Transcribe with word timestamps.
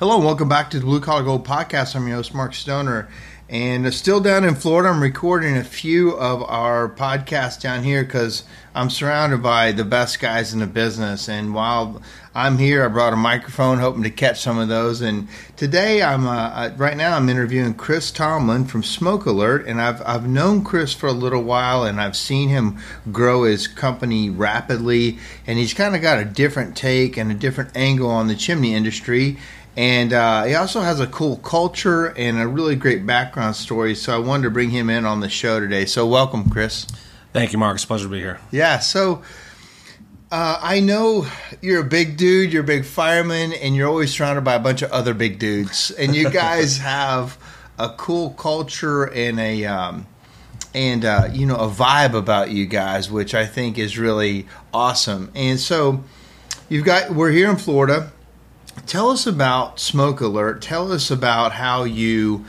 Hello, 0.00 0.16
and 0.16 0.24
welcome 0.24 0.48
back 0.48 0.70
to 0.70 0.80
the 0.80 0.84
Blue 0.84 0.98
Collar 0.98 1.22
Gold 1.22 1.46
Podcast. 1.46 1.94
I'm 1.94 2.08
your 2.08 2.16
host, 2.16 2.34
Mark 2.34 2.52
Stoner. 2.52 3.08
And 3.48 3.94
still 3.94 4.18
down 4.18 4.42
in 4.42 4.56
Florida, 4.56 4.88
I'm 4.88 5.00
recording 5.00 5.56
a 5.56 5.62
few 5.62 6.18
of 6.18 6.42
our 6.42 6.88
podcasts 6.88 7.60
down 7.60 7.84
here 7.84 8.02
because 8.02 8.42
I'm 8.74 8.90
surrounded 8.90 9.40
by 9.40 9.70
the 9.70 9.84
best 9.84 10.18
guys 10.18 10.52
in 10.52 10.58
the 10.58 10.66
business. 10.66 11.28
And 11.28 11.54
while 11.54 12.02
I'm 12.34 12.58
here, 12.58 12.84
I 12.84 12.88
brought 12.88 13.12
a 13.12 13.16
microphone, 13.16 13.78
hoping 13.78 14.02
to 14.02 14.10
catch 14.10 14.40
some 14.40 14.58
of 14.58 14.66
those. 14.66 15.00
And 15.00 15.28
today, 15.54 16.02
I'm 16.02 16.26
uh, 16.26 16.70
right 16.76 16.96
now 16.96 17.16
I'm 17.16 17.28
interviewing 17.28 17.74
Chris 17.74 18.10
Tomlin 18.10 18.64
from 18.64 18.82
Smoke 18.82 19.26
Alert, 19.26 19.68
and 19.68 19.80
I've 19.80 20.02
I've 20.02 20.26
known 20.26 20.64
Chris 20.64 20.92
for 20.92 21.06
a 21.06 21.12
little 21.12 21.44
while, 21.44 21.84
and 21.84 22.00
I've 22.00 22.16
seen 22.16 22.48
him 22.48 22.78
grow 23.12 23.44
his 23.44 23.68
company 23.68 24.28
rapidly. 24.28 25.18
And 25.46 25.56
he's 25.56 25.72
kind 25.72 25.94
of 25.94 26.02
got 26.02 26.18
a 26.18 26.24
different 26.24 26.76
take 26.76 27.16
and 27.16 27.30
a 27.30 27.34
different 27.34 27.76
angle 27.76 28.10
on 28.10 28.26
the 28.26 28.34
chimney 28.34 28.74
industry 28.74 29.38
and 29.76 30.12
uh, 30.12 30.44
he 30.44 30.54
also 30.54 30.80
has 30.80 31.00
a 31.00 31.06
cool 31.06 31.36
culture 31.38 32.06
and 32.16 32.40
a 32.40 32.46
really 32.46 32.76
great 32.76 33.04
background 33.04 33.56
story. 33.56 33.94
So 33.94 34.14
I 34.14 34.18
wanted 34.18 34.44
to 34.44 34.50
bring 34.50 34.70
him 34.70 34.88
in 34.88 35.04
on 35.04 35.20
the 35.20 35.28
show 35.28 35.58
today. 35.58 35.84
So 35.84 36.06
welcome, 36.06 36.48
Chris. 36.48 36.86
Thank 37.32 37.52
you, 37.52 37.58
Mark. 37.58 37.74
It's 37.74 37.84
a 37.84 37.86
pleasure 37.88 38.04
to 38.04 38.10
be 38.10 38.20
here. 38.20 38.38
Yeah. 38.52 38.78
So 38.78 39.22
uh, 40.30 40.58
I 40.62 40.78
know 40.78 41.26
you're 41.60 41.80
a 41.80 41.88
big 41.88 42.16
dude. 42.16 42.52
You're 42.52 42.62
a 42.62 42.66
big 42.66 42.84
fireman, 42.84 43.52
and 43.52 43.74
you're 43.74 43.88
always 43.88 44.12
surrounded 44.12 44.44
by 44.44 44.54
a 44.54 44.60
bunch 44.60 44.82
of 44.82 44.92
other 44.92 45.14
big 45.14 45.40
dudes. 45.40 45.90
And 45.90 46.14
you 46.14 46.30
guys 46.30 46.78
have 46.78 47.36
a 47.76 47.88
cool 47.88 48.30
culture 48.30 49.12
and 49.12 49.40
a 49.40 49.64
um, 49.64 50.06
and 50.72 51.04
uh, 51.04 51.28
you 51.32 51.46
know 51.46 51.56
a 51.56 51.68
vibe 51.68 52.14
about 52.14 52.50
you 52.50 52.66
guys, 52.66 53.10
which 53.10 53.34
I 53.34 53.46
think 53.46 53.78
is 53.78 53.98
really 53.98 54.46
awesome. 54.72 55.32
And 55.34 55.58
so 55.58 56.04
you've 56.68 56.84
got 56.84 57.10
we're 57.10 57.32
here 57.32 57.50
in 57.50 57.56
Florida 57.56 58.12
Tell 58.86 59.10
us 59.10 59.26
about 59.26 59.80
Smoke 59.80 60.20
Alert. 60.20 60.62
Tell 60.62 60.92
us 60.92 61.10
about 61.10 61.52
how 61.52 61.84
you 61.84 62.44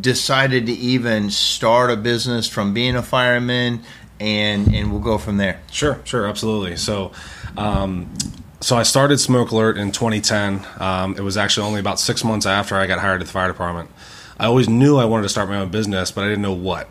decided 0.00 0.66
to 0.66 0.72
even 0.72 1.30
start 1.30 1.90
a 1.90 1.96
business 1.96 2.48
from 2.48 2.74
being 2.74 2.96
a 2.96 3.02
fireman, 3.02 3.82
and 4.18 4.74
and 4.74 4.92
we'll 4.92 5.00
go 5.00 5.18
from 5.18 5.36
there. 5.36 5.60
Sure, 5.70 6.00
sure, 6.04 6.26
absolutely. 6.26 6.76
So. 6.76 7.12
Um, 7.56 8.12
so 8.62 8.76
I 8.76 8.82
started 8.82 9.18
Smoke 9.18 9.52
Alert 9.52 9.78
in 9.78 9.90
2010. 9.90 10.66
Um, 10.78 11.16
it 11.16 11.22
was 11.22 11.38
actually 11.38 11.66
only 11.66 11.80
about 11.80 11.98
six 11.98 12.22
months 12.22 12.44
after 12.44 12.76
I 12.76 12.86
got 12.86 12.98
hired 12.98 13.22
at 13.22 13.26
the 13.26 13.32
fire 13.32 13.48
department. 13.48 13.90
I 14.38 14.46
always 14.46 14.68
knew 14.68 14.98
I 14.98 15.06
wanted 15.06 15.22
to 15.22 15.28
start 15.30 15.48
my 15.48 15.56
own 15.56 15.70
business, 15.70 16.10
but 16.10 16.24
I 16.24 16.28
didn't 16.28 16.42
know 16.42 16.52
what. 16.52 16.88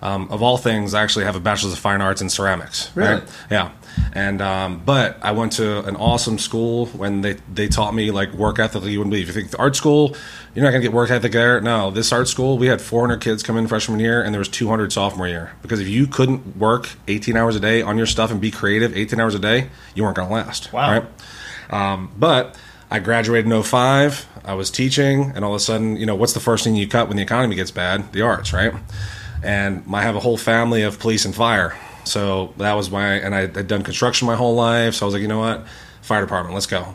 Um, 0.00 0.28
of 0.30 0.42
all 0.42 0.56
things, 0.56 0.94
I 0.94 1.02
actually 1.02 1.24
have 1.24 1.34
a 1.34 1.40
bachelor's 1.40 1.72
of 1.72 1.78
fine 1.80 2.00
arts 2.00 2.20
in 2.20 2.28
ceramics. 2.28 2.90
Really? 2.94 3.14
Right? 3.14 3.24
Yeah. 3.50 3.72
And 4.12 4.40
um, 4.40 4.82
but 4.84 5.18
I 5.22 5.32
went 5.32 5.52
to 5.52 5.84
an 5.84 5.96
awesome 5.96 6.38
school 6.38 6.86
when 6.86 7.20
they 7.20 7.34
they 7.52 7.68
taught 7.68 7.94
me 7.94 8.10
like 8.10 8.32
work 8.32 8.58
ethic 8.58 8.84
you 8.84 8.98
wouldn't 8.98 9.12
believe. 9.12 9.26
You 9.26 9.32
think 9.32 9.50
the 9.50 9.58
art 9.58 9.76
school, 9.76 10.16
you're 10.54 10.64
not 10.64 10.70
gonna 10.70 10.82
get 10.82 10.92
work 10.92 11.10
ethic 11.10 11.32
there. 11.32 11.60
No, 11.60 11.90
this 11.90 12.12
art 12.12 12.28
school 12.28 12.58
we 12.58 12.66
had 12.66 12.80
400 12.80 13.20
kids 13.20 13.42
come 13.42 13.56
in 13.56 13.66
freshman 13.66 14.00
year 14.00 14.22
and 14.22 14.34
there 14.34 14.38
was 14.40 14.48
200 14.48 14.92
sophomore 14.92 15.28
year 15.28 15.52
because 15.62 15.80
if 15.80 15.88
you 15.88 16.06
couldn't 16.06 16.56
work 16.56 16.90
18 17.06 17.36
hours 17.36 17.56
a 17.56 17.60
day 17.60 17.82
on 17.82 17.96
your 17.96 18.06
stuff 18.06 18.30
and 18.30 18.40
be 18.40 18.50
creative 18.50 18.96
18 18.96 19.20
hours 19.20 19.34
a 19.34 19.38
day, 19.38 19.68
you 19.94 20.02
weren't 20.02 20.16
gonna 20.16 20.32
last. 20.32 20.72
Wow. 20.72 20.90
Right. 20.90 21.04
Um, 21.70 22.10
but 22.16 22.56
I 22.90 23.00
graduated 23.00 23.50
in 23.50 23.62
05. 23.62 24.26
I 24.44 24.54
was 24.54 24.70
teaching, 24.70 25.32
and 25.34 25.44
all 25.44 25.52
of 25.52 25.56
a 25.56 25.60
sudden, 25.60 25.96
you 25.96 26.06
know, 26.06 26.14
what's 26.14 26.32
the 26.32 26.40
first 26.40 26.64
thing 26.64 26.74
you 26.74 26.88
cut 26.88 27.08
when 27.08 27.18
the 27.18 27.22
economy 27.22 27.54
gets 27.54 27.70
bad? 27.70 28.12
The 28.12 28.22
arts, 28.22 28.52
right? 28.52 28.72
And 29.42 29.84
I 29.92 30.02
have 30.02 30.16
a 30.16 30.20
whole 30.20 30.38
family 30.38 30.82
of 30.82 30.98
police 30.98 31.24
and 31.26 31.34
fire. 31.34 31.76
So 32.08 32.54
that 32.56 32.72
was 32.74 32.90
my, 32.90 33.14
and 33.14 33.34
I 33.34 33.40
had 33.42 33.66
done 33.68 33.82
construction 33.82 34.26
my 34.26 34.34
whole 34.36 34.54
life. 34.54 34.94
So 34.94 35.04
I 35.04 35.06
was 35.06 35.14
like, 35.14 35.22
you 35.22 35.28
know 35.28 35.38
what? 35.40 35.66
Fire 36.02 36.20
department, 36.22 36.54
let's 36.54 36.66
go. 36.66 36.94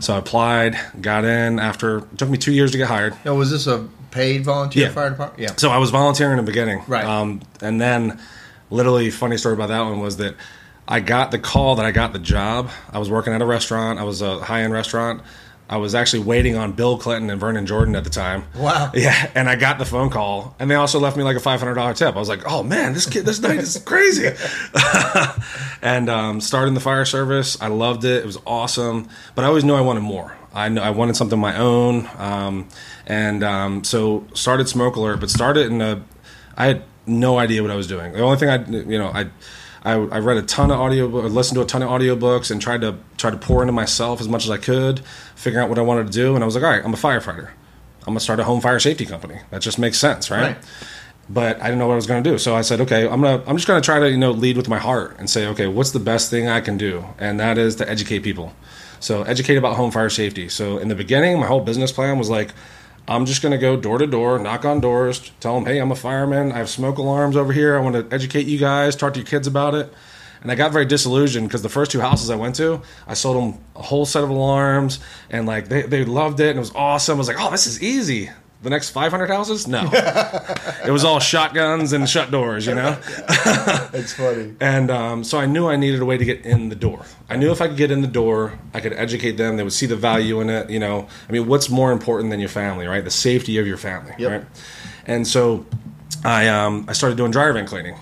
So 0.00 0.14
I 0.14 0.18
applied, 0.18 0.78
got 1.00 1.24
in 1.24 1.58
after, 1.58 1.98
it 1.98 2.18
took 2.18 2.28
me 2.28 2.38
two 2.38 2.52
years 2.52 2.70
to 2.72 2.78
get 2.78 2.88
hired. 2.88 3.14
Now, 3.24 3.34
was 3.34 3.50
this 3.50 3.66
a 3.66 3.88
paid 4.10 4.44
volunteer 4.44 4.84
Yeah. 4.86 4.92
fire 4.92 5.10
department? 5.10 5.40
Yeah. 5.40 5.56
So 5.56 5.70
I 5.70 5.78
was 5.78 5.90
volunteering 5.90 6.38
in 6.38 6.44
the 6.44 6.50
beginning. 6.50 6.82
Right. 6.86 7.04
Um, 7.04 7.40
and 7.60 7.80
then, 7.80 8.20
literally, 8.70 9.10
funny 9.10 9.36
story 9.36 9.54
about 9.54 9.68
that 9.68 9.80
one 9.80 10.00
was 10.00 10.18
that 10.18 10.36
I 10.86 11.00
got 11.00 11.30
the 11.30 11.38
call 11.38 11.76
that 11.76 11.86
I 11.86 11.90
got 11.90 12.12
the 12.12 12.18
job. 12.18 12.70
I 12.92 12.98
was 12.98 13.10
working 13.10 13.32
at 13.32 13.42
a 13.42 13.46
restaurant. 13.46 13.98
I 13.98 14.04
was 14.04 14.20
a 14.22 14.38
high 14.40 14.62
end 14.62 14.72
restaurant. 14.72 15.22
I 15.68 15.78
was 15.78 15.94
actually 15.94 16.24
waiting 16.24 16.56
on 16.56 16.72
Bill 16.72 16.98
Clinton 16.98 17.30
and 17.30 17.40
Vernon 17.40 17.64
Jordan 17.64 17.96
at 17.96 18.04
the 18.04 18.10
time. 18.10 18.44
Wow. 18.56 18.92
Yeah, 18.94 19.30
and 19.34 19.48
I 19.48 19.56
got 19.56 19.78
the 19.78 19.84
phone 19.84 20.10
call, 20.10 20.54
and 20.58 20.70
they 20.70 20.74
also 20.74 20.98
left 21.00 21.16
me 21.16 21.22
like 21.22 21.36
a 21.36 21.40
five 21.40 21.58
hundred 21.58 21.74
dollar 21.74 21.94
tip. 21.94 22.14
I 22.14 22.18
was 22.18 22.28
like, 22.28 22.42
"Oh 22.46 22.62
man, 22.62 22.92
this 22.92 23.06
kid, 23.06 23.24
this 23.24 23.40
night 23.40 23.58
is 23.58 23.76
crazy." 23.78 24.30
and 25.82 26.08
um, 26.08 26.40
started 26.40 26.68
in 26.68 26.74
the 26.74 26.80
fire 26.80 27.04
service. 27.04 27.60
I 27.60 27.68
loved 27.68 28.04
it. 28.04 28.22
It 28.22 28.26
was 28.26 28.38
awesome, 28.46 29.08
but 29.34 29.44
I 29.44 29.48
always 29.48 29.64
knew 29.64 29.74
I 29.74 29.80
wanted 29.80 30.02
more. 30.02 30.36
I 30.52 30.68
know 30.68 30.82
I 30.82 30.90
wanted 30.90 31.16
something 31.16 31.38
of 31.38 31.42
my 31.42 31.56
own, 31.56 32.08
um, 32.18 32.68
and 33.06 33.42
um, 33.42 33.84
so 33.84 34.26
started 34.34 34.68
Smoke 34.68 34.96
Alert. 34.96 35.18
But 35.20 35.30
started 35.30 35.66
in 35.72 35.80
a, 35.80 36.02
I 36.56 36.66
had 36.66 36.82
no 37.06 37.38
idea 37.38 37.62
what 37.62 37.70
I 37.70 37.76
was 37.76 37.86
doing. 37.86 38.12
The 38.12 38.20
only 38.20 38.36
thing 38.36 38.48
I, 38.48 38.64
you 38.66 38.98
know, 38.98 39.08
I. 39.08 39.30
I, 39.84 39.92
I 39.92 40.18
read 40.18 40.38
a 40.38 40.42
ton 40.42 40.70
of 40.70 40.80
audio, 40.80 41.06
listened 41.06 41.56
to 41.56 41.62
a 41.62 41.66
ton 41.66 41.82
of 41.82 41.90
audiobooks, 41.90 42.50
and 42.50 42.60
tried 42.60 42.80
to 42.80 42.96
try 43.18 43.30
to 43.30 43.36
pour 43.36 43.62
into 43.62 43.72
myself 43.72 44.20
as 44.20 44.28
much 44.28 44.44
as 44.44 44.50
I 44.50 44.56
could, 44.56 45.00
figuring 45.34 45.62
out 45.62 45.68
what 45.68 45.78
I 45.78 45.82
wanted 45.82 46.06
to 46.06 46.12
do. 46.12 46.34
And 46.34 46.42
I 46.42 46.46
was 46.46 46.54
like, 46.54 46.64
all 46.64 46.70
right, 46.70 46.84
I'm 46.84 46.94
a 46.94 46.96
firefighter. 46.96 47.50
I'm 48.00 48.12
gonna 48.12 48.20
start 48.20 48.40
a 48.40 48.44
home 48.44 48.60
fire 48.60 48.80
safety 48.80 49.06
company. 49.06 49.40
That 49.50 49.62
just 49.62 49.78
makes 49.78 49.98
sense, 49.98 50.30
right? 50.30 50.56
Right. 50.56 50.58
But 51.28 51.60
I 51.60 51.64
didn't 51.64 51.78
know 51.78 51.86
what 51.86 51.94
I 51.94 51.96
was 51.96 52.06
gonna 52.06 52.22
do, 52.22 52.38
so 52.38 52.54
I 52.54 52.60
said, 52.62 52.80
okay, 52.82 53.08
I'm 53.08 53.20
gonna 53.22 53.42
I'm 53.46 53.56
just 53.56 53.66
gonna 53.66 53.80
try 53.80 53.98
to 53.98 54.10
you 54.10 54.18
know 54.18 54.30
lead 54.30 54.56
with 54.56 54.68
my 54.68 54.78
heart 54.78 55.16
and 55.18 55.28
say, 55.28 55.46
okay, 55.48 55.66
what's 55.66 55.90
the 55.92 56.00
best 56.00 56.30
thing 56.30 56.48
I 56.48 56.60
can 56.60 56.76
do, 56.76 57.04
and 57.18 57.40
that 57.40 57.56
is 57.56 57.76
to 57.76 57.88
educate 57.88 58.20
people. 58.20 58.54
So 59.00 59.22
educate 59.22 59.56
about 59.56 59.76
home 59.76 59.90
fire 59.90 60.10
safety. 60.10 60.48
So 60.48 60.78
in 60.78 60.88
the 60.88 60.94
beginning, 60.94 61.38
my 61.38 61.46
whole 61.46 61.60
business 61.60 61.92
plan 61.92 62.18
was 62.18 62.30
like, 62.30 62.52
I'm 63.06 63.26
just 63.26 63.42
gonna 63.42 63.58
go 63.58 63.76
door 63.76 63.98
to 63.98 64.06
door, 64.06 64.38
knock 64.38 64.64
on 64.64 64.80
doors, 64.80 65.30
tell 65.40 65.54
them, 65.54 65.66
hey, 65.66 65.78
I'm 65.78 65.92
a 65.92 65.96
fireman. 65.96 66.52
I 66.52 66.58
have 66.58 66.70
smoke 66.70 66.98
alarms 66.98 67.36
over 67.36 67.52
here. 67.52 67.76
I 67.76 67.80
want 67.80 67.94
to 67.96 68.14
educate 68.14 68.46
you 68.46 68.58
guys, 68.58 68.96
talk 68.96 69.12
to 69.14 69.20
your 69.20 69.26
kids 69.26 69.46
about 69.46 69.74
it. 69.74 69.92
And 70.40 70.50
I 70.50 70.54
got 70.54 70.72
very 70.72 70.84
disillusioned 70.84 71.48
because 71.48 71.62
the 71.62 71.70
first 71.70 71.90
two 71.90 72.00
houses 72.00 72.28
I 72.30 72.36
went 72.36 72.54
to, 72.56 72.82
I 73.06 73.14
sold 73.14 73.36
them 73.36 73.60
a 73.76 73.82
whole 73.82 74.04
set 74.04 74.22
of 74.24 74.30
alarms, 74.30 75.00
and 75.30 75.46
like 75.46 75.68
they, 75.68 75.82
they 75.82 76.04
loved 76.04 76.38
it, 76.40 76.50
and 76.50 76.56
it 76.56 76.60
was 76.60 76.72
awesome. 76.74 77.16
I 77.16 77.18
was 77.18 77.28
like, 77.28 77.40
oh, 77.40 77.50
this 77.50 77.66
is 77.66 77.82
easy. 77.82 78.30
The 78.64 78.70
next 78.70 78.90
500 78.90 79.28
houses? 79.28 79.68
No. 79.68 79.88
it 80.86 80.90
was 80.90 81.04
all 81.04 81.20
shotguns 81.20 81.92
and 81.92 82.08
shut 82.08 82.30
doors, 82.30 82.66
you 82.66 82.74
know? 82.74 82.98
It's 83.92 84.12
funny. 84.14 84.54
And 84.60 84.90
um, 84.90 85.22
so 85.22 85.38
I 85.38 85.46
knew 85.46 85.68
I 85.68 85.76
needed 85.76 86.00
a 86.00 86.04
way 86.04 86.16
to 86.18 86.24
get 86.24 86.44
in 86.44 86.68
the 86.70 86.74
door. 86.74 87.04
I 87.30 87.36
knew 87.36 87.52
if 87.52 87.60
I 87.60 87.68
could 87.68 87.76
get 87.76 87.90
in 87.92 88.00
the 88.00 88.08
door, 88.08 88.58
I 88.72 88.80
could 88.80 88.92
educate 88.94 89.32
them. 89.32 89.56
They 89.56 89.62
would 89.62 89.72
see 89.72 89.86
the 89.86 89.94
value 89.96 90.40
in 90.40 90.50
it. 90.50 90.68
You 90.70 90.80
know, 90.80 91.06
I 91.28 91.32
mean, 91.32 91.46
what's 91.46 91.68
more 91.70 91.92
important 91.92 92.30
than 92.30 92.40
your 92.40 92.48
family, 92.48 92.86
right? 92.86 93.04
The 93.04 93.10
safety 93.10 93.58
of 93.58 93.66
your 93.66 93.76
family, 93.76 94.12
Yep. 94.18 94.30
right? 94.30 94.44
And 95.06 95.26
so 95.28 95.64
I 96.24 96.48
um, 96.48 96.86
I 96.88 96.92
started 96.94 97.16
doing 97.16 97.30
dryer 97.30 97.52
vent 97.52 97.68
cleaning. 97.68 97.96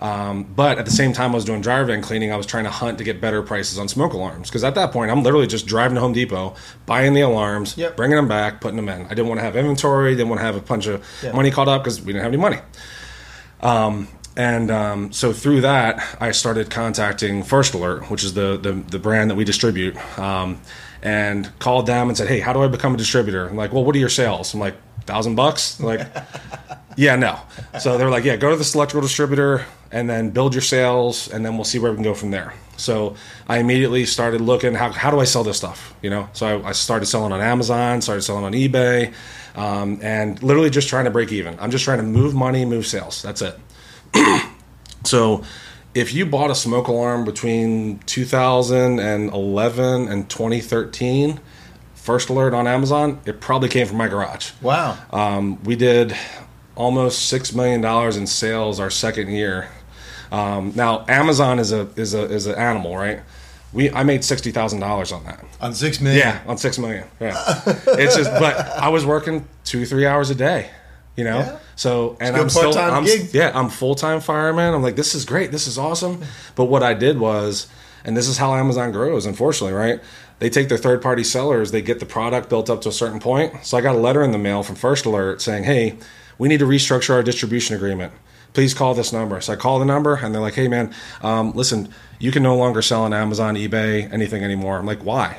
Um, 0.00 0.44
but 0.44 0.78
at 0.78 0.86
the 0.86 0.90
same 0.90 1.12
time, 1.12 1.32
I 1.32 1.34
was 1.34 1.44
doing 1.44 1.60
dryer 1.60 1.84
vent 1.84 2.02
cleaning. 2.04 2.32
I 2.32 2.36
was 2.36 2.46
trying 2.46 2.64
to 2.64 2.70
hunt 2.70 2.96
to 2.98 3.04
get 3.04 3.20
better 3.20 3.42
prices 3.42 3.78
on 3.78 3.86
smoke 3.86 4.14
alarms 4.14 4.48
because 4.48 4.64
at 4.64 4.74
that 4.76 4.92
point, 4.92 5.10
I'm 5.10 5.22
literally 5.22 5.46
just 5.46 5.66
driving 5.66 5.96
to 5.96 6.00
Home 6.00 6.14
Depot, 6.14 6.54
buying 6.86 7.12
the 7.12 7.20
alarms, 7.20 7.76
Yep. 7.76 7.96
bringing 7.96 8.16
them 8.16 8.26
back, 8.28 8.60
putting 8.62 8.76
them 8.76 8.88
in. 8.88 9.04
I 9.06 9.10
didn't 9.10 9.28
want 9.28 9.40
to 9.40 9.44
have 9.44 9.56
inventory. 9.56 10.12
Didn't 10.16 10.30
want 10.30 10.40
to 10.40 10.44
have 10.46 10.56
a 10.56 10.60
bunch 10.60 10.86
of 10.86 11.04
money 11.34 11.50
caught 11.50 11.68
up 11.68 11.82
because 11.84 12.00
we 12.00 12.12
didn't 12.14 12.22
have 12.24 12.32
any 12.32 12.40
money. 12.40 12.58
And 14.36 14.70
um, 14.70 15.12
so 15.12 15.32
through 15.32 15.62
that, 15.62 16.16
I 16.20 16.30
started 16.30 16.70
contacting 16.70 17.42
First 17.42 17.74
Alert, 17.74 18.10
which 18.10 18.24
is 18.24 18.32
the 18.34 18.56
the, 18.56 18.72
the 18.72 18.98
brand 18.98 19.30
that 19.30 19.34
we 19.34 19.44
distribute, 19.44 19.96
um, 20.18 20.60
and 21.02 21.50
called 21.58 21.86
them 21.86 22.08
and 22.08 22.16
said, 22.16 22.28
"Hey, 22.28 22.40
how 22.40 22.52
do 22.52 22.62
I 22.62 22.68
become 22.68 22.94
a 22.94 22.96
distributor?" 22.96 23.48
I'm 23.48 23.56
like, 23.56 23.72
"Well, 23.72 23.84
what 23.84 23.94
are 23.96 23.98
your 23.98 24.08
sales?" 24.08 24.54
I'm 24.54 24.60
like, 24.60 24.76
thousand 25.04 25.34
bucks." 25.34 25.80
Like, 25.80 26.06
yeah, 26.96 27.16
no. 27.16 27.38
So 27.80 27.98
they're 27.98 28.10
like, 28.10 28.24
"Yeah, 28.24 28.36
go 28.36 28.50
to 28.50 28.56
this 28.56 28.74
electrical 28.74 29.02
distributor 29.02 29.64
and 29.92 30.08
then 30.08 30.30
build 30.30 30.54
your 30.54 30.62
sales, 30.62 31.28
and 31.28 31.44
then 31.44 31.56
we'll 31.56 31.64
see 31.64 31.78
where 31.78 31.90
we 31.90 31.96
can 31.96 32.04
go 32.04 32.14
from 32.14 32.30
there." 32.30 32.54
So 32.76 33.16
I 33.48 33.58
immediately 33.58 34.06
started 34.06 34.40
looking 34.40 34.74
how 34.74 34.90
how 34.90 35.10
do 35.10 35.20
I 35.20 35.24
sell 35.24 35.44
this 35.44 35.58
stuff, 35.58 35.94
you 36.02 36.10
know? 36.10 36.28
So 36.32 36.46
I, 36.46 36.70
I 36.70 36.72
started 36.72 37.06
selling 37.06 37.32
on 37.32 37.40
Amazon, 37.40 38.00
started 38.00 38.22
selling 38.22 38.44
on 38.44 38.52
eBay, 38.52 39.12
um, 39.54 39.98
and 40.02 40.42
literally 40.42 40.70
just 40.70 40.88
trying 40.88 41.04
to 41.04 41.10
break 41.10 41.30
even. 41.32 41.58
I'm 41.60 41.70
just 41.70 41.84
trying 41.84 41.98
to 41.98 42.04
move 42.04 42.34
money, 42.34 42.64
move 42.64 42.86
sales. 42.86 43.22
That's 43.22 43.42
it. 43.42 43.58
So, 45.04 45.42
if 45.94 46.12
you 46.12 46.26
bought 46.26 46.50
a 46.50 46.54
smoke 46.54 46.88
alarm 46.88 47.24
between 47.24 47.98
2011 48.00 50.08
and 50.08 50.30
2013, 50.30 51.40
First 51.94 52.28
Alert 52.28 52.54
on 52.54 52.66
Amazon, 52.66 53.20
it 53.24 53.40
probably 53.40 53.68
came 53.68 53.86
from 53.86 53.96
my 53.96 54.08
garage. 54.08 54.52
Wow. 54.60 54.98
Um, 55.10 55.62
we 55.64 55.76
did 55.76 56.16
almost 56.80 57.28
six 57.28 57.54
million 57.54 57.80
dollars 57.80 58.16
in 58.16 58.26
sales 58.26 58.80
our 58.80 58.90
second 58.90 59.28
year. 59.28 59.68
Um, 60.32 60.72
now, 60.74 61.04
Amazon 61.08 61.58
is 61.58 61.72
a 61.72 61.88
is 61.96 62.14
a 62.14 62.22
is 62.24 62.46
an 62.46 62.54
animal, 62.56 62.96
right? 62.96 63.20
We 63.72 63.90
I 63.90 64.02
made 64.04 64.24
sixty 64.24 64.50
thousand 64.50 64.80
dollars 64.80 65.12
on 65.12 65.24
that. 65.24 65.44
On 65.60 65.74
six 65.74 66.00
million. 66.00 66.20
Yeah, 66.20 66.40
on 66.46 66.56
six 66.58 66.78
million. 66.78 67.04
Yeah, 67.20 67.34
it's 67.66 68.16
just. 68.16 68.30
But 68.30 68.56
I 68.86 68.88
was 68.88 69.04
working 69.04 69.44
two 69.64 69.84
three 69.86 70.06
hours 70.06 70.30
a 70.30 70.34
day. 70.34 70.70
You 71.16 71.24
know, 71.24 71.38
Yeah. 71.40 71.58
so 71.76 72.16
and 72.20 72.34
I'm 72.36 72.48
still 72.48 72.76
I'm 72.78 73.04
gig. 73.04 73.34
yeah 73.34 73.50
I'm 73.54 73.68
full 73.68 73.94
time 73.94 74.20
fireman. 74.20 74.72
I'm 74.72 74.82
like 74.82 74.96
this 74.96 75.14
is 75.14 75.24
great, 75.26 75.50
this 75.50 75.66
is 75.66 75.76
awesome. 75.76 76.22
But 76.54 76.66
what 76.66 76.82
I 76.82 76.94
did 76.94 77.18
was 77.18 77.66
And 78.04 78.16
this 78.16 78.26
is 78.28 78.38
how 78.38 78.54
Amazon 78.54 78.92
grows, 78.92 79.26
unfortunately, 79.26 79.74
right? 79.76 80.00
They 80.38 80.48
take 80.48 80.68
their 80.70 80.78
third 80.78 81.02
party 81.02 81.24
sellers, 81.24 81.70
they 81.72 81.82
get 81.82 81.98
the 82.00 82.06
product 82.06 82.48
built 82.48 82.70
up 82.70 82.80
to 82.82 82.88
a 82.88 82.92
certain 82.92 83.20
point. 83.20 83.66
So 83.66 83.76
I 83.76 83.82
got 83.82 83.94
a 83.94 83.98
letter 83.98 84.22
in 84.22 84.30
the 84.32 84.38
mail 84.38 84.62
from 84.62 84.76
First 84.76 85.04
Alert 85.04 85.42
saying, 85.42 85.64
hey, 85.64 85.98
we 86.40 86.48
need 86.48 86.58
to 86.58 86.66
restructure 86.66 87.10
our 87.10 87.22
distribution 87.22 87.76
agreement. 87.76 88.14
Please 88.54 88.72
call 88.72 88.94
this 88.94 89.12
number. 89.12 89.38
So 89.42 89.52
I 89.52 89.56
call 89.56 89.78
the 89.78 89.84
number 89.84 90.16
and 90.16 90.34
they're 90.34 90.40
like, 90.40 90.54
hey, 90.54 90.68
man, 90.68 90.92
um, 91.20 91.52
listen, 91.52 91.92
you 92.18 92.32
can 92.32 92.42
no 92.42 92.56
longer 92.56 92.80
sell 92.80 93.02
on 93.02 93.12
Amazon, 93.12 93.56
eBay, 93.56 94.10
anything 94.10 94.42
anymore. 94.42 94.78
I'm 94.78 94.86
like, 94.86 95.04
why? 95.04 95.36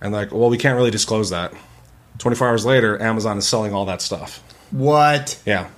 And 0.00 0.12
like, 0.12 0.30
well, 0.30 0.48
we 0.48 0.56
can't 0.56 0.76
really 0.76 0.92
disclose 0.92 1.30
that. 1.30 1.52
24 2.18 2.48
hours 2.48 2.64
later, 2.64 3.02
Amazon 3.02 3.38
is 3.38 3.48
selling 3.48 3.74
all 3.74 3.86
that 3.86 4.00
stuff. 4.00 4.40
What? 4.70 5.36
Yeah. 5.44 5.68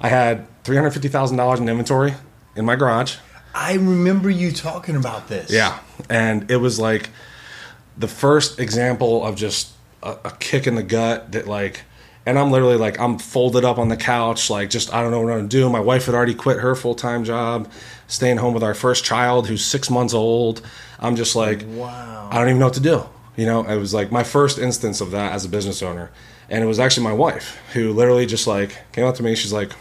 I 0.00 0.08
had 0.08 0.48
$350,000 0.64 1.58
in 1.58 1.68
inventory 1.68 2.14
in 2.56 2.64
my 2.64 2.74
garage. 2.74 3.18
I 3.54 3.74
remember 3.74 4.28
you 4.28 4.50
talking 4.50 4.96
about 4.96 5.28
this. 5.28 5.48
Yeah. 5.52 5.78
And 6.10 6.50
it 6.50 6.56
was 6.56 6.80
like 6.80 7.08
the 7.96 8.08
first 8.08 8.58
example 8.58 9.24
of 9.24 9.36
just 9.36 9.70
a, 10.02 10.16
a 10.24 10.30
kick 10.40 10.66
in 10.66 10.74
the 10.74 10.82
gut 10.82 11.30
that, 11.32 11.46
like, 11.46 11.84
and 12.24 12.38
I'm 12.38 12.50
literally 12.50 12.76
like, 12.76 12.98
I'm 13.00 13.18
folded 13.18 13.64
up 13.64 13.78
on 13.78 13.88
the 13.88 13.96
couch, 13.96 14.48
like, 14.50 14.70
just, 14.70 14.92
I 14.94 15.02
don't 15.02 15.10
know 15.10 15.20
what 15.20 15.32
I'm 15.32 15.38
gonna 15.38 15.48
do. 15.48 15.68
My 15.68 15.80
wife 15.80 16.06
had 16.06 16.14
already 16.14 16.34
quit 16.34 16.58
her 16.58 16.74
full 16.74 16.94
time 16.94 17.24
job, 17.24 17.70
staying 18.06 18.36
home 18.36 18.54
with 18.54 18.62
our 18.62 18.74
first 18.74 19.04
child 19.04 19.48
who's 19.48 19.64
six 19.64 19.90
months 19.90 20.14
old. 20.14 20.62
I'm 21.00 21.16
just 21.16 21.34
like, 21.34 21.64
Wow. 21.66 22.28
I 22.30 22.38
don't 22.38 22.48
even 22.48 22.58
know 22.60 22.66
what 22.66 22.74
to 22.74 22.80
do. 22.80 23.04
You 23.36 23.46
know, 23.46 23.64
it 23.64 23.76
was 23.76 23.92
like 23.94 24.12
my 24.12 24.24
first 24.24 24.58
instance 24.58 25.00
of 25.00 25.10
that 25.12 25.32
as 25.32 25.44
a 25.44 25.48
business 25.48 25.82
owner. 25.82 26.10
And 26.50 26.62
it 26.62 26.66
was 26.66 26.78
actually 26.78 27.04
my 27.04 27.12
wife 27.14 27.58
who 27.72 27.92
literally 27.92 28.26
just 28.26 28.46
like 28.46 28.76
came 28.92 29.06
up 29.06 29.14
to 29.16 29.22
me. 29.22 29.34
She's 29.34 29.52
like, 29.52 29.72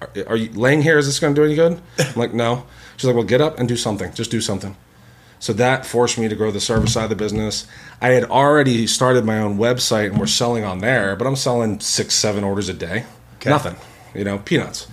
Are, 0.00 0.10
are 0.28 0.36
you 0.36 0.50
laying 0.52 0.82
here? 0.82 0.98
Is 0.98 1.06
this 1.06 1.20
going 1.20 1.34
to 1.34 1.40
do 1.40 1.44
any 1.44 1.54
good? 1.54 1.80
I'm 1.98 2.14
like, 2.16 2.34
No. 2.34 2.66
She's 2.96 3.06
like, 3.06 3.14
Well, 3.14 3.24
get 3.24 3.40
up 3.40 3.58
and 3.58 3.68
do 3.68 3.76
something. 3.76 4.12
Just 4.12 4.30
do 4.30 4.40
something. 4.40 4.76
So 5.42 5.52
that 5.54 5.84
forced 5.84 6.18
me 6.18 6.28
to 6.28 6.36
grow 6.36 6.52
the 6.52 6.60
service 6.60 6.92
side 6.92 7.02
of 7.02 7.10
the 7.10 7.16
business. 7.16 7.66
I 8.00 8.10
had 8.10 8.22
already 8.22 8.86
started 8.86 9.24
my 9.24 9.40
own 9.40 9.58
website 9.58 10.10
and 10.10 10.20
we're 10.20 10.28
selling 10.28 10.62
on 10.62 10.78
there, 10.78 11.16
but 11.16 11.26
I'm 11.26 11.34
selling 11.34 11.80
six, 11.80 12.14
seven 12.14 12.44
orders 12.44 12.68
a 12.68 12.72
day. 12.72 13.06
Okay. 13.38 13.50
Nothing, 13.50 13.74
you 14.14 14.22
know, 14.22 14.38
peanuts. 14.38 14.86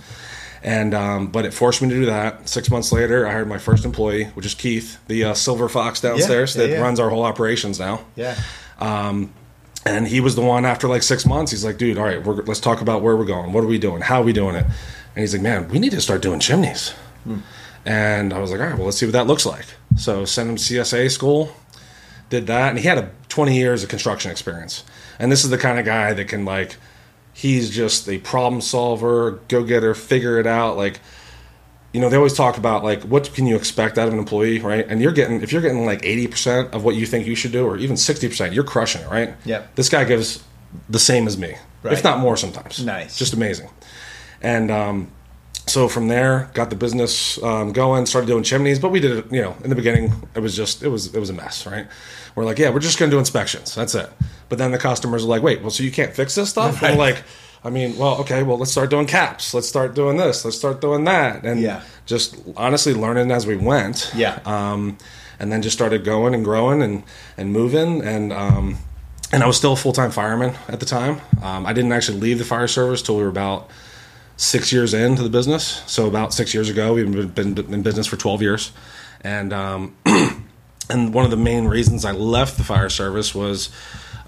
And 0.64 0.92
um, 0.92 1.28
but 1.28 1.44
it 1.44 1.54
forced 1.54 1.80
me 1.82 1.88
to 1.90 1.94
do 1.94 2.06
that. 2.06 2.48
Six 2.48 2.68
months 2.68 2.90
later, 2.90 3.28
I 3.28 3.30
hired 3.30 3.46
my 3.46 3.58
first 3.58 3.84
employee, 3.84 4.24
which 4.34 4.44
is 4.44 4.54
Keith, 4.54 4.98
the 5.06 5.22
uh, 5.22 5.34
silver 5.34 5.68
fox 5.68 6.00
downstairs 6.00 6.56
yeah, 6.56 6.62
that 6.62 6.70
yeah. 6.70 6.80
runs 6.80 6.98
our 6.98 7.10
whole 7.10 7.22
operations 7.22 7.78
now. 7.78 8.04
Yeah. 8.16 8.36
And 9.86 10.08
he 10.08 10.18
was 10.18 10.34
the 10.34 10.42
one 10.42 10.64
after 10.64 10.88
like 10.88 11.04
six 11.04 11.24
months. 11.24 11.52
He's 11.52 11.64
like, 11.64 11.78
dude, 11.78 11.96
all 11.96 12.04
right, 12.04 12.24
we're, 12.24 12.42
let's 12.42 12.58
talk 12.58 12.80
about 12.80 13.02
where 13.02 13.16
we're 13.16 13.24
going. 13.24 13.52
What 13.52 13.62
are 13.62 13.68
we 13.68 13.78
doing? 13.78 14.02
How 14.02 14.20
are 14.20 14.24
we 14.24 14.32
doing 14.32 14.56
it? 14.56 14.64
And 14.64 15.18
he's 15.20 15.32
like, 15.32 15.42
man, 15.42 15.68
we 15.68 15.78
need 15.78 15.92
to 15.92 16.00
start 16.00 16.22
doing 16.22 16.40
chimneys. 16.40 16.92
And 17.84 18.32
I 18.32 18.38
was 18.38 18.50
like, 18.50 18.60
all 18.60 18.66
right, 18.66 18.76
well, 18.76 18.84
let's 18.86 18.98
see 18.98 19.06
what 19.06 19.12
that 19.12 19.26
looks 19.26 19.46
like. 19.46 19.64
So 19.96 20.24
sent 20.24 20.48
him 20.50 20.56
to 20.56 20.62
CSA 20.62 21.10
school, 21.10 21.54
did 22.28 22.46
that, 22.48 22.70
and 22.70 22.78
he 22.78 22.86
had 22.86 22.98
a 22.98 23.10
20 23.28 23.56
years 23.56 23.82
of 23.82 23.88
construction 23.88 24.30
experience. 24.30 24.84
And 25.18 25.30
this 25.32 25.44
is 25.44 25.50
the 25.50 25.58
kind 25.58 25.78
of 25.78 25.84
guy 25.84 26.12
that 26.12 26.26
can 26.26 26.44
like, 26.44 26.76
he's 27.32 27.70
just 27.70 28.08
a 28.08 28.18
problem 28.18 28.60
solver, 28.60 29.40
go 29.48 29.64
getter, 29.64 29.94
figure 29.94 30.38
it 30.38 30.46
out. 30.46 30.76
Like, 30.76 31.00
you 31.92 32.00
know, 32.00 32.08
they 32.08 32.16
always 32.16 32.34
talk 32.34 32.56
about 32.58 32.84
like 32.84 33.02
what 33.02 33.32
can 33.34 33.46
you 33.46 33.56
expect 33.56 33.98
out 33.98 34.06
of 34.08 34.12
an 34.12 34.18
employee, 34.20 34.58
right? 34.60 34.86
And 34.86 35.00
you're 35.02 35.12
getting 35.12 35.40
if 35.42 35.52
you're 35.52 35.62
getting 35.62 35.84
like 35.84 36.02
80% 36.02 36.72
of 36.72 36.84
what 36.84 36.94
you 36.94 37.04
think 37.06 37.26
you 37.26 37.34
should 37.34 37.50
do, 37.52 37.66
or 37.66 37.76
even 37.78 37.96
60%, 37.96 38.54
you're 38.54 38.62
crushing 38.64 39.02
it, 39.02 39.08
right? 39.10 39.34
Yeah. 39.44 39.66
This 39.74 39.88
guy 39.88 40.04
gives 40.04 40.44
the 40.88 41.00
same 41.00 41.26
as 41.26 41.36
me, 41.36 41.56
Right. 41.82 41.94
if 41.94 42.04
not 42.04 42.20
more 42.20 42.36
sometimes. 42.36 42.84
Nice. 42.84 43.18
Just 43.18 43.32
amazing. 43.32 43.70
And 44.40 44.70
um, 44.70 45.10
so 45.70 45.88
from 45.88 46.08
there, 46.08 46.50
got 46.54 46.70
the 46.70 46.76
business 46.76 47.42
um, 47.42 47.72
going, 47.72 48.04
started 48.06 48.26
doing 48.26 48.42
chimneys, 48.42 48.78
but 48.78 48.90
we 48.90 49.00
did 49.00 49.12
it, 49.18 49.32
you 49.32 49.40
know, 49.40 49.56
in 49.62 49.70
the 49.70 49.76
beginning, 49.76 50.12
it 50.34 50.40
was 50.40 50.56
just, 50.56 50.82
it 50.82 50.88
was, 50.88 51.14
it 51.14 51.18
was 51.18 51.30
a 51.30 51.32
mess, 51.32 51.66
right? 51.66 51.86
We're 52.34 52.44
like, 52.44 52.58
yeah, 52.58 52.70
we're 52.70 52.80
just 52.80 52.98
going 52.98 53.10
to 53.10 53.14
do 53.14 53.18
inspections. 53.18 53.74
That's 53.74 53.94
it. 53.94 54.10
But 54.48 54.58
then 54.58 54.70
the 54.72 54.78
customers 54.78 55.24
are 55.24 55.28
like, 55.28 55.42
wait, 55.42 55.60
well, 55.62 55.70
so 55.70 55.82
you 55.82 55.90
can't 55.92 56.12
fix 56.12 56.34
this 56.34 56.50
stuff? 56.50 56.82
And 56.82 56.96
we're 56.98 57.04
like, 57.04 57.22
I 57.62 57.70
mean, 57.70 57.96
well, 57.98 58.16
okay, 58.22 58.42
well, 58.42 58.56
let's 58.58 58.70
start 58.72 58.90
doing 58.90 59.06
caps. 59.06 59.52
Let's 59.54 59.68
start 59.68 59.94
doing 59.94 60.16
this. 60.16 60.44
Let's 60.44 60.56
start 60.56 60.80
doing 60.80 61.04
that. 61.04 61.44
And 61.44 61.60
Yeah. 61.60 61.82
just 62.06 62.36
honestly 62.56 62.94
learning 62.94 63.30
as 63.30 63.46
we 63.46 63.56
went. 63.56 64.10
Yeah. 64.14 64.40
Um, 64.44 64.98
and 65.38 65.50
then 65.52 65.62
just 65.62 65.76
started 65.76 66.04
going 66.04 66.34
and 66.34 66.44
growing 66.44 66.82
and, 66.82 67.02
and 67.36 67.52
moving. 67.52 68.02
And, 68.02 68.32
um, 68.32 68.78
and 69.32 69.42
I 69.42 69.46
was 69.46 69.56
still 69.56 69.74
a 69.74 69.76
full 69.76 69.92
time 69.92 70.10
fireman 70.10 70.54
at 70.68 70.80
the 70.80 70.86
time. 70.86 71.20
Um, 71.42 71.66
I 71.66 71.72
didn't 71.72 71.92
actually 71.92 72.18
leave 72.18 72.38
the 72.38 72.44
fire 72.44 72.66
service 72.68 73.02
till 73.02 73.16
we 73.16 73.22
were 73.22 73.28
about 73.28 73.70
six 74.40 74.72
years 74.72 74.94
into 74.94 75.22
the 75.22 75.28
business. 75.28 75.82
So 75.86 76.06
about 76.06 76.32
six 76.32 76.54
years 76.54 76.70
ago, 76.70 76.94
we've 76.94 77.34
been, 77.34 77.52
been 77.52 77.74
in 77.74 77.82
business 77.82 78.06
for 78.06 78.16
12 78.16 78.40
years. 78.40 78.72
And, 79.20 79.52
um, 79.52 79.94
and 80.88 81.12
one 81.12 81.26
of 81.26 81.30
the 81.30 81.36
main 81.36 81.66
reasons 81.66 82.06
I 82.06 82.12
left 82.12 82.56
the 82.56 82.64
fire 82.64 82.88
service 82.88 83.34
was 83.34 83.68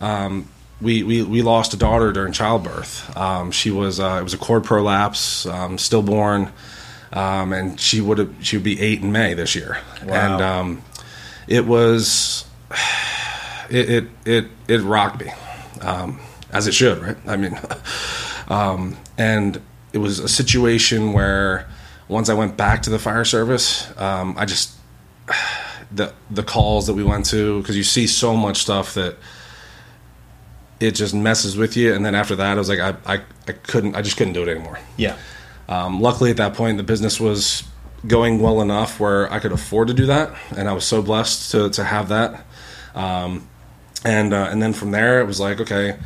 um, 0.02 0.50
we, 0.82 1.02
we, 1.02 1.22
we 1.22 1.40
lost 1.40 1.72
a 1.72 1.78
daughter 1.78 2.12
during 2.12 2.34
childbirth. 2.34 3.16
Um, 3.16 3.52
she 3.52 3.70
was 3.70 4.00
uh, 4.00 4.18
it 4.20 4.22
was 4.22 4.34
a 4.34 4.38
cord 4.38 4.64
prolapse, 4.64 5.46
um, 5.46 5.78
stillborn, 5.78 6.52
um, 7.14 7.54
and 7.54 7.80
she 7.80 8.02
would 8.02 8.34
she 8.42 8.56
would 8.56 8.64
be 8.64 8.78
eight 8.82 9.00
in 9.00 9.12
May 9.12 9.32
this 9.32 9.54
year. 9.54 9.78
Wow. 10.04 10.12
And 10.12 10.42
um, 10.42 10.82
it 11.48 11.64
was 11.64 12.44
it 13.70 13.88
it 13.88 14.04
it, 14.26 14.46
it 14.68 14.82
rocked 14.82 15.24
me, 15.24 15.32
um, 15.80 16.20
as 16.50 16.66
it 16.66 16.74
should, 16.74 16.98
right? 16.98 17.16
I 17.26 17.36
mean, 17.36 17.58
um, 18.48 18.98
and 19.16 19.62
it 19.92 19.98
was 19.98 20.18
a 20.18 20.28
situation 20.28 21.12
where 21.12 21.68
once 22.08 22.28
I 22.28 22.34
went 22.34 22.56
back 22.56 22.82
to 22.82 22.90
the 22.90 22.98
fire 22.98 23.24
service, 23.24 23.90
um, 23.98 24.34
I 24.38 24.44
just 24.44 24.76
the 25.92 26.12
the 26.30 26.42
calls 26.42 26.86
that 26.86 26.94
we 26.94 27.04
went 27.04 27.26
to 27.26 27.60
because 27.60 27.76
you 27.76 27.82
see 27.82 28.06
so 28.06 28.34
much 28.36 28.58
stuff 28.58 28.94
that 28.94 29.16
it 30.80 30.92
just 30.92 31.14
messes 31.14 31.56
with 31.56 31.76
you, 31.76 31.94
and 31.94 32.04
then 32.04 32.14
after 32.14 32.34
that, 32.36 32.52
I 32.52 32.54
was 32.54 32.68
like, 32.68 32.80
I 32.80 32.96
I, 33.06 33.20
I 33.48 33.52
couldn't, 33.52 33.94
I 33.94 34.02
just 34.02 34.16
couldn't 34.16 34.32
do 34.32 34.42
it 34.42 34.48
anymore. 34.48 34.78
Yeah. 34.96 35.16
Um, 35.68 36.00
luckily, 36.00 36.30
at 36.30 36.36
that 36.38 36.54
point, 36.54 36.76
the 36.76 36.82
business 36.82 37.20
was 37.20 37.62
going 38.06 38.40
well 38.40 38.60
enough 38.60 38.98
where 38.98 39.32
I 39.32 39.38
could 39.38 39.52
afford 39.52 39.88
to 39.88 39.94
do 39.94 40.06
that, 40.06 40.34
and 40.56 40.68
I 40.68 40.72
was 40.72 40.84
so 40.84 41.02
blessed 41.02 41.52
to, 41.52 41.70
to 41.70 41.84
have 41.84 42.08
that. 42.08 42.44
Um, 42.94 43.48
and 44.04 44.34
uh, 44.34 44.48
and 44.50 44.60
then 44.60 44.72
from 44.72 44.90
there, 44.90 45.20
it 45.20 45.24
was 45.24 45.38
like, 45.38 45.60
okay, 45.60 45.98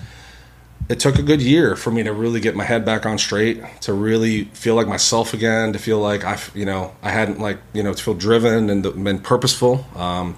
it 0.88 1.00
took 1.00 1.18
a 1.18 1.22
good 1.22 1.42
year 1.42 1.74
for 1.74 1.90
me 1.90 2.02
to 2.04 2.12
really 2.12 2.40
get 2.40 2.54
my 2.54 2.64
head 2.64 2.84
back 2.84 3.06
on 3.06 3.18
straight, 3.18 3.62
to 3.82 3.92
really 3.92 4.44
feel 4.44 4.74
like 4.74 4.86
myself 4.86 5.34
again, 5.34 5.72
to 5.72 5.78
feel 5.78 5.98
like 5.98 6.24
I, 6.24 6.38
you 6.54 6.64
know, 6.64 6.94
I 7.02 7.10
hadn't 7.10 7.40
like, 7.40 7.58
you 7.72 7.82
know, 7.82 7.92
to 7.92 8.02
feel 8.02 8.14
driven 8.14 8.70
and 8.70 8.82
been 8.82 9.18
purposeful. 9.18 9.84
Um, 9.96 10.36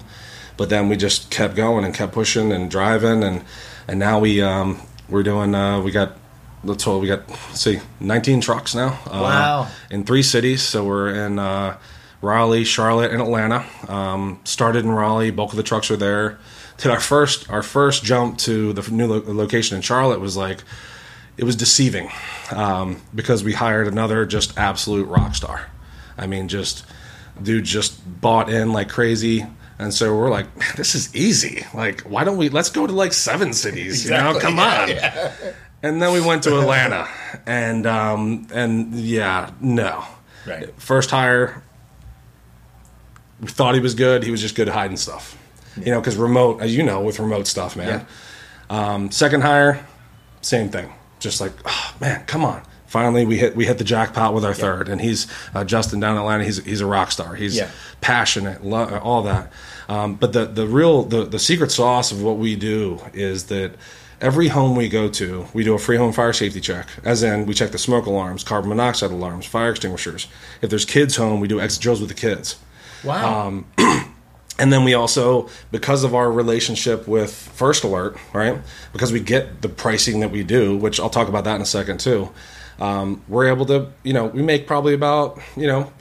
but 0.57 0.69
then 0.69 0.89
we 0.89 0.97
just 0.97 1.29
kept 1.29 1.55
going 1.55 1.85
and 1.85 1.93
kept 1.93 2.13
pushing 2.13 2.51
and 2.51 2.69
driving, 2.69 3.23
and 3.23 3.43
and 3.87 3.97
now 3.99 4.19
we 4.19 4.41
um, 4.41 4.81
we're 5.07 5.23
doing 5.23 5.55
uh, 5.55 5.81
we 5.81 5.91
got 5.91 6.17
let's 6.63 6.83
hold, 6.83 7.01
we 7.01 7.07
got 7.07 7.29
let's 7.29 7.61
see 7.61 7.79
19 7.99 8.41
trucks 8.41 8.75
now. 8.75 8.99
Uh, 9.05 9.21
Wow. 9.21 9.67
In 9.89 10.03
three 10.03 10.23
cities, 10.23 10.61
so 10.61 10.83
we're 10.83 11.13
in 11.13 11.39
uh, 11.39 11.77
Raleigh, 12.21 12.65
Charlotte, 12.65 13.11
and 13.11 13.21
Atlanta. 13.21 13.65
Um, 13.87 14.39
started 14.43 14.83
in 14.83 14.91
Raleigh, 14.91 15.31
bulk 15.31 15.51
of 15.51 15.57
the 15.57 15.63
trucks 15.63 15.89
are 15.91 15.97
there. 15.97 16.39
Did 16.79 16.91
our 16.91 16.99
first 16.99 17.49
our 17.49 17.61
first 17.63 18.03
jump 18.03 18.37
to 18.39 18.73
the 18.73 18.89
new 18.91 19.05
lo- 19.07 19.23
location 19.33 19.75
in 19.75 19.81
Charlotte 19.81 20.19
was 20.19 20.35
like 20.37 20.63
it 21.37 21.43
was 21.43 21.55
deceiving 21.55 22.09
um, 22.51 23.01
because 23.13 23.43
we 23.43 23.53
hired 23.53 23.87
another 23.87 24.25
just 24.25 24.57
absolute 24.57 25.05
rock 25.07 25.35
star. 25.35 25.69
I 26.17 26.25
mean, 26.27 26.47
just 26.47 26.85
dude 27.41 27.63
just 27.65 28.21
bought 28.21 28.49
in 28.49 28.71
like 28.73 28.89
crazy. 28.89 29.45
And 29.77 29.93
so 29.93 30.13
we're 30.17 30.29
like, 30.29 30.47
this 30.75 30.93
is 30.93 31.15
easy. 31.15 31.65
Like, 31.73 32.01
why 32.01 32.25
don't 32.25 32.35
we? 32.35 32.49
Let's 32.49 32.69
go 32.69 32.85
to 32.85 32.91
like 32.91 33.13
seven 33.13 33.53
cities. 33.53 34.03
You 34.03 34.11
know, 34.11 34.37
come 34.37 34.57
Yeah, 34.57 35.33
on. 35.41 35.53
And 35.81 36.01
then 36.01 36.11
we 36.11 36.19
went 36.19 36.43
to 36.43 36.59
Atlanta, 36.59 37.07
and 37.45 37.87
um, 37.87 38.47
and 38.53 38.93
yeah, 38.93 39.51
no. 39.61 40.03
Right. 40.45 40.69
First 40.81 41.11
hire, 41.11 41.63
we 43.39 43.47
thought 43.47 43.73
he 43.75 43.79
was 43.79 43.95
good. 43.95 44.23
He 44.23 44.31
was 44.31 44.41
just 44.41 44.55
good 44.55 44.67
at 44.67 44.73
hiding 44.73 44.97
stuff. 44.97 45.37
You 45.85 45.91
know, 45.91 45.99
because 46.01 46.15
remote, 46.17 46.61
as 46.61 46.75
you 46.75 46.83
know, 46.83 47.01
with 47.01 47.19
remote 47.19 47.47
stuff, 47.47 47.75
man. 47.75 48.05
Um, 48.69 49.11
second 49.11 49.41
hire, 49.41 49.85
same 50.41 50.69
thing. 50.69 50.91
Just 51.19 51.41
like, 51.41 51.53
oh, 51.65 51.95
man, 51.99 52.23
come 52.25 52.45
on. 52.45 52.61
Finally, 52.87 53.25
we 53.25 53.37
hit 53.37 53.55
we 53.55 53.65
hit 53.65 53.77
the 53.77 53.83
jackpot 53.83 54.33
with 54.33 54.43
our 54.43 54.53
third, 54.53 54.89
and 54.89 54.99
he's 54.99 55.27
uh, 55.53 55.63
Justin 55.63 55.99
down 55.99 56.13
in 56.15 56.21
Atlanta. 56.21 56.43
He's 56.43 56.63
he's 56.63 56.81
a 56.81 56.87
rock 56.87 57.11
star. 57.11 57.35
He's 57.35 57.55
Yeah. 57.55 57.69
passionate, 58.01 58.63
lo- 58.65 58.99
all 59.03 59.21
that. 59.23 59.51
Um, 59.87 60.15
but 60.15 60.33
the 60.33 60.45
the 60.45 60.65
real 60.65 61.03
the 61.03 61.23
the 61.25 61.37
secret 61.37 61.71
sauce 61.71 62.11
of 62.11 62.23
what 62.23 62.37
we 62.37 62.55
do 62.55 62.99
is 63.13 63.45
that 63.45 63.73
every 64.21 64.47
home 64.47 64.75
we 64.75 64.89
go 64.89 65.07
to, 65.07 65.45
we 65.53 65.63
do 65.63 65.75
a 65.75 65.77
free 65.77 65.97
home 65.97 66.11
fire 66.13 66.33
safety 66.33 66.59
check. 66.61 66.87
As 67.03 67.21
in, 67.21 67.45
we 67.45 67.53
check 67.53 67.69
the 67.71 67.77
smoke 67.77 68.07
alarms, 68.07 68.43
carbon 68.43 68.69
monoxide 68.69 69.11
alarms, 69.11 69.45
fire 69.45 69.69
extinguishers. 69.69 70.27
If 70.63 70.71
there's 70.71 70.85
kids 70.85 71.15
home, 71.15 71.39
we 71.41 71.47
do 71.47 71.61
exit 71.61 71.81
drills 71.83 71.99
with 72.01 72.09
the 72.09 72.15
kids. 72.15 72.57
Wow. 73.03 73.65
And 74.59 74.71
then 74.73 74.83
we 74.83 74.93
also, 74.93 75.49
because 75.71 76.03
of 76.03 76.13
our 76.13 76.29
relationship 76.31 77.07
with 77.07 77.33
First 77.33 77.83
Alert, 77.83 78.17
right? 78.33 78.59
Because 78.91 79.11
we 79.11 79.19
get 79.21 79.61
the 79.61 79.69
pricing 79.69 80.19
that 80.19 80.31
we 80.31 80.43
do, 80.43 80.75
which 80.77 80.99
I'll 80.99 81.09
talk 81.09 81.29
about 81.29 81.45
that 81.45 81.55
in 81.55 81.61
a 81.61 81.65
second 81.65 81.99
too. 81.99 82.29
Um, 82.79 83.21
we're 83.27 83.47
able 83.47 83.65
to, 83.67 83.87
you 84.03 84.13
know, 84.13 84.25
we 84.25 84.41
make 84.41 84.67
probably 84.67 84.93
about, 84.93 85.39
you 85.55 85.67
know, 85.67 85.91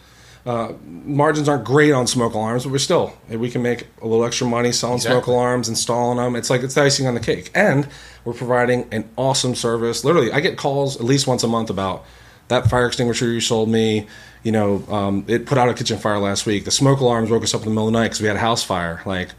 uh, 0.46 0.72
margins 0.82 1.48
aren't 1.48 1.64
great 1.64 1.92
on 1.92 2.06
smoke 2.06 2.32
alarms, 2.34 2.64
but 2.64 2.72
we're 2.72 2.78
still 2.78 3.12
we 3.28 3.50
can 3.50 3.62
make 3.62 3.86
a 4.00 4.06
little 4.06 4.24
extra 4.24 4.46
money 4.46 4.72
selling 4.72 4.96
Exactly. 4.96 5.14
smoke 5.20 5.26
alarms, 5.26 5.68
installing 5.68 6.16
them. 6.16 6.34
It's 6.36 6.48
like 6.48 6.62
it's 6.62 6.74
the 6.74 6.82
icing 6.82 7.06
on 7.06 7.14
the 7.14 7.20
cake, 7.20 7.50
and 7.54 7.86
we're 8.24 8.32
providing 8.32 8.88
an 8.90 9.10
awesome 9.16 9.54
service. 9.54 10.04
Literally, 10.04 10.32
I 10.32 10.40
get 10.40 10.56
calls 10.56 10.96
at 10.96 11.04
least 11.04 11.26
once 11.26 11.42
a 11.42 11.48
month 11.48 11.68
about 11.68 12.04
that 12.48 12.68
fire 12.70 12.86
extinguisher 12.86 13.30
you 13.30 13.40
sold 13.40 13.68
me. 13.68 14.06
You 14.42 14.52
know, 14.52 14.84
um, 14.88 15.24
it 15.28 15.46
put 15.46 15.58
out 15.58 15.68
a 15.68 15.74
kitchen 15.74 15.98
fire 15.98 16.18
last 16.18 16.46
week. 16.46 16.64
The 16.64 16.70
smoke 16.70 17.00
alarms 17.00 17.30
woke 17.30 17.42
us 17.42 17.54
up 17.54 17.62
in 17.62 17.64
the 17.66 17.70
middle 17.70 17.88
of 17.88 17.92
the 17.92 17.98
night 17.98 18.06
because 18.06 18.20
we 18.20 18.28
had 18.28 18.36
a 18.36 18.40
house 18.40 18.62
fire. 18.62 19.02
Like 19.04 19.30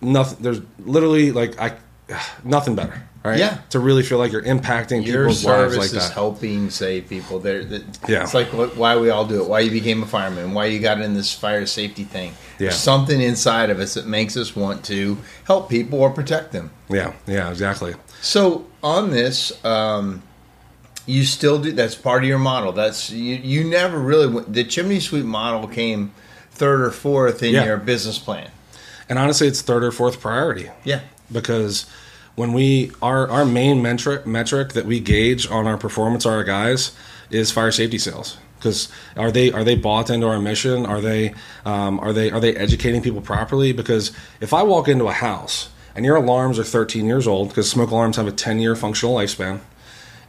nothing. 0.00 0.38
There's 0.42 0.60
literally 0.78 1.32
like 1.32 1.58
I 1.60 1.76
nothing 2.44 2.74
better, 2.74 3.02
right? 3.24 3.38
Yeah. 3.38 3.58
To 3.70 3.78
really 3.80 4.02
feel 4.02 4.18
like 4.18 4.32
you're 4.32 4.42
impacting 4.42 5.04
Your 5.06 5.24
people's 5.24 5.44
lives 5.44 5.76
like 5.78 5.90
that. 5.90 6.12
helping 6.12 6.70
save 6.70 7.08
people. 7.08 7.38
There, 7.38 7.62
Yeah. 8.06 8.22
it's 8.22 8.34
like 8.34 8.52
what, 8.52 8.76
why 8.76 8.96
we 8.96 9.10
all 9.10 9.24
do 9.26 9.42
it. 9.42 9.48
Why 9.48 9.60
you 9.60 9.70
became 9.70 10.02
a 10.02 10.06
fireman. 10.06 10.52
Why 10.52 10.66
you 10.66 10.78
got 10.78 11.00
in 11.00 11.14
this 11.14 11.32
fire 11.32 11.64
safety 11.66 12.04
thing. 12.04 12.34
There's 12.58 12.74
Yeah. 12.74 12.78
something 12.78 13.20
inside 13.20 13.70
of 13.70 13.80
us 13.80 13.94
that 13.94 14.06
makes 14.06 14.36
us 14.36 14.54
want 14.54 14.84
to 14.86 15.16
help 15.44 15.68
people 15.70 16.00
or 16.00 16.10
protect 16.10 16.52
them. 16.52 16.70
Yeah, 16.90 17.12
yeah, 17.26 17.50
exactly. 17.50 17.94
So 18.20 18.66
on 18.82 19.10
this, 19.10 19.52
um, 19.64 20.22
you 21.06 21.24
still 21.24 21.58
do. 21.60 21.72
That's 21.72 21.94
part 21.94 22.22
of 22.22 22.28
your 22.28 22.38
model. 22.38 22.72
That's 22.72 23.10
you. 23.10 23.34
You 23.36 23.64
never 23.64 23.98
really 23.98 24.44
the 24.48 24.64
chimney 24.64 25.00
sweep 25.00 25.24
model 25.24 25.68
came 25.68 26.12
third 26.52 26.80
or 26.80 26.90
fourth 26.90 27.42
in 27.42 27.54
Yeah. 27.54 27.64
your 27.64 27.76
business 27.76 28.18
plan. 28.18 28.50
And 29.08 29.18
honestly, 29.18 29.46
it's 29.48 29.62
third 29.62 29.84
or 29.84 29.90
fourth 29.92 30.20
priority. 30.20 30.70
Yeah. 30.84 31.00
because 31.30 31.86
when 32.34 32.52
we 32.52 32.90
our 33.02 33.28
our 33.30 33.44
main 33.44 33.82
metric 33.82 34.26
metric 34.26 34.72
that 34.74 34.86
we 34.86 35.00
gauge 35.00 35.50
on 35.50 35.66
our 35.66 35.76
performance 35.76 36.24
our 36.26 36.42
guys 36.44 36.92
is 37.30 37.50
fire 37.50 37.70
safety 37.72 37.98
sales 37.98 38.36
because 38.58 38.88
are 39.16 39.30
they 39.30 39.50
are 39.52 39.64
they 39.64 39.74
bought 39.74 40.08
into 40.10 40.26
our 40.26 40.38
mission 40.40 40.84
are 40.86 41.00
they 41.00 41.34
um, 41.66 41.98
are 42.00 42.12
they 42.12 42.30
are 42.30 42.40
they 42.40 42.54
educating 42.56 43.02
people 43.02 43.20
properly 43.20 43.72
because 43.72 44.12
if 44.40 44.52
I 44.54 44.62
walk 44.62 44.88
into 44.88 45.08
a 45.08 45.12
house 45.12 45.68
and 45.94 46.04
your 46.06 46.16
alarms 46.16 46.58
are 46.58 46.64
13 46.64 47.04
years 47.06 47.26
old 47.26 47.48
because 47.48 47.68
smoke 47.70 47.90
alarms 47.90 48.16
have 48.16 48.26
a 48.26 48.32
10 48.32 48.60
year 48.60 48.74
functional 48.76 49.14
lifespan 49.16 49.60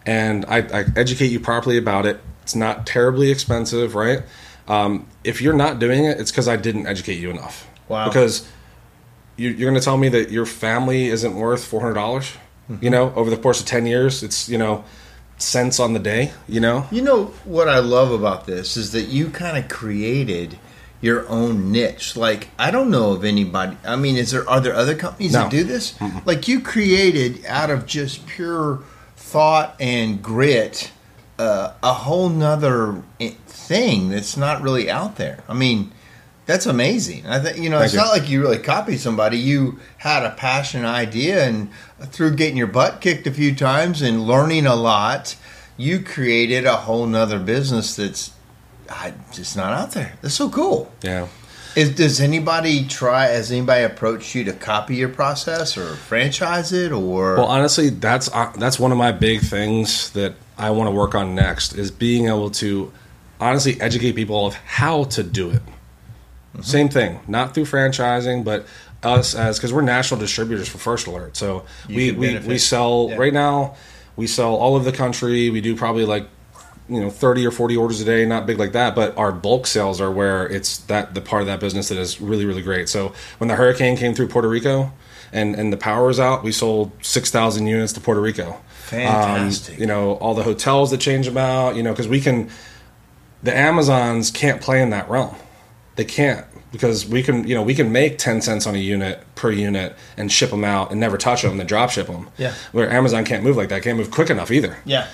and 0.05 0.45
I, 0.45 0.57
I 0.60 0.86
educate 0.95 1.27
you 1.31 1.39
properly 1.39 1.77
about 1.77 2.05
it 2.05 2.19
it's 2.41 2.55
not 2.55 2.86
terribly 2.86 3.31
expensive 3.31 3.95
right 3.95 4.24
um, 4.67 5.07
if 5.24 5.41
you're 5.41 5.53
not 5.53 5.79
doing 5.79 6.05
it 6.05 6.19
it's 6.19 6.31
because 6.31 6.48
I 6.48 6.55
didn't 6.57 6.88
educate 6.88 7.19
you 7.19 7.29
enough 7.29 7.67
Wow. 7.89 8.07
because 8.07 8.48
you, 9.36 9.50
you're 9.50 9.69
going 9.69 9.79
to 9.79 9.83
tell 9.83 9.98
me 9.98 10.10
that 10.10 10.29
your 10.31 10.45
family 10.45 11.07
isn't 11.07 11.36
worth 11.36 11.65
four 11.65 11.81
hundred 11.81 11.95
dollars. 11.95 12.25
Mm-hmm. 12.69 12.83
You 12.83 12.89
know, 12.91 13.13
over 13.15 13.29
the 13.29 13.38
course 13.38 13.60
of 13.60 13.65
ten 13.65 13.86
years, 13.86 14.24
it's 14.24 14.48
you 14.48 14.57
know 14.57 14.86
cents 15.38 15.79
on 15.79 15.93
the 15.93 16.00
day. 16.00 16.31
You 16.48 16.60
know, 16.62 16.88
You 16.91 17.01
know 17.01 17.25
what 17.43 17.67
I 17.67 17.79
love 17.79 18.12
about 18.12 18.45
this 18.45 18.77
is 18.77 18.91
that 18.93 19.03
you 19.10 19.29
kind 19.29 19.57
of 19.57 19.67
created 19.69 20.57
your 21.01 21.27
own 21.27 21.72
niche. 21.72 22.15
Like 22.15 22.50
I 22.57 22.69
don't 22.72 22.89
know 22.91 23.12
of 23.12 23.25
anybody. 23.25 23.75
I 23.83 23.95
mean, 23.95 24.15
is 24.15 24.31
there 24.31 24.48
are 24.50 24.62
there 24.62 24.75
other 24.75 24.95
companies 24.95 25.33
that 25.33 25.51
do 25.51 25.63
this? 25.63 25.95
Like 26.25 26.48
you 26.48 26.62
created 26.62 27.43
out 27.48 27.69
of 27.69 27.86
just 27.86 28.25
pure 28.27 28.79
thought 29.33 29.75
and 29.79 30.21
grit 30.21 30.91
uh, 31.39 31.73
a 31.81 31.93
whole 31.93 32.29
nother 32.29 33.01
thing 33.47 34.09
that's 34.09 34.37
not 34.37 34.61
really 34.61 34.89
out 34.89 35.15
there. 35.17 35.43
I 35.49 35.53
mean. 35.53 35.91
That's 36.45 36.65
amazing. 36.65 37.25
I 37.25 37.39
think 37.39 37.57
you 37.57 37.69
know 37.69 37.77
Thank 37.77 37.85
it's 37.85 37.93
you. 37.93 37.99
not 38.01 38.09
like 38.09 38.29
you 38.29 38.41
really 38.41 38.57
copied 38.57 38.99
somebody. 38.99 39.37
You 39.37 39.79
had 39.99 40.25
a 40.25 40.31
passion 40.31 40.83
idea, 40.83 41.47
and 41.47 41.69
through 42.11 42.35
getting 42.35 42.57
your 42.57 42.67
butt 42.67 42.99
kicked 42.99 43.25
a 43.27 43.31
few 43.31 43.55
times 43.55 44.01
and 44.01 44.27
learning 44.27 44.65
a 44.65 44.75
lot, 44.75 45.37
you 45.77 46.01
created 46.01 46.65
a 46.65 46.75
whole 46.75 47.05
nother 47.05 47.39
business 47.39 47.95
that's 47.95 48.33
I, 48.89 49.13
just 49.31 49.55
not 49.55 49.71
out 49.71 49.91
there. 49.91 50.15
That's 50.21 50.35
so 50.35 50.49
cool. 50.49 50.91
yeah. 51.01 51.29
Is, 51.75 51.96
does 51.96 52.22
anybody 52.22 52.86
try? 52.88 53.25
Has 53.27 53.51
anybody 53.51 53.84
approached 53.84 54.36
you 54.36 54.44
to 54.46 54.53
copy 54.53 54.96
your 54.96 55.10
process 55.10 55.75
or 55.77 55.96
franchise 55.96 56.72
it 56.72 56.92
or? 56.92 57.36
Well, 57.36 57.46
honestly, 57.48 57.89
that's 57.89 58.30
uh, 58.32 58.51
that's 58.58 58.80
one 58.80 58.92
of 58.92 58.98
my 58.98 59.12
big 59.12 59.42
things 59.42 60.12
that 60.12 60.36
I 60.58 60.70
want 60.70 60.88
to 60.88 60.92
work 60.92 61.15
on 61.15 61.34
next 61.34 61.74
is 61.74 61.89
being 61.89 62.27
able 62.27 62.51
to 62.51 62.92
honestly 63.39 63.80
educate 63.82 64.13
people 64.13 64.46
of 64.46 64.53
how 64.53 65.06
to 65.06 65.24
do 65.24 65.50
it. 65.50 65.62
Same 66.62 66.89
thing, 66.89 67.20
not 67.27 67.56
through 67.56 67.65
franchising, 67.65 68.44
but 68.44 68.68
us 69.01 69.34
as 69.34 69.58
because 69.58 69.74
we're 69.74 69.82
national 69.82 70.20
distributors 70.20 70.68
for 70.70 70.77
First 70.77 71.08
Alert. 71.08 71.36
So 71.36 71.65
You 71.88 71.96
we 71.96 72.12
we, 72.12 72.39
we 72.39 72.58
sell 72.60 73.08
Yeah. 73.10 73.15
right 73.18 73.34
now. 73.34 73.75
We 74.15 74.27
sell 74.27 74.53
all 74.53 74.75
over 74.75 74.84
the 74.89 74.96
country. 74.96 75.50
We 75.50 75.60
do 75.62 75.75
probably 75.75 76.06
like 76.06 76.27
you 76.89 76.99
know 76.99 77.09
30 77.09 77.45
or 77.47 77.51
40 77.51 77.77
orders 77.77 78.01
a 78.01 78.05
day 78.05 78.25
not 78.25 78.45
big 78.45 78.59
like 78.59 78.73
that 78.73 78.93
but 78.93 79.17
our 79.17 79.31
bulk 79.31 79.65
sales 79.67 80.01
are 80.01 80.11
where 80.11 80.45
it's 80.47 80.77
that 80.79 81.13
the 81.13 81.21
part 81.21 81.41
of 81.41 81.47
that 81.47 81.59
business 81.59 81.89
that 81.89 81.97
is 81.97 82.19
really 82.19 82.45
really 82.45 82.61
great. 82.61 82.89
So 82.89 83.13
when 83.37 83.47
the 83.47 83.55
hurricane 83.55 83.95
came 83.97 84.13
through 84.13 84.27
puerto 84.27 84.49
rico 84.49 84.91
and 85.31 85.55
and 85.55 85.71
the 85.71 85.77
power 85.77 86.05
was 86.07 86.19
out 86.19 86.43
we 86.43 86.51
sold 86.51 86.91
6000 87.01 87.65
units 87.67 87.93
to 87.93 88.01
puerto 88.01 88.19
rico. 88.21 88.59
Fantastic. 88.85 89.75
um, 89.75 89.81
you 89.81 89.87
know 89.87 90.13
all 90.15 90.33
the 90.35 90.43
hotels 90.43 90.91
that 90.91 90.99
change 90.99 91.25
them 91.25 91.37
out 91.37 91.75
you 91.75 91.83
know 91.83 91.91
because 91.91 92.07
we 92.07 92.19
can 92.21 92.49
the 93.41 93.55
amazons 93.55 94.29
can't 94.31 94.61
play 94.61 94.81
in 94.81 94.89
that 94.91 95.09
realm. 95.09 95.35
They 95.95 96.05
can't 96.05 96.45
because 96.71 97.05
we 97.05 97.21
can 97.23 97.47
you 97.47 97.55
know 97.55 97.61
we 97.61 97.75
can 97.75 97.91
make 97.91 98.17
10 98.17 98.41
cents 98.41 98.65
on 98.67 98.73
a 98.75 98.79
unit 98.79 99.23
per 99.35 99.51
unit 99.51 99.95
and 100.17 100.31
ship 100.31 100.49
them 100.49 100.63
out 100.63 100.91
and 100.91 100.99
never 100.99 101.17
touch 101.17 101.43
them 101.43 101.59
and 101.59 101.69
drop 101.69 101.91
ship 101.91 102.07
them 102.07 102.29
Yeah. 102.37 102.53
where 102.71 102.89
amazon 102.89 103.25
can't 103.25 103.43
move 103.43 103.55
like 103.57 103.69
that 103.69 103.83
can't 103.83 103.97
move 103.97 104.09
quick 104.11 104.29
enough 104.29 104.49
either. 104.51 104.77
Yeah, 104.85 105.07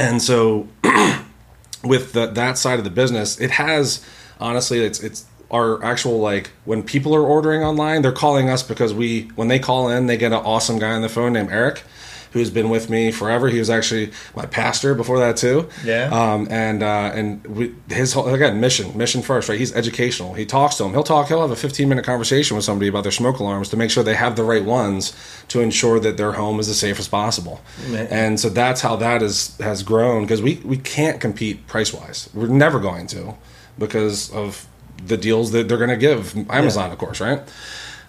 and 0.00 0.22
so 0.22 0.66
with 1.84 2.12
the, 2.12 2.26
that 2.26 2.58
side 2.58 2.78
of 2.78 2.84
the 2.84 2.90
business 2.90 3.38
it 3.40 3.50
has 3.50 4.04
honestly 4.40 4.80
it's 4.80 5.00
it's 5.02 5.26
our 5.50 5.82
actual 5.84 6.18
like 6.18 6.50
when 6.64 6.82
people 6.82 7.14
are 7.14 7.22
ordering 7.22 7.62
online 7.62 8.02
they're 8.02 8.12
calling 8.12 8.48
us 8.48 8.62
because 8.62 8.94
we 8.94 9.22
when 9.34 9.48
they 9.48 9.58
call 9.58 9.88
in 9.88 10.06
they 10.06 10.16
get 10.16 10.32
an 10.32 10.38
awesome 10.38 10.78
guy 10.78 10.92
on 10.92 11.02
the 11.02 11.08
phone 11.08 11.32
named 11.32 11.50
eric 11.50 11.82
who's 12.32 12.50
been 12.50 12.68
with 12.70 12.88
me 12.88 13.10
forever. 13.10 13.48
He 13.48 13.58
was 13.58 13.70
actually 13.70 14.12
my 14.36 14.46
pastor 14.46 14.94
before 14.94 15.18
that 15.18 15.36
too. 15.36 15.68
Yeah. 15.84 16.10
um, 16.12 16.46
and 16.50 16.82
uh, 16.82 17.12
and 17.14 17.46
we, 17.46 17.74
his 17.88 18.12
whole 18.12 18.28
again 18.32 18.60
mission 18.60 18.96
mission 18.96 19.22
first 19.22 19.48
right? 19.48 19.58
He's 19.58 19.74
educational. 19.74 20.34
He 20.34 20.46
talks 20.46 20.76
to 20.76 20.84
them 20.84 20.92
he'll 20.92 21.02
talk 21.02 21.28
he'll 21.28 21.40
have 21.40 21.50
a 21.50 21.56
15 21.56 21.88
minute 21.88 22.04
conversation 22.04 22.56
with 22.56 22.64
somebody 22.64 22.88
about 22.88 23.02
their 23.02 23.12
smoke 23.12 23.38
alarms 23.38 23.68
to 23.70 23.76
make 23.76 23.90
sure 23.90 24.02
they 24.02 24.14
have 24.14 24.36
the 24.36 24.44
right 24.44 24.64
ones 24.64 25.14
to 25.48 25.60
ensure 25.60 25.98
that 26.00 26.16
their 26.16 26.32
home 26.32 26.60
is 26.60 26.68
as 26.68 26.78
safe 26.78 26.98
as 26.98 27.08
possible. 27.08 27.60
Man. 27.88 28.06
and 28.10 28.40
so 28.40 28.48
that's 28.48 28.80
how 28.80 28.96
that 28.96 29.22
is 29.22 29.56
has 29.58 29.82
grown 29.82 30.22
because 30.22 30.40
we 30.42 30.56
we 30.64 30.76
can't 30.76 31.20
compete 31.20 31.66
price 31.66 31.92
wise 31.92 32.28
we're 32.34 32.46
never 32.46 32.78
going 32.78 33.06
to 33.08 33.34
because 33.78 34.30
of 34.32 34.66
the 35.06 35.16
deals 35.16 35.52
that 35.52 35.68
they're 35.68 35.78
going 35.78 35.90
to 35.90 35.96
give 35.96 36.36
amazon 36.50 36.90
of 36.90 36.98
course 36.98 37.20
right? 37.20 37.40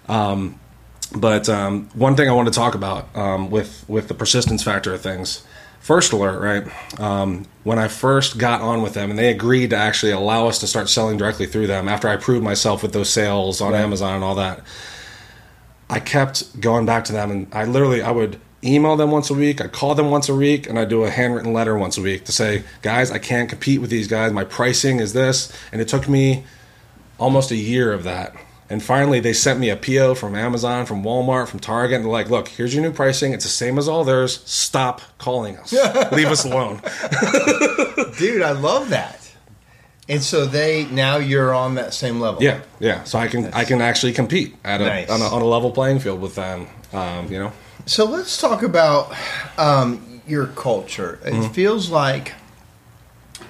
Um, 0.08 0.58
but 1.14 1.48
um, 1.48 1.88
one 1.94 2.16
thing 2.16 2.28
I 2.28 2.32
want 2.32 2.48
to 2.48 2.54
talk 2.54 2.74
about 2.74 3.14
um, 3.16 3.50
with 3.50 3.84
with 3.88 4.08
the 4.08 4.14
persistence 4.14 4.62
factor 4.62 4.94
of 4.94 5.00
things, 5.00 5.44
First 5.80 6.12
Alert, 6.12 6.40
right? 6.40 7.00
Um, 7.00 7.46
when 7.64 7.78
I 7.78 7.88
first 7.88 8.38
got 8.38 8.60
on 8.60 8.82
with 8.82 8.94
them, 8.94 9.10
and 9.10 9.18
they 9.18 9.30
agreed 9.30 9.70
to 9.70 9.76
actually 9.76 10.12
allow 10.12 10.48
us 10.48 10.58
to 10.60 10.66
start 10.66 10.88
selling 10.88 11.16
directly 11.16 11.46
through 11.46 11.66
them 11.66 11.88
after 11.88 12.08
I 12.08 12.16
proved 12.16 12.44
myself 12.44 12.82
with 12.82 12.92
those 12.92 13.10
sales 13.10 13.60
on 13.60 13.74
Amazon 13.74 14.14
and 14.14 14.24
all 14.24 14.34
that. 14.36 14.62
I 15.90 16.00
kept 16.00 16.60
going 16.60 16.86
back 16.86 17.04
to 17.06 17.12
them, 17.12 17.30
and 17.30 17.46
I 17.52 17.64
literally 17.64 18.02
I 18.02 18.10
would 18.10 18.40
email 18.64 18.96
them 18.96 19.10
once 19.10 19.30
a 19.30 19.34
week, 19.34 19.60
I'd 19.60 19.72
call 19.72 19.94
them 19.94 20.10
once 20.10 20.28
a 20.28 20.34
week, 20.34 20.68
and 20.68 20.78
I'd 20.78 20.88
do 20.88 21.04
a 21.04 21.10
handwritten 21.10 21.52
letter 21.52 21.76
once 21.76 21.98
a 21.98 22.02
week 22.02 22.24
to 22.26 22.32
say, 22.32 22.62
guys, 22.80 23.10
I 23.10 23.18
can't 23.18 23.48
compete 23.48 23.80
with 23.80 23.90
these 23.90 24.06
guys. 24.08 24.32
My 24.32 24.44
pricing 24.44 25.00
is 25.00 25.12
this, 25.12 25.52
and 25.72 25.80
it 25.80 25.88
took 25.88 26.08
me 26.08 26.44
almost 27.18 27.50
a 27.50 27.56
year 27.56 27.92
of 27.92 28.04
that. 28.04 28.34
And 28.72 28.82
finally, 28.82 29.20
they 29.20 29.34
sent 29.34 29.60
me 29.60 29.68
a 29.68 29.76
PO 29.76 30.14
from 30.14 30.34
Amazon, 30.34 30.86
from 30.86 31.04
Walmart, 31.04 31.48
from 31.48 31.60
Target, 31.60 31.96
and 31.96 32.04
they're 32.06 32.10
like, 32.12 32.30
"Look, 32.30 32.48
here's 32.48 32.72
your 32.74 32.82
new 32.82 32.90
pricing. 32.90 33.32
It's 33.34 33.44
the 33.44 33.50
same 33.50 33.76
as 33.78 33.86
all 33.86 34.02
theirs. 34.02 34.40
Stop 34.46 35.02
calling 35.18 35.58
us. 35.58 35.72
Leave 36.12 36.28
us 36.28 36.44
alone." 36.44 36.80
dude, 38.18 38.40
I 38.42 38.52
love 38.52 38.88
that. 38.88 39.18
And 40.08 40.22
so 40.22 40.46
they 40.46 40.86
now 40.86 41.18
you're 41.18 41.54
on 41.54 41.74
that 41.76 41.92
same 41.94 42.18
level. 42.18 42.42
Yeah, 42.42 42.60
yeah. 42.80 43.04
So 43.04 43.18
I 43.18 43.28
can 43.28 43.52
I 43.52 43.64
can 43.64 43.80
actually 43.82 44.12
compete 44.14 44.56
at 44.64 44.80
a, 44.80 44.84
Nice. 44.86 45.10
on, 45.10 45.20
a 45.20 45.24
on 45.26 45.42
a 45.42 45.46
level 45.46 45.70
playing 45.70 46.00
field 46.00 46.20
with 46.22 46.34
them. 46.34 46.66
Um, 46.94 47.30
you 47.30 47.38
know, 47.38 47.52
So 47.86 48.04
let's 48.06 48.40
talk 48.40 48.62
about 48.62 49.14
um, 49.58 50.22
your 50.26 50.46
culture. 50.46 51.18
It 51.24 51.34
Mm-hmm. 51.34 51.52
feels 51.52 51.90
like 51.90 52.32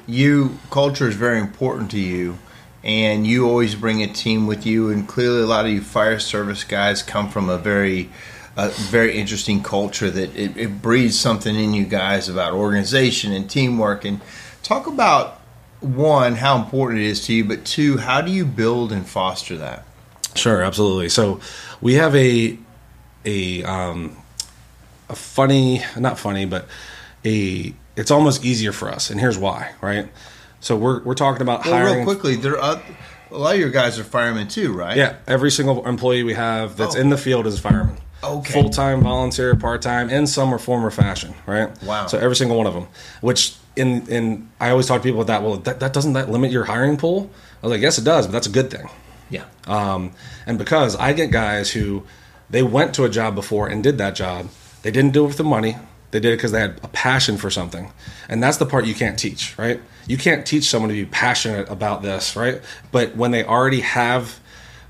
you 0.07 0.59
culture 0.71 1.09
is 1.09 1.15
very 1.15 1.39
important 1.41 1.91
to 1.93 1.99
you, 1.99 2.39
and 2.85 3.27
you 3.27 3.49
always 3.49 3.75
bring 3.75 4.03
a 4.03 4.07
team 4.07 4.47
with 4.47 4.67
you. 4.67 4.91
And 4.91 5.07
clearly, 5.07 5.43
a 5.43 5.47
lot 5.47 5.65
of 5.65 5.71
you 5.71 5.81
fire 5.81 6.19
service 6.19 6.65
guys 6.65 7.03
come 7.03 7.29
from 7.29 7.49
a 7.49 7.59
very 7.59 8.11
a 8.57 8.69
very 8.69 9.17
interesting 9.17 9.63
culture 9.63 10.11
that 10.11 10.37
it, 10.37 10.57
it 10.59 10.83
breeds 10.83 11.19
something 11.19 11.57
in 11.57 11.73
you 11.73 11.87
guys 11.87 12.29
about 12.29 12.53
organization 12.53 13.33
and 13.33 13.49
teamwork. 13.49 14.05
And 14.05 14.21
talk 14.63 14.87
about 14.87 15.41
one 15.81 16.35
how 16.35 16.59
important 16.59 17.01
it 17.01 17.07
is 17.07 17.25
to 17.27 17.35
you, 17.35 17.45
but 17.45 17.65
two 17.65 17.97
how 17.99 18.21
do 18.21 18.31
you 18.31 18.45
build 18.45 18.93
and 18.93 19.07
foster 19.07 19.57
that? 19.59 19.85
Sure, 20.35 20.63
absolutely. 20.63 21.09
So 21.09 21.41
we 21.81 21.95
have 21.95 22.15
a 22.15 22.59
a 23.25 23.63
um, 23.65 24.17
a 25.09 25.15
funny, 25.15 25.83
not 25.99 26.19
funny, 26.19 26.45
but 26.45 26.67
a 27.25 27.75
it's 27.97 28.11
almost 28.11 28.45
easier 28.45 28.73
for 28.73 28.89
us, 28.89 29.11
and 29.11 29.21
here's 29.21 29.39
why. 29.39 29.73
Right, 29.81 30.09
So 30.63 30.77
we're 30.77 31.03
we're 31.03 31.15
talking 31.15 31.43
about 31.43 31.65
Well, 31.65 31.75
hiring. 31.75 31.97
real 31.97 32.05
quickly, 32.05 32.37
there 32.37 32.59
are 32.59 32.81
a 33.31 33.37
lot 33.37 33.55
of 33.55 33.61
your 33.61 33.71
guys 33.71 33.99
are 33.99 34.05
firemen 34.05 34.47
too, 34.49 34.73
right? 34.73 34.97
Yeah, 34.97 35.17
every 35.27 35.51
single 35.51 35.87
employee 35.87 36.23
we 36.23 36.35
have 36.35 36.77
that's 36.77 36.97
Oh. 36.97 37.01
in 37.01 37.11
the 37.11 37.19
field 37.19 37.47
is 37.47 37.59
a 37.59 37.61
fireman. 37.61 37.97
Okay. 38.25 38.53
Full 38.53 38.71
time, 38.71 39.03
volunteer, 39.03 39.57
part 39.57 39.83
time, 39.83 40.09
in 40.09 40.29
some 40.29 40.55
or 40.55 40.59
form 40.59 40.87
or 40.87 40.93
fashion, 40.93 41.35
right? 41.47 41.69
Wow. 41.83 42.07
So 42.07 42.17
every 42.19 42.37
single 42.37 42.57
one 42.57 42.69
of 42.69 42.75
them. 42.75 42.87
Which 43.21 43.55
in 43.75 44.07
in 44.07 44.49
I 44.61 44.71
always 44.71 44.87
talk 44.87 45.03
to 45.03 45.05
people 45.05 45.21
about 45.21 45.41
that. 45.41 45.43
Well, 45.47 45.57
that, 45.59 45.81
that 45.81 45.93
doesn't 45.93 46.13
that 46.13 46.31
limit 46.31 46.53
your 46.53 46.65
hiring 46.65 46.97
pool? 46.97 47.29
I 47.63 47.67
was 47.67 47.73
like, 47.73 47.81
yes, 47.83 47.99
it 47.99 48.05
does, 48.05 48.27
but 48.29 48.33
that's 48.33 48.47
a 48.47 48.51
good 48.51 48.71
thing. 48.71 48.89
Yeah. 49.31 49.45
Um, 49.67 50.13
and 50.47 50.59
because 50.59 50.95
I 50.97 51.13
get 51.13 51.31
guys 51.33 51.71
who 51.73 52.05
they 52.51 52.63
went 52.63 52.95
to 52.95 53.05
a 53.05 53.09
job 53.09 53.35
before 53.35 53.67
and 53.67 53.83
did 53.83 53.99
that 53.99 54.15
job, 54.15 54.49
they 54.83 54.91
didn't 54.93 55.13
do 55.13 55.25
it 55.27 55.31
for 55.31 55.37
the 55.37 55.45
money. 55.45 55.77
They 56.13 56.21
did 56.21 56.35
it 56.35 56.37
because 56.37 56.53
they 56.53 56.61
had 56.61 56.79
a 56.85 56.89
passion 56.89 57.39
for 57.39 57.51
something, 57.51 57.91
and 58.29 58.43
that's 58.43 58.59
the 58.59 58.67
part 58.67 58.85
you 58.85 58.95
can't 58.95 59.19
teach, 59.19 59.57
right? 59.59 59.81
You 60.07 60.17
can't 60.17 60.47
teach 60.47 60.65
someone 60.65 60.89
to 60.89 60.95
be 60.95 61.07
passionate 61.07 61.69
about 61.69 62.03
this, 62.03 62.37
right? 62.37 62.61
But 62.91 63.17
when 63.17 63.31
they 63.31 63.45
already 63.45 63.81
have 63.81 64.41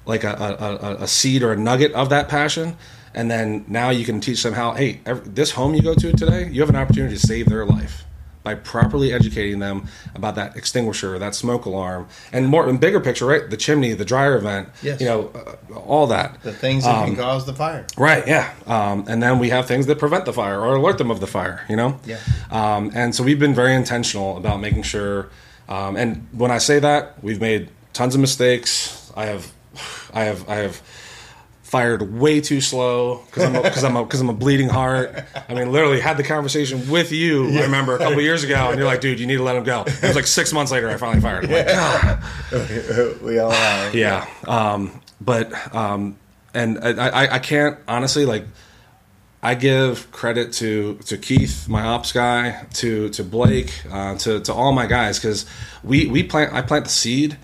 like 0.04 0.24
a, 0.24 0.32
a, 0.32 1.02
a, 1.04 1.06
seed 1.06 1.42
or 1.42 1.52
a 1.52 1.56
nugget 1.56 1.92
of 1.92 2.08
that 2.10 2.28
passion, 2.28 2.76
and 3.14 3.30
then 3.30 3.64
now 3.68 3.90
you 3.90 4.04
can 4.04 4.20
teach 4.20 4.42
them 4.42 4.54
how, 4.54 4.72
hey, 4.72 5.00
every, 5.06 5.28
this 5.28 5.52
home 5.52 5.74
you 5.74 5.82
go 5.82 5.94
to 5.94 6.12
today, 6.12 6.48
you 6.48 6.60
have 6.60 6.70
an 6.70 6.76
opportunity 6.76 7.14
to 7.14 7.20
save 7.20 7.48
their 7.48 7.64
life 7.64 8.04
by 8.42 8.54
properly 8.54 9.12
educating 9.12 9.58
them 9.60 9.86
about 10.14 10.34
that 10.34 10.56
extinguisher, 10.56 11.18
that 11.18 11.34
smoke 11.34 11.64
alarm, 11.64 12.08
and 12.32 12.48
more 12.48 12.68
in 12.68 12.76
bigger 12.78 13.00
picture, 13.00 13.26
right? 13.26 13.48
The 13.48 13.56
chimney, 13.56 13.92
the 13.94 14.04
dryer 14.04 14.38
vent, 14.38 14.68
Yes. 14.82 15.00
you 15.00 15.06
know, 15.06 15.30
uh, 15.34 15.74
all 15.78 16.06
that. 16.08 16.42
The 16.42 16.52
things 16.52 16.84
that 16.84 16.94
Um, 16.94 17.06
can 17.06 17.16
cause 17.16 17.46
the 17.46 17.54
fire. 17.54 17.86
Right, 17.96 18.26
yeah. 18.26 18.50
Um, 18.66 19.04
and 19.08 19.22
then 19.22 19.38
we 19.38 19.50
have 19.50 19.66
things 19.66 19.86
that 19.86 19.98
prevent 19.98 20.24
the 20.24 20.32
fire 20.32 20.60
or 20.60 20.74
alert 20.74 20.98
them 20.98 21.10
of 21.10 21.20
the 21.20 21.26
fire, 21.26 21.64
you 21.68 21.76
know? 21.76 22.00
Yeah. 22.04 22.16
Um, 22.50 22.90
and 22.94 23.14
so 23.14 23.22
we've 23.22 23.38
been 23.38 23.54
very 23.54 23.74
intentional 23.74 24.36
about 24.36 24.60
making 24.60 24.82
sure. 24.82 25.28
Um, 25.68 25.96
and 25.96 26.26
when 26.32 26.50
I 26.50 26.58
say 26.58 26.78
that, 26.80 27.14
we've 27.22 27.40
made 27.40 27.68
tons 27.92 28.14
of 28.16 28.20
mistakes. 28.20 29.10
I 29.16 29.26
have, 29.26 29.52
I 30.14 30.24
have, 30.24 30.48
I 30.48 30.56
have 30.56 30.82
fired 31.72 32.12
way 32.12 32.38
too 32.38 32.60
slow 32.60 33.22
because 33.24 33.44
I'm 33.44 33.54
because 33.54 33.82
I'm 33.82 33.94
because 33.94 34.20
I'm 34.20 34.28
a 34.28 34.34
bleeding 34.34 34.68
heart. 34.68 35.24
I 35.48 35.54
mean, 35.54 35.72
literally 35.72 36.00
had 36.00 36.18
the 36.18 36.22
conversation 36.22 36.90
with 36.90 37.12
you. 37.12 37.48
I 37.48 37.62
remember 37.62 37.94
a 37.94 37.98
couple 37.98 38.20
years 38.20 38.44
ago, 38.44 38.68
and 38.68 38.78
you're 38.78 38.86
like, 38.86 39.00
"Dude, 39.00 39.18
you 39.18 39.26
need 39.26 39.38
to 39.38 39.42
let 39.42 39.56
him 39.56 39.64
go." 39.64 39.84
It 39.86 40.02
was 40.02 40.14
like 40.14 40.26
six 40.26 40.52
months 40.52 40.70
later, 40.70 40.90
I 40.90 40.98
finally 40.98 41.22
fired 41.22 41.46
him. 41.46 41.52
Like, 41.52 41.68
God. 41.68 43.22
we 43.22 43.38
all 43.38 43.50
have. 43.50 43.94
Yeah. 43.94 44.28
Um, 44.46 45.00
but 45.18 45.74
um, 45.74 46.18
and 46.52 46.78
I, 46.78 47.08
I, 47.08 47.34
I 47.34 47.38
can't 47.38 47.78
honestly 47.88 48.26
like. 48.26 48.44
I 49.44 49.56
give 49.56 50.12
credit 50.12 50.52
to 50.54 50.98
to 51.06 51.18
Keith, 51.18 51.68
my 51.68 51.82
ops 51.82 52.12
guy, 52.12 52.64
to 52.74 53.08
to 53.08 53.24
Blake, 53.24 53.72
uh, 53.90 54.16
to 54.18 54.38
to 54.40 54.54
all 54.54 54.70
my 54.70 54.86
guys 54.86 55.18
because 55.18 55.46
we 55.82 56.06
we 56.06 56.22
plant 56.22 56.52
I 56.52 56.62
plant 56.62 56.84
the 56.84 56.92
seed, 56.92 57.38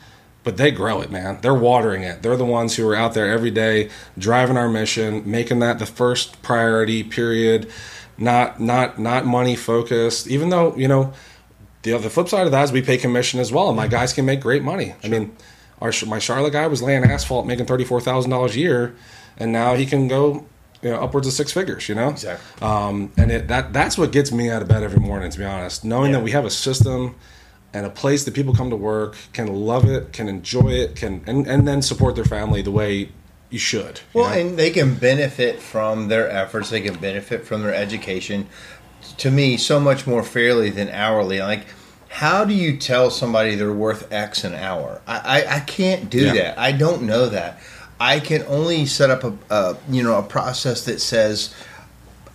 but 0.45 0.57
they 0.57 0.71
grow 0.71 1.00
it, 1.00 1.11
man. 1.11 1.38
They're 1.42 1.54
watering 1.54 2.02
it. 2.02 2.23
They're 2.23 2.37
the 2.37 2.45
ones 2.45 2.76
who 2.76 2.88
are 2.88 2.95
out 2.97 3.14
there 3.14 3.30
every 3.30 3.50
day 3.50 3.90
driving 4.16 4.57
our 4.57 4.68
mission, 4.68 5.23
making 5.30 5.59
that 5.59 5.78
the 5.78 5.87
first 5.87 6.40
priority. 6.42 7.02
Period. 7.02 7.71
Not 8.16 8.61
not 8.61 8.99
not 8.99 9.26
money 9.26 9.54
focused. 9.57 10.26
Even 10.26 10.49
though 10.49 10.75
you 10.76 10.88
know 10.88 11.12
the 11.83 11.92
other 11.92 12.09
flip 12.09 12.28
side 12.28 12.47
of 12.47 12.52
that 12.52 12.64
is 12.64 12.73
we 12.73 12.83
pay 12.83 12.97
commission 12.99 13.38
as 13.40 13.52
well, 13.52 13.68
and 13.68 13.76
my 13.76 13.87
guys 13.87 14.12
can 14.12 14.25
make 14.25 14.40
great 14.40 14.62
money. 14.62 14.95
I 15.04 15.09
mean, 15.09 15.37
our 15.80 15.92
my 16.07 16.18
Charlotte 16.18 16.52
guy 16.52 16.66
was 16.66 16.83
laying 16.83 17.04
asphalt, 17.04 17.47
making 17.47 17.66
thirty 17.66 17.85
four 17.85 18.00
thousand 18.00 18.30
dollars 18.30 18.57
a 18.57 18.59
year, 18.59 18.97
and 19.37 19.52
now 19.52 19.75
he 19.75 19.87
can 19.87 20.09
go 20.09 20.47
you 20.83 20.90
know 20.90 20.97
upwards 21.00 21.28
of 21.28 21.33
six 21.33 21.52
figures. 21.52 21.88
You 21.88 21.95
know, 21.95 22.09
Exactly. 22.11 22.66
Um, 22.66 23.12
and 23.16 23.31
it, 23.31 23.46
that 23.48 23.72
that's 23.72 23.96
what 23.96 24.11
gets 24.11 24.33
me 24.33 24.51
out 24.51 24.62
of 24.62 24.68
bed 24.68 24.83
every 24.83 24.98
morning. 25.01 25.31
To 25.31 25.38
be 25.38 25.44
honest, 25.44 25.85
knowing 25.85 26.11
Yeah. 26.11 26.18
that 26.18 26.24
we 26.24 26.33
have 26.33 26.44
a 26.44 26.51
system 26.51 27.14
and 27.74 27.85
a 27.87 27.90
place 27.90 28.24
that 28.24 28.35
people 28.35 28.54
come 28.54 28.70
to 28.70 28.76
work 28.76 29.16
can 29.33 29.46
love 29.48 29.85
it, 29.85 30.12
can 30.12 30.28
enjoy 30.28 30.70
it, 30.70 30.96
can 30.96 31.22
and, 31.26 31.46
and 31.46 31.68
then 31.68 31.83
support 31.83 32.14
their 32.14 32.24
family 32.24 32.62
the 32.62 32.70
way 32.70 33.11
you 33.50 33.59
should. 33.59 34.00
you 34.14 34.20
Well, 34.20 34.31
know? 34.31 34.40
and 34.40 34.59
they 34.59 34.70
can 34.70 34.94
benefit 34.94 35.61
from 35.61 36.09
their 36.09 36.31
efforts. 36.31 36.70
They 36.70 36.81
can 36.81 36.94
benefit 36.98 37.46
from 37.46 37.62
their 37.62 37.74
education. 37.74 38.46
To 39.18 39.31
me, 39.31 39.57
so 39.57 39.78
much 39.81 40.07
more 40.07 40.22
fairly 40.22 40.70
than 40.70 40.88
hourly. 40.90 41.40
Like, 41.40 41.66
how 42.09 42.44
do 42.44 42.52
you 42.54 42.76
tell 42.76 43.11
somebody 43.11 43.54
they're 43.54 43.72
worth 43.72 44.11
X 44.12 44.44
an 44.44 44.54
hour? 44.54 45.00
I, 45.07 45.42
I, 45.46 45.57
I 45.57 45.61
can't 45.61 46.11
do 46.11 46.26
Yeah. 46.26 46.33
that. 46.35 46.59
I 46.59 46.72
don't 46.72 47.02
know 47.02 47.28
that. 47.28 47.61
I 48.00 48.20
can 48.20 48.42
only 48.48 48.87
set 48.87 49.11
up 49.11 49.24
a, 49.24 49.37
a 49.50 49.76
you 49.90 50.02
know 50.02 50.18
a 50.18 50.22
process 50.22 50.85
that 50.85 51.00
says 51.00 51.54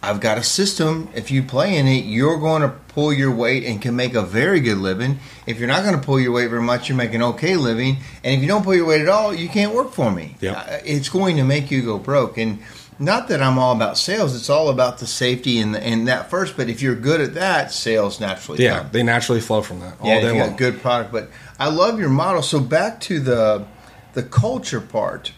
I've 0.03 0.19
got 0.19 0.37
a 0.37 0.43
system. 0.43 1.07
If 1.15 1.31
you 1.31 1.41
play 1.43 1.77
in 1.77 1.87
it, 1.87 2.03
you're 2.03 2.37
going 2.37 2.61
to 2.61 2.69
pull 2.89 3.13
your 3.13 3.33
weight 3.33 3.63
and 3.63 3.81
can 3.81 3.95
make 3.95 4.15
a 4.15 4.21
very 4.21 4.59
good 4.59 4.77
living. 4.77 5.19
If 5.47 5.59
you're 5.59 5.67
not 5.69 5.83
going 5.83 5.95
to 5.97 6.05
pull 6.05 6.19
your 6.19 6.33
weight 6.33 6.49
very 6.49 6.61
much, 6.61 6.89
you're 6.89 6.97
making 6.97 7.23
okay 7.23 7.55
living. 7.55 7.97
And 8.23 8.35
if 8.35 8.41
you 8.41 8.47
don't 8.47 8.63
pull 8.63 8.75
your 8.75 8.85
weight 8.85 9.01
at 9.01 9.07
all, 9.07 9.33
you 9.33 9.47
can't 9.47 9.73
work 9.73 9.91
for 9.93 10.11
me. 10.11 10.35
Yep. 10.41 10.57
Uh, 10.57 10.77
It's 10.83 11.07
going 11.07 11.37
to 11.37 11.43
make 11.43 11.71
you 11.71 11.81
go 11.83 11.97
broke. 11.97 12.37
And 12.37 12.59
not 12.99 13.29
that 13.29 13.41
I'm 13.41 13.57
all 13.57 13.73
about 13.73 13.97
sales. 13.97 14.35
It's 14.35 14.49
all 14.49 14.69
about 14.69 14.99
the 14.99 15.07
safety 15.07 15.57
and, 15.59 15.73
the, 15.73 15.81
and 15.81 16.07
that 16.09 16.29
first. 16.29 16.57
But 16.57 16.69
if 16.69 16.81
you're 16.81 16.95
good 16.95 17.21
at 17.21 17.33
that, 17.35 17.71
sales 17.71 18.19
naturally 18.19 18.61
yeah, 18.63 18.79
come. 18.79 18.89
they 18.91 19.03
naturally 19.03 19.41
flow 19.41 19.61
from 19.61 19.79
that 19.79 19.99
all 20.01 20.07
Yeah, 20.07 20.19
day 20.19 20.35
you 20.35 20.43
got 20.43 20.57
good 20.57 20.81
product. 20.81 21.11
But 21.13 21.29
I 21.57 21.69
love 21.69 21.97
your 21.97 22.09
model. 22.09 22.41
So 22.41 22.59
back 22.59 22.99
to 23.01 23.19
the 23.19 23.65
the 24.13 24.23
culture 24.23 24.81
part. 24.81 25.31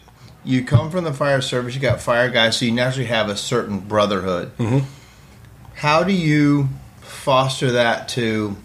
You 0.46 0.64
come 0.64 0.90
from 0.90 1.04
the 1.04 1.12
fire 1.12 1.40
service. 1.40 1.74
You 1.74 1.80
got 1.80 2.00
fire 2.00 2.30
guys, 2.30 2.56
so 2.56 2.64
you 2.64 2.70
naturally 2.70 3.08
have 3.08 3.28
a 3.28 3.36
certain 3.36 3.80
brotherhood. 3.80 4.56
Mhm. 4.58 4.84
How 5.74 6.04
do 6.04 6.12
you 6.12 6.68
foster 7.02 7.72
that 7.72 8.08
to, 8.10 8.56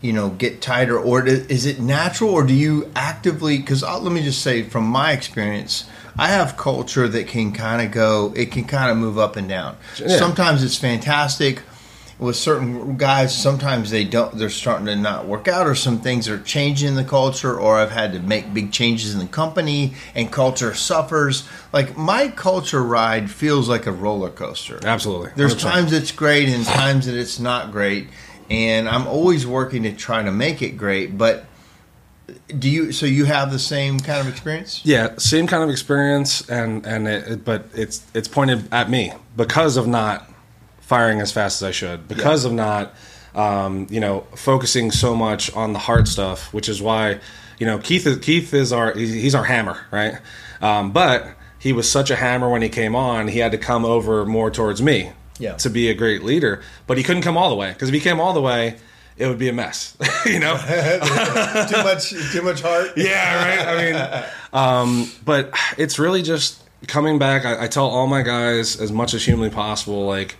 you 0.00 0.12
know, 0.12 0.30
get 0.30 0.60
tighter, 0.60 0.98
or 0.98 1.24
is 1.24 1.64
it 1.64 1.78
natural, 1.80 2.30
or 2.30 2.42
do 2.42 2.52
you 2.52 2.90
actively? 2.96 3.58
Because 3.58 3.82
let 3.84 4.10
me 4.12 4.22
just 4.22 4.42
say, 4.42 4.64
from 4.64 4.84
my 4.84 5.12
experience, 5.12 5.84
I 6.18 6.28
have 6.28 6.56
culture 6.56 7.06
that 7.08 7.28
can 7.28 7.52
kind 7.52 7.80
of 7.80 7.92
go. 7.92 8.32
It 8.36 8.50
can 8.50 8.64
kind 8.64 8.90
of 8.90 8.96
move 8.96 9.18
up 9.18 9.36
and 9.36 9.48
down. 9.48 9.76
Yeah. 9.98 10.18
Sometimes 10.18 10.62
it's 10.64 10.76
fantastic 10.76 11.62
with 12.18 12.36
certain 12.36 12.96
guys 12.96 13.36
sometimes 13.36 13.90
they 13.90 14.04
don't 14.04 14.36
they're 14.38 14.48
starting 14.48 14.86
to 14.86 14.94
not 14.94 15.26
work 15.26 15.48
out 15.48 15.66
or 15.66 15.74
some 15.74 15.98
things 15.98 16.28
are 16.28 16.38
changing 16.40 16.88
in 16.88 16.94
the 16.94 17.02
culture 17.04 17.58
or 17.58 17.76
i've 17.76 17.90
had 17.90 18.12
to 18.12 18.20
make 18.20 18.54
big 18.54 18.70
changes 18.72 19.12
in 19.12 19.18
the 19.18 19.26
company 19.26 19.94
and 20.14 20.30
culture 20.30 20.72
suffers. 20.74 21.48
Like 21.72 21.96
my 21.96 22.28
culture 22.28 22.82
ride 22.84 23.30
feels 23.30 23.68
like 23.68 23.86
a 23.86 23.92
roller 23.92 24.30
coaster. 24.30 24.78
Absolutely, 24.84 25.30
there's 25.34 25.56
100%. 25.56 25.60
times 25.60 25.92
it's 25.92 26.12
great 26.12 26.48
and 26.48 26.64
times 26.64 27.06
that 27.06 27.16
it's 27.16 27.40
not 27.40 27.72
great 27.72 28.08
and 28.50 28.88
i'm 28.88 29.06
always 29.06 29.46
working 29.46 29.82
to 29.84 29.92
try 29.92 30.22
to 30.22 30.30
make 30.30 30.60
it 30.62 30.76
great 30.76 31.16
but 31.18 31.46
do 32.58 32.70
you 32.70 32.92
so 32.92 33.06
you 33.06 33.24
have 33.26 33.50
the 33.52 33.58
same 33.58 33.98
kind 34.00 34.18
of 34.20 34.28
experience? 34.28 34.80
Yeah, 34.84 35.14
same 35.18 35.46
kind 35.46 35.62
of 35.62 35.68
experience, 35.68 36.48
and 36.48 36.86
and 36.86 37.06
it, 37.06 37.28
it- 37.28 37.44
but 37.44 37.66
it's 37.74 38.02
it's 38.14 38.28
pointed 38.28 38.66
at 38.72 38.88
me 38.88 39.12
because 39.36 39.76
of 39.76 39.86
not 39.86 40.30
firing 40.86 41.20
as 41.20 41.32
fast 41.32 41.62
as 41.62 41.68
I 41.68 41.70
should, 41.72 42.08
because 42.08 42.44
of 42.44 42.52
not 42.52 42.94
um, 43.34 43.86
you 43.90 44.00
know 44.00 44.20
focusing 44.36 44.90
so 44.90 45.14
much 45.14 45.52
on 45.54 45.72
the 45.72 45.78
hard 45.78 46.06
stuff, 46.08 46.52
which 46.54 46.68
is 46.68 46.80
why 46.80 47.20
you 47.58 47.66
know 47.66 47.78
Keith 47.78 48.06
is, 48.06 48.18
Keith 48.18 48.54
is 48.54 48.72
our 48.72 48.92
he's 48.94 49.12
he's 49.12 49.34
our 49.34 49.44
hammer, 49.44 49.78
right? 49.90 50.14
Um, 50.60 50.92
but 50.92 51.26
he 51.58 51.72
was 51.72 51.90
such 51.90 52.10
a 52.10 52.16
hammer 52.16 52.48
when 52.50 52.62
he 52.62 52.68
came 52.68 52.94
on, 52.94 53.28
he 53.28 53.38
had 53.38 53.52
to 53.52 53.58
come 53.58 53.84
over 53.84 54.24
more 54.26 54.50
towards 54.50 54.80
me 54.82 55.12
Yeah. 55.38 55.54
to 55.56 55.70
be 55.70 55.88
a 55.88 55.94
great 55.94 56.22
leader, 56.22 56.62
but 56.86 56.96
he 56.98 57.02
couldn't 57.02 57.22
come 57.22 57.36
all 57.36 57.48
the 57.48 57.56
way 57.56 57.72
because 57.72 57.88
if 57.88 57.94
he 57.94 58.00
came 58.00 58.20
all 58.20 58.32
the 58.32 58.42
way. 58.42 58.76
It 59.16 59.28
would 59.28 59.38
be 59.38 59.48
a 59.48 59.52
mess, 59.52 59.96
you 60.26 60.40
know. 60.40 60.56
too 61.70 61.82
much 61.84 62.10
too 62.32 62.42
much 62.42 62.60
heart 62.62 62.90
Yeah, 62.96 63.36
right. 63.46 63.68
I 63.68 63.92
mean, 63.92 64.24
um, 64.52 65.08
but 65.24 65.54
it's 65.78 66.00
really 66.00 66.20
just 66.22 66.60
coming 66.88 67.16
back. 67.20 67.44
I, 67.44 67.62
I 67.62 67.68
tell 67.68 67.86
all 67.86 68.08
my 68.08 68.22
guys 68.22 68.80
as 68.80 68.90
much 68.90 69.14
as 69.14 69.24
humanly 69.24 69.50
possible, 69.50 70.04
like 70.04 70.34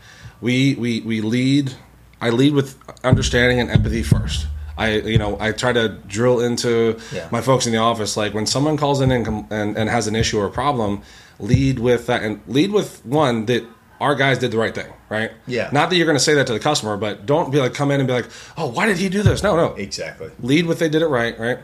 we 0.44 0.74
we 0.76 1.00
we 1.00 1.20
lead. 1.22 1.72
I 2.20 2.30
lead 2.30 2.52
with 2.54 2.76
understanding 3.02 3.58
and 3.60 3.70
empathy 3.70 4.02
first. 4.02 4.46
I 4.76 4.86
you 5.14 5.18
know 5.18 5.36
I 5.40 5.52
try 5.52 5.72
to 5.72 5.88
drill 6.06 6.40
into 6.40 6.98
Yeah. 7.12 7.28
my 7.32 7.40
folks 7.40 7.66
in 7.66 7.72
the 7.72 7.78
office. 7.78 8.16
Like 8.16 8.34
when 8.34 8.46
someone 8.46 8.76
calls 8.76 9.00
in 9.00 9.10
and, 9.10 9.26
and 9.50 9.76
and 9.78 9.88
has 9.90 10.06
an 10.06 10.14
issue 10.16 10.38
or 10.38 10.46
a 10.46 10.50
problem, 10.50 11.02
lead 11.38 11.78
with 11.78 12.06
that 12.06 12.22
and 12.22 12.40
lead 12.46 12.70
with 12.72 13.04
one 13.06 13.46
that 13.46 13.62
our 14.00 14.14
guys 14.14 14.38
did 14.38 14.50
the 14.50 14.58
right 14.58 14.74
thing, 14.74 14.92
right? 15.08 15.30
Yeah. 15.46 15.70
Not 15.72 15.88
that 15.88 15.96
you're 15.96 16.04
going 16.06 16.18
to 16.18 16.24
say 16.28 16.34
that 16.34 16.46
to 16.48 16.52
the 16.52 16.58
customer, 16.60 16.96
but 16.96 17.24
don't 17.24 17.50
be 17.52 17.58
like 17.60 17.72
come 17.74 17.90
in 17.92 18.00
and 18.00 18.06
be 18.06 18.12
like, 18.12 18.28
oh, 18.58 18.66
why 18.66 18.86
did 18.86 18.98
he 18.98 19.08
do 19.08 19.22
this? 19.22 19.42
No, 19.42 19.56
no 19.56 19.74
exactly 19.76 20.30
lead 20.40 20.66
with 20.66 20.78
they 20.78 20.88
did 20.90 21.00
it 21.02 21.06
right, 21.08 21.38
right? 21.38 21.58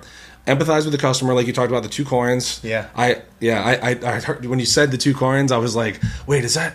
Empathize 0.47 0.85
with 0.85 0.93
the 0.93 0.99
customer, 0.99 1.35
like 1.35 1.47
you 1.47 1.53
talked 1.53 1.71
about 1.71 1.83
the 1.83 1.89
two 1.99 2.05
coins. 2.05 2.61
Yeah. 2.63 2.87
I 2.97 3.23
yeah 3.41 3.63
I 3.63 3.91
I, 3.91 3.91
I 4.17 4.21
heard 4.21 4.47
when 4.47 4.59
you 4.59 4.67
said 4.67 4.91
the 4.91 4.99
two 4.99 5.15
coins, 5.15 5.53
I 5.53 5.59
was 5.59 5.75
like, 5.77 6.01
wait, 6.27 6.45
is 6.45 6.55
that? 6.55 6.75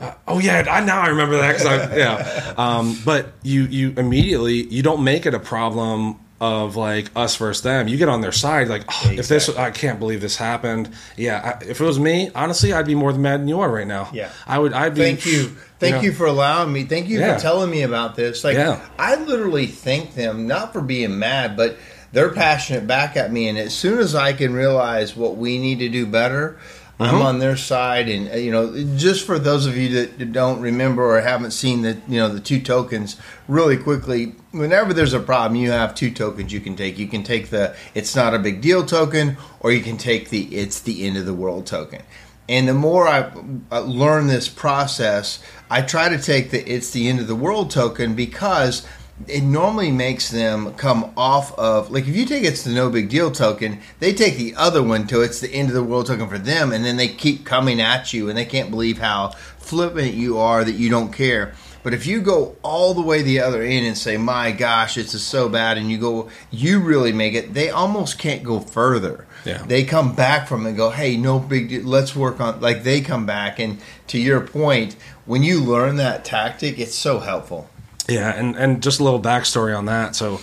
Uh, 0.00 0.12
oh 0.28 0.38
yeah, 0.38 0.64
I 0.70 0.84
now 0.84 1.00
I 1.00 1.08
remember 1.08 1.38
that. 1.38 1.56
'cause 1.56 1.66
I, 1.66 1.96
yeah, 1.96 2.54
um, 2.58 2.98
but 3.04 3.32
you 3.42 3.62
you 3.64 3.94
immediately 3.96 4.64
you 4.66 4.82
don't 4.82 5.02
make 5.02 5.24
it 5.26 5.32
a 5.34 5.38
problem 5.38 6.16
of 6.38 6.76
like 6.76 7.10
us 7.16 7.36
versus 7.36 7.62
them. 7.62 7.88
You 7.88 7.96
get 7.96 8.10
on 8.10 8.20
their 8.20 8.32
side, 8.32 8.68
like 8.68 8.84
oh, 8.88 9.10
if 9.12 9.26
this, 9.26 9.48
I 9.48 9.70
can't 9.70 9.98
believe 9.98 10.20
this 10.20 10.36
happened. 10.36 10.90
Yeah, 11.16 11.58
I, 11.58 11.64
if 11.64 11.80
it 11.80 11.84
was 11.84 11.98
me, 11.98 12.30
honestly, 12.34 12.74
I'd 12.74 12.86
be 12.86 12.94
more 12.94 13.10
than 13.12 13.22
mad 13.22 13.40
than 13.40 13.48
you 13.48 13.60
are 13.60 13.70
right 13.70 13.86
now. 13.86 14.10
Yeah. 14.12 14.30
I 14.46 14.58
would. 14.58 14.74
I'd 14.74 14.94
be. 14.94 15.00
Thank 15.00 15.24
you. 15.24 15.56
Thank 15.78 15.96
know. 15.96 16.00
you 16.02 16.12
for 16.12 16.26
allowing 16.26 16.72
me. 16.72 16.84
Thank 16.84 17.08
you 17.08 17.18
Yeah. 17.18 17.36
for 17.36 17.40
telling 17.40 17.70
me 17.70 17.82
about 17.82 18.16
this. 18.16 18.44
Like 18.44 18.56
Yeah. 18.56 18.80
I 18.98 19.14
literally 19.16 19.66
thank 19.66 20.14
them 20.14 20.46
not 20.46 20.74
for 20.74 20.82
being 20.82 21.18
mad, 21.18 21.56
but 21.56 21.78
they're 22.12 22.32
passionate 22.32 22.86
back 22.86 23.16
at 23.16 23.32
me 23.32 23.48
and 23.48 23.58
as 23.58 23.74
soon 23.74 23.98
as 23.98 24.14
I 24.14 24.32
can 24.32 24.54
realize 24.54 25.14
what 25.16 25.36
we 25.36 25.58
need 25.58 25.80
to 25.80 25.88
do 25.90 26.06
better, 26.06 26.56
I'm 26.98 27.16
Mm-hmm. 27.16 27.22
on 27.26 27.38
their 27.40 27.58
side 27.58 28.08
and 28.08 28.30
uh, 28.30 28.36
you 28.36 28.50
know 28.50 28.96
just 28.96 29.26
for 29.26 29.38
those 29.38 29.66
of 29.66 29.76
you 29.76 29.90
that 30.06 30.32
don't 30.32 30.62
remember 30.62 31.04
or 31.04 31.20
haven't 31.20 31.50
seen 31.50 31.82
the 31.82 32.00
you 32.08 32.18
know 32.18 32.28
the 32.30 32.40
two 32.40 32.58
tokens 32.58 33.16
really 33.48 33.76
quickly 33.76 34.34
whenever 34.52 34.94
there's 34.94 35.12
a 35.12 35.20
problem 35.20 35.60
you 35.60 35.70
have 35.70 35.94
two 35.94 36.10
tokens 36.10 36.54
you 36.54 36.60
can 36.60 36.74
take 36.74 36.98
you 36.98 37.06
can 37.06 37.22
take 37.22 37.50
the 37.50 37.76
it's 37.94 38.16
not 38.16 38.32
a 38.32 38.38
big 38.38 38.62
deal 38.62 38.82
token 38.82 39.36
or 39.60 39.72
you 39.72 39.82
can 39.82 39.98
take 39.98 40.30
the 40.30 40.44
it's 40.56 40.80
the 40.80 41.06
end 41.06 41.18
of 41.18 41.26
the 41.26 41.34
world 41.34 41.66
token 41.66 42.00
and 42.48 42.68
the 42.68 42.74
more 42.74 43.08
I 43.08 43.32
uh, 43.72 43.80
learn 43.80 44.28
this 44.28 44.48
process, 44.48 45.42
I 45.68 45.82
try 45.82 46.08
to 46.08 46.20
take 46.20 46.50
the 46.50 46.64
it's 46.68 46.90
the 46.90 47.08
end 47.08 47.18
of 47.18 47.26
the 47.26 47.34
world 47.34 47.70
token 47.70 48.14
because 48.14 48.86
it 49.26 49.42
normally 49.42 49.90
makes 49.90 50.30
them 50.30 50.74
come 50.74 51.12
off 51.16 51.56
of 51.58 51.90
like 51.90 52.06
if 52.06 52.14
you 52.14 52.26
take 52.26 52.44
it's 52.44 52.64
the 52.64 52.72
no 52.72 52.90
big 52.90 53.08
deal 53.08 53.30
token, 53.30 53.80
they 53.98 54.12
take 54.12 54.36
the 54.36 54.54
other 54.56 54.82
one 54.82 55.06
to 55.06 55.22
it's 55.22 55.40
the 55.40 55.52
end 55.52 55.68
of 55.68 55.74
the 55.74 55.82
world 55.82 56.06
token 56.06 56.28
for 56.28 56.38
them, 56.38 56.72
and 56.72 56.84
then 56.84 56.96
they 56.96 57.08
keep 57.08 57.44
coming 57.44 57.80
at 57.80 58.12
you, 58.12 58.28
and 58.28 58.36
they 58.36 58.44
can't 58.44 58.70
believe 58.70 58.98
how 58.98 59.28
flippant 59.58 60.14
you 60.14 60.38
are 60.38 60.64
that 60.64 60.72
you 60.72 60.90
don't 60.90 61.12
care. 61.12 61.54
But 61.82 61.94
if 61.94 62.04
you 62.04 62.20
go 62.20 62.56
all 62.62 62.94
the 62.94 63.00
way 63.02 63.22
the 63.22 63.40
other 63.40 63.62
end 63.62 63.86
and 63.86 63.96
say, 63.96 64.16
"My 64.16 64.50
gosh, 64.50 64.98
it's 64.98 65.18
so 65.22 65.48
bad," 65.48 65.78
and 65.78 65.88
you 65.90 65.98
go, 65.98 66.28
you 66.50 66.80
really 66.80 67.12
make 67.12 67.34
it. 67.34 67.54
They 67.54 67.70
almost 67.70 68.18
can't 68.18 68.42
go 68.42 68.58
further 68.58 69.24
Yeah. 69.44 69.62
they 69.66 69.84
come 69.84 70.12
back 70.12 70.48
from 70.48 70.66
it 70.66 70.70
and 70.70 70.76
go, 70.76 70.90
hey, 70.90 71.16
no 71.16 71.38
big 71.38 71.68
deal. 71.68 71.84
Let's 71.84 72.16
work 72.16 72.40
on, 72.40 72.60
like, 72.60 72.82
they 72.82 73.00
come 73.00 73.24
back. 73.24 73.60
And 73.60 73.78
to 74.08 74.18
your 74.18 74.40
point, 74.40 74.96
when 75.26 75.44
you 75.44 75.60
learn 75.60 75.94
that 75.96 76.24
tactic, 76.24 76.80
it's 76.80 76.96
so 76.96 77.20
helpful. 77.20 77.70
Yeah, 78.08 78.30
and 78.34 78.56
and 78.56 78.82
just 78.82 79.00
a 79.00 79.04
little 79.04 79.20
backstory 79.20 79.76
on 79.76 79.86
that. 79.86 80.14
So, 80.14 80.40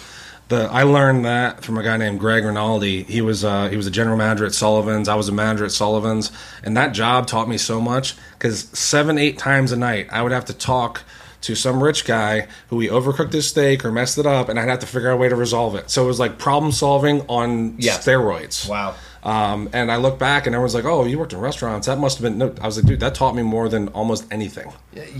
the 0.50 0.68
I 0.72 0.84
learned 0.84 1.26
that 1.26 1.64
from 1.64 1.78
a 1.78 1.84
guy 1.84 1.96
named 1.98 2.20
Greg 2.20 2.44
Rinaldi. 2.44 3.04
He 3.04 3.22
was 3.22 3.44
uh, 3.46 3.70
he 3.70 3.78
was 3.78 3.88
a 3.88 3.92
general 3.92 4.18
manager 4.18 4.46
at 4.46 4.54
Sullivan's. 4.54 5.08
I 5.08 5.16
was 5.16 5.30
a 5.30 5.32
manager 5.32 5.66
at 5.66 5.72
Sullivan's, 5.72 6.32
and 6.64 6.76
that 6.76 6.92
job 6.94 7.28
taught 7.28 7.48
me 7.48 7.58
so 7.58 7.80
much 7.80 8.16
because 8.38 8.64
seven 8.78 9.18
eight 9.18 9.38
times 9.38 9.72
a 9.72 9.78
night 9.78 10.08
I 10.12 10.22
would 10.22 10.32
have 10.34 10.46
to 10.46 10.54
talk 10.54 11.04
to 11.42 11.56
some 11.56 11.84
rich 11.84 12.06
guy 12.06 12.48
who 12.68 12.80
he 12.80 12.88
overcooked 12.88 13.34
his 13.34 13.48
steak 13.50 13.84
or 13.84 13.92
messed 13.92 14.18
it 14.18 14.26
up, 14.26 14.48
and 14.50 14.58
I'd 14.60 14.70
have 14.70 14.80
to 14.80 14.88
figure 14.88 15.10
out 15.10 15.16
a 15.16 15.18
way 15.18 15.28
to 15.30 15.36
resolve 15.36 15.76
it. 15.76 15.90
So 15.90 16.04
it 16.04 16.08
was 16.08 16.20
like 16.20 16.38
problem 16.38 16.72
solving 16.72 17.22
on 17.28 17.76
Yeah. 17.78 17.98
steroids. 17.98 18.68
Wow. 18.70 18.96
Um, 19.24 19.70
and 19.72 19.90
I 19.90 19.96
look 19.96 20.20
back 20.20 20.46
and 20.48 20.54
everyone's 20.54 20.76
like, 20.76 20.84
"Oh, 20.84 21.06
you 21.06 21.18
worked 21.18 21.32
in 21.32 21.40
restaurants. 21.40 21.88
That 21.88 21.98
must 21.98 22.18
have 22.18 22.24
been." 22.24 22.38
No, 22.38 22.54
I 22.62 22.66
was 22.66 22.76
like, 22.78 22.86
"Dude, 22.86 23.00
that 23.00 23.16
taught 23.16 23.36
me 23.36 23.42
more 23.42 23.70
than 23.70 23.88
almost 23.90 24.26
anything." 24.32 24.72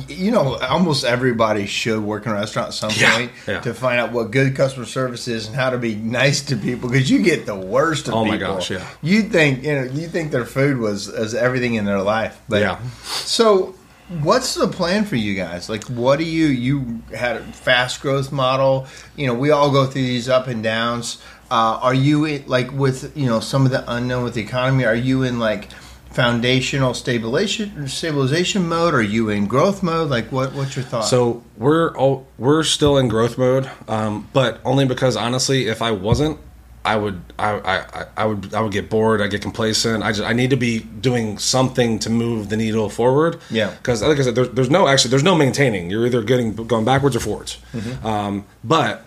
You 0.10 0.32
know, 0.32 0.58
almost 0.60 1.06
everybody 1.06 1.66
should 1.68 2.02
work 2.04 2.26
in 2.26 2.34
a 2.34 2.36
restaurant 2.36 2.68
at 2.70 2.74
some 2.74 2.92
Yeah, 2.96 3.16
point 3.16 3.32
yeah. 3.48 3.62
to 3.62 3.74
find 3.74 4.00
out 4.02 4.12
what 4.12 4.32
good 4.32 4.56
customer 4.58 4.86
service 4.86 5.28
is 5.30 5.48
and 5.48 5.56
how 5.56 5.70
to 5.70 5.78
be 5.78 5.96
nice 5.96 6.42
to 6.48 6.58
people 6.58 6.90
because 6.90 7.10
you 7.10 7.20
get 7.24 7.46
the 7.46 7.56
worst 7.56 8.08
of 8.10 8.14
people. 8.14 8.20
Oh 8.22 8.26
my 8.26 8.38
gosh, 8.38 8.72
yeah. 8.72 8.86
You 9.02 9.22
think 9.24 9.64
you 9.64 9.74
know 9.74 9.84
you 9.84 10.08
think 10.10 10.32
their 10.32 10.46
food 10.46 10.80
was 10.80 11.08
as 11.08 11.34
everything 11.34 11.76
in 11.76 11.86
their 11.86 12.02
life, 12.02 12.42
but 12.50 12.60
Yeah. 12.62 12.80
So, 13.04 13.74
what's 14.22 14.54
the 14.56 14.68
plan 14.68 15.06
for 15.06 15.16
you 15.16 15.34
guys? 15.34 15.70
Like, 15.70 15.86
what 15.86 16.20
do 16.20 16.26
you 16.26 16.48
you 16.48 17.02
had 17.16 17.38
a 17.38 17.44
fast 17.54 18.02
growth 18.02 18.32
model? 18.34 18.86
You 19.16 19.28
know, 19.28 19.34
we 19.34 19.50
all 19.52 19.72
go 19.72 19.86
through 19.86 20.02
these 20.04 20.28
up 20.28 20.48
and 20.48 20.62
downs. 20.62 21.20
Uh, 21.54 21.78
are 21.84 21.94
you 21.94 22.26
in, 22.26 22.44
like 22.48 22.72
with 22.72 23.16
you 23.16 23.28
know 23.28 23.40
some 23.40 23.64
of 23.64 23.72
the 23.72 23.84
unknown 23.88 24.24
with 24.24 24.34
the 24.34 24.42
economy? 24.42 24.86
Are 24.86 24.96
you 24.96 25.22
in 25.22 25.38
like 25.38 25.72
foundational 26.10 26.96
stabilization 26.96 27.88
stabilization 27.88 28.68
mode? 28.68 28.96
Are 28.96 29.04
you 29.04 29.30
in 29.30 29.46
growth 29.46 29.84
mode? 29.84 30.10
Like, 30.10 30.32
what 30.32 30.54
what's 30.54 30.76
your 30.76 30.84
thought? 30.84 31.02
So 31.02 31.44
we're 31.56 31.96
all, 31.96 32.26
we're 32.40 32.64
still 32.64 32.98
in 32.98 33.08
growth 33.08 33.38
mode, 33.38 33.70
um, 33.88 34.28
but 34.34 34.62
only 34.66 34.86
because 34.86 35.16
honestly, 35.16 35.68
if 35.68 35.84
I 35.84 35.92
wasn't, 35.92 36.40
I 36.84 36.96
would 36.96 37.22
I, 37.38 37.52
I, 37.60 38.06
I 38.18 38.26
would 38.26 38.52
I 38.56 38.60
would 38.60 38.72
get 38.72 38.90
bored. 38.90 39.22
I 39.22 39.28
get 39.28 39.44
complacent. 39.44 40.04
I 40.04 40.12
just 40.12 40.28
I 40.28 40.34
need 40.34 40.50
to 40.50 40.58
be 40.58 40.80
doing 40.80 41.38
something 41.38 42.00
to 42.00 42.10
move 42.10 42.50
the 42.50 42.58
needle 42.58 42.90
forward. 42.90 43.40
Yeah. 43.52 43.70
Because 43.70 44.02
like 44.02 44.18
I 44.18 44.24
said, 44.24 44.34
there's, 44.34 44.50
there's 44.50 44.72
no 44.72 44.88
actually 44.88 45.12
there's 45.12 45.24
no 45.24 45.36
maintaining. 45.36 45.92
You're 45.92 46.08
either 46.08 46.24
getting 46.24 46.56
going 46.56 46.84
backwards 46.84 47.16
or 47.16 47.20
forwards. 47.20 47.60
Um, 48.04 48.46
but 48.64 49.06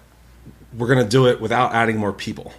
we're 0.77 0.87
going 0.87 1.03
to 1.03 1.09
do 1.09 1.27
it 1.27 1.41
without 1.41 1.73
adding 1.73 1.97
more 1.97 2.13
people. 2.13 2.53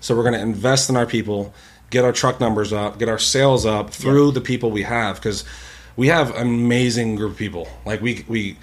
So 0.00 0.16
we're 0.16 0.22
going 0.22 0.34
to 0.34 0.40
invest 0.40 0.88
in 0.88 0.96
our 0.96 1.06
people, 1.06 1.54
get 1.90 2.04
our 2.04 2.12
truck 2.12 2.40
numbers 2.40 2.72
up, 2.72 2.98
get 2.98 3.08
our 3.08 3.18
sales 3.18 3.66
up 3.66 3.90
through 3.90 4.32
the 4.32 4.40
people 4.40 4.70
we 4.70 4.82
have 4.82 5.16
because 5.16 5.44
we 5.96 6.08
have 6.08 6.34
an 6.34 6.46
amazing 6.46 7.16
group 7.16 7.32
of 7.32 7.38
people. 7.38 7.68
Like 7.84 8.00
we 8.00 8.24
we 8.26 8.56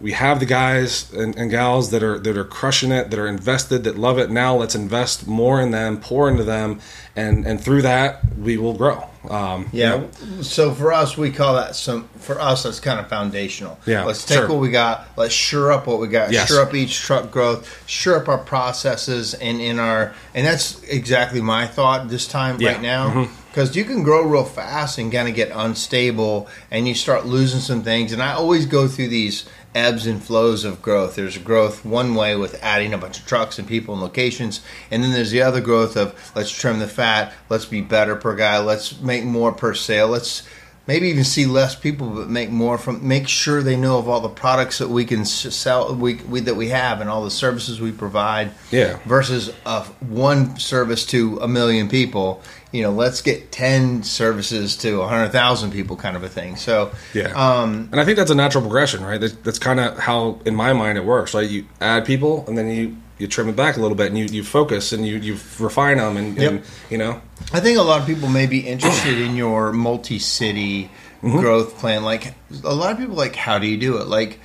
we 0.00 0.12
have 0.12 0.40
the 0.40 0.46
guys 0.46 1.12
and, 1.12 1.36
and 1.36 1.50
gals 1.50 1.90
that 1.90 2.02
are 2.02 2.18
that 2.18 2.36
are 2.36 2.44
crushing 2.44 2.92
it, 2.92 3.10
that 3.10 3.18
are 3.18 3.26
invested, 3.26 3.84
that 3.84 3.96
love 3.96 4.18
it. 4.18 4.30
Now 4.30 4.56
let's 4.56 4.74
invest 4.74 5.26
more 5.26 5.60
in 5.60 5.70
them, 5.70 5.98
pour 5.98 6.28
into 6.28 6.44
them, 6.44 6.80
and 7.16 7.46
and 7.46 7.60
through 7.60 7.82
that 7.82 8.20
we 8.36 8.56
will 8.56 8.74
grow. 8.74 9.08
Um, 9.30 9.68
Yeah. 9.72 9.94
you 9.94 10.00
know, 10.00 10.42
So 10.42 10.72
for 10.72 10.92
us, 10.92 11.16
we 11.16 11.30
call 11.30 11.54
that 11.54 11.76
some. 11.76 12.08
For 12.18 12.40
us, 12.40 12.62
that's 12.62 12.80
kind 12.80 12.98
of 13.00 13.08
foundational. 13.08 13.78
Yeah, 13.86 14.04
Let's 14.04 14.24
take 14.24 14.38
sure. 14.38 14.48
what 14.48 14.58
we 14.60 14.70
got. 14.70 15.06
Let's 15.16 15.34
sure 15.34 15.72
up 15.72 15.86
what 15.86 16.00
we 16.00 16.08
got. 16.08 16.30
Yes. 16.32 16.48
Sure 16.48 16.62
up 16.62 16.74
each 16.74 17.00
truck 17.00 17.30
growth. 17.30 17.68
Sure 17.86 18.16
up 18.16 18.28
our 18.28 18.38
processes 18.38 19.34
and 19.34 19.60
in 19.60 19.78
our. 19.78 20.14
And 20.34 20.46
that's 20.46 20.82
exactly 20.84 21.40
my 21.40 21.66
thought 21.66 22.08
this 22.08 22.26
time 22.26 22.60
Yeah. 22.60 22.72
right 22.72 22.82
now. 22.82 23.28
Because 23.50 23.76
you 23.76 23.84
can 23.84 24.02
grow 24.02 24.22
real 24.22 24.44
fast 24.44 24.98
and 24.98 25.12
kind 25.12 25.28
of 25.28 25.34
get 25.36 25.52
unstable, 25.54 26.48
and 26.72 26.88
you 26.88 26.94
start 26.94 27.24
losing 27.24 27.60
some 27.60 27.82
things. 27.82 28.12
And 28.12 28.20
I 28.22 28.32
always 28.32 28.66
go 28.66 28.88
through 28.88 29.08
these 29.08 29.44
ebbs 29.74 30.06
and 30.06 30.22
flows 30.22 30.64
of 30.64 30.80
growth. 30.80 31.16
There's 31.16 31.38
growth 31.38 31.84
one 31.84 32.14
way 32.14 32.36
with 32.36 32.62
adding 32.62 32.92
a 32.94 32.98
bunch 32.98 33.18
of 33.18 33.26
trucks 33.26 33.58
and 33.58 33.66
people 33.66 33.94
and 33.94 34.02
locations, 34.02 34.60
and 34.90 35.02
then 35.02 35.12
there's 35.12 35.30
the 35.30 35.42
other 35.42 35.60
growth 35.60 35.96
of 35.96 36.14
let's 36.36 36.50
trim 36.50 36.78
the 36.78 36.86
fat, 36.88 37.32
let's 37.48 37.64
be 37.66 37.80
better 37.80 38.14
per 38.16 38.34
guy, 38.36 38.58
let's 38.58 39.00
make 39.00 39.24
more 39.24 39.52
per 39.52 39.74
sale, 39.74 40.08
let's 40.08 40.42
maybe 40.86 41.08
even 41.08 41.24
see 41.24 41.46
less 41.46 41.74
people 41.74 42.10
but 42.10 42.28
make 42.28 42.50
more 42.50 42.76
from 42.76 43.08
make 43.08 43.26
sure 43.26 43.62
they 43.62 43.74
know 43.74 43.96
of 43.96 44.06
all 44.06 44.20
the 44.20 44.28
products 44.28 44.76
that 44.76 44.88
we 44.90 45.02
can 45.02 45.24
sell 45.24 45.94
we, 45.94 46.16
we 46.16 46.40
that 46.40 46.56
we 46.56 46.68
have 46.68 47.00
and 47.00 47.08
all 47.08 47.24
the 47.24 47.30
services 47.30 47.80
we 47.80 47.90
provide 47.90 48.50
Yeah. 48.70 48.98
versus 49.06 49.50
uh, 49.64 49.84
one 50.00 50.58
service 50.58 51.06
to 51.06 51.38
a 51.40 51.48
million 51.48 51.88
people 51.88 52.42
you 52.74 52.82
know 52.82 52.90
let's 52.90 53.22
get 53.22 53.52
10 53.52 54.02
services 54.02 54.76
to 54.78 54.98
100000 54.98 55.70
people 55.70 55.94
kind 55.96 56.16
of 56.16 56.22
a 56.24 56.28
thing 56.28 56.56
so 56.56 56.90
Yeah. 57.14 57.28
um, 57.34 57.88
and 57.92 58.00
I 58.00 58.04
think 58.04 58.18
that's 58.18 58.30
a 58.32 58.34
natural 58.34 58.62
progression, 58.62 59.04
right? 59.04 59.20
That, 59.20 59.44
that's 59.44 59.58
kind 59.60 59.78
of 59.80 59.96
how, 59.98 60.40
in 60.44 60.54
my 60.56 60.72
mind, 60.72 60.98
it 60.98 61.04
works. 61.04 61.32
Right? 61.34 61.48
You 61.48 61.64
add 61.80 62.04
people, 62.04 62.44
and 62.48 62.58
then 62.58 62.68
you 62.68 62.96
you 63.18 63.28
trim 63.28 63.48
it 63.48 63.54
back 63.54 63.76
a 63.76 63.80
little 63.80 63.96
bit, 63.96 64.08
and 64.08 64.18
you, 64.18 64.24
you 64.26 64.42
focus 64.42 64.92
and 64.92 65.06
you 65.06 65.16
you 65.18 65.34
refine 65.60 65.98
them, 65.98 66.16
and, 66.16 66.36
Yep. 66.36 66.50
and 66.52 66.62
you 66.90 66.98
know, 66.98 67.20
I 67.52 67.60
think 67.60 67.78
a 67.78 67.82
lot 67.82 68.00
of 68.00 68.06
people 68.08 68.28
may 68.28 68.46
be 68.46 68.58
interested 68.66 69.18
in 69.18 69.36
your 69.36 69.72
multi-city 69.72 70.90
Mm-hmm. 71.22 71.38
growth 71.40 71.78
plan. 71.78 72.04
Like 72.04 72.34
a 72.64 72.74
lot 72.74 72.92
of 72.92 72.98
people, 72.98 73.14
like 73.14 73.34
how 73.34 73.58
do 73.58 73.66
you 73.66 73.78
do 73.78 73.96
it? 73.96 74.08
Like 74.08 74.40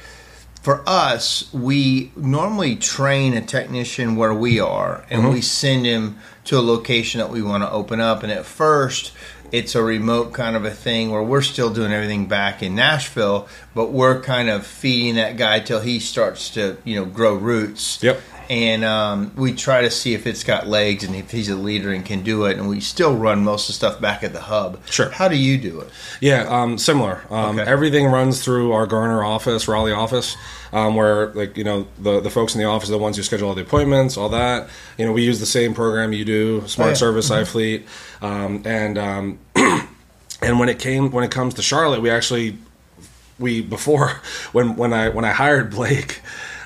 for 0.69 0.83
us, 0.85 1.51
we 1.51 2.11
normally 2.15 2.75
train 2.75 3.33
a 3.33 3.41
technician 3.41 4.15
where 4.15 4.35
we 4.35 4.59
are, 4.59 5.03
and 5.09 5.23
Mm-hmm. 5.23 5.33
we 5.33 5.41
send 5.41 5.83
him 5.83 6.19
to 6.45 6.59
a 6.59 6.61
location 6.61 7.17
that 7.17 7.31
we 7.31 7.41
want 7.41 7.63
to 7.63 7.71
open 7.71 7.99
up. 7.99 8.21
And 8.21 8.31
at 8.31 8.45
first, 8.45 9.11
it's 9.51 9.73
a 9.73 9.81
remote 9.81 10.31
kind 10.31 10.55
of 10.55 10.65
a 10.65 10.69
thing 10.69 11.09
where 11.09 11.23
we're 11.23 11.41
still 11.41 11.73
doing 11.73 11.91
everything 11.91 12.27
back 12.27 12.61
in 12.61 12.75
Nashville, 12.75 13.47
but 13.73 13.91
we're 13.91 14.21
kind 14.21 14.47
of 14.47 14.63
feeding 14.63 15.15
that 15.15 15.37
guy 15.37 15.59
till 15.59 15.79
he 15.79 15.99
starts 15.99 16.51
to, 16.51 16.77
you 16.83 16.97
know, 16.97 17.05
grow 17.05 17.33
roots 17.33 18.03
Yep. 18.03 18.21
And 18.49 18.83
um, 18.83 19.31
we 19.35 19.53
try 19.53 19.81
to 19.83 19.91
see 19.91 20.13
if 20.15 20.25
it's 20.25 20.43
got 20.43 20.67
legs 20.67 21.03
and 21.03 21.15
if 21.15 21.29
he's 21.29 21.49
a 21.49 21.55
leader 21.55 21.91
and 21.93 22.03
can 22.03 22.23
do 22.23 22.45
it. 22.45 22.57
And 22.57 22.67
we 22.67 22.79
still 22.81 23.15
run 23.15 23.43
most 23.43 23.63
of 23.63 23.67
the 23.67 23.73
stuff 23.73 24.01
back 24.01 24.23
at 24.23 24.33
the 24.33 24.41
hub. 24.41 24.79
Sure. 24.89 25.09
How 25.11 25.27
do 25.27 25.37
you 25.37 25.57
do 25.59 25.81
it? 25.81 25.89
Yeah, 26.19 26.45
um, 26.49 26.77
similar. 26.79 27.21
Um, 27.29 27.59
Okay. 27.59 27.69
Everything 27.69 28.07
runs 28.07 28.43
through 28.43 28.71
our 28.71 28.87
Garner 28.87 29.23
office, 29.23 29.67
Raleigh 29.67 29.91
office, 29.91 30.35
um, 30.73 30.95
where 30.95 31.27
like 31.33 31.57
you 31.57 31.63
know 31.63 31.87
the 31.99 32.19
the 32.21 32.29
folks 32.29 32.55
in 32.55 32.59
the 32.61 32.65
office 32.67 32.89
are 32.89 32.93
the 32.93 32.97
ones 32.97 33.17
who 33.17 33.23
schedule 33.23 33.49
all 33.49 33.55
the 33.55 33.61
appointments, 33.61 34.17
all 34.17 34.29
that. 34.29 34.67
You 34.97 35.05
know, 35.05 35.11
we 35.11 35.23
use 35.23 35.39
the 35.39 35.45
same 35.45 35.73
program 35.73 36.11
you 36.13 36.25
do, 36.25 36.67
Smart 36.67 36.87
Oh, 36.87 36.91
yeah. 36.91 36.95
Service 36.95 37.29
iFleet, 37.29 37.83
um, 38.21 38.63
and 38.65 38.97
um, 38.97 39.39
and 40.41 40.59
when 40.59 40.69
it 40.69 40.79
came 40.79 41.11
when 41.11 41.23
it 41.23 41.31
comes 41.31 41.53
to 41.55 41.61
Charlotte, 41.61 42.01
we 42.01 42.09
actually 42.09 42.57
we 43.37 43.61
before 43.61 44.09
when 44.53 44.75
when 44.75 44.91
I 44.93 45.09
when 45.09 45.25
I 45.25 45.31
hired 45.31 45.69
Blake, 45.71 46.21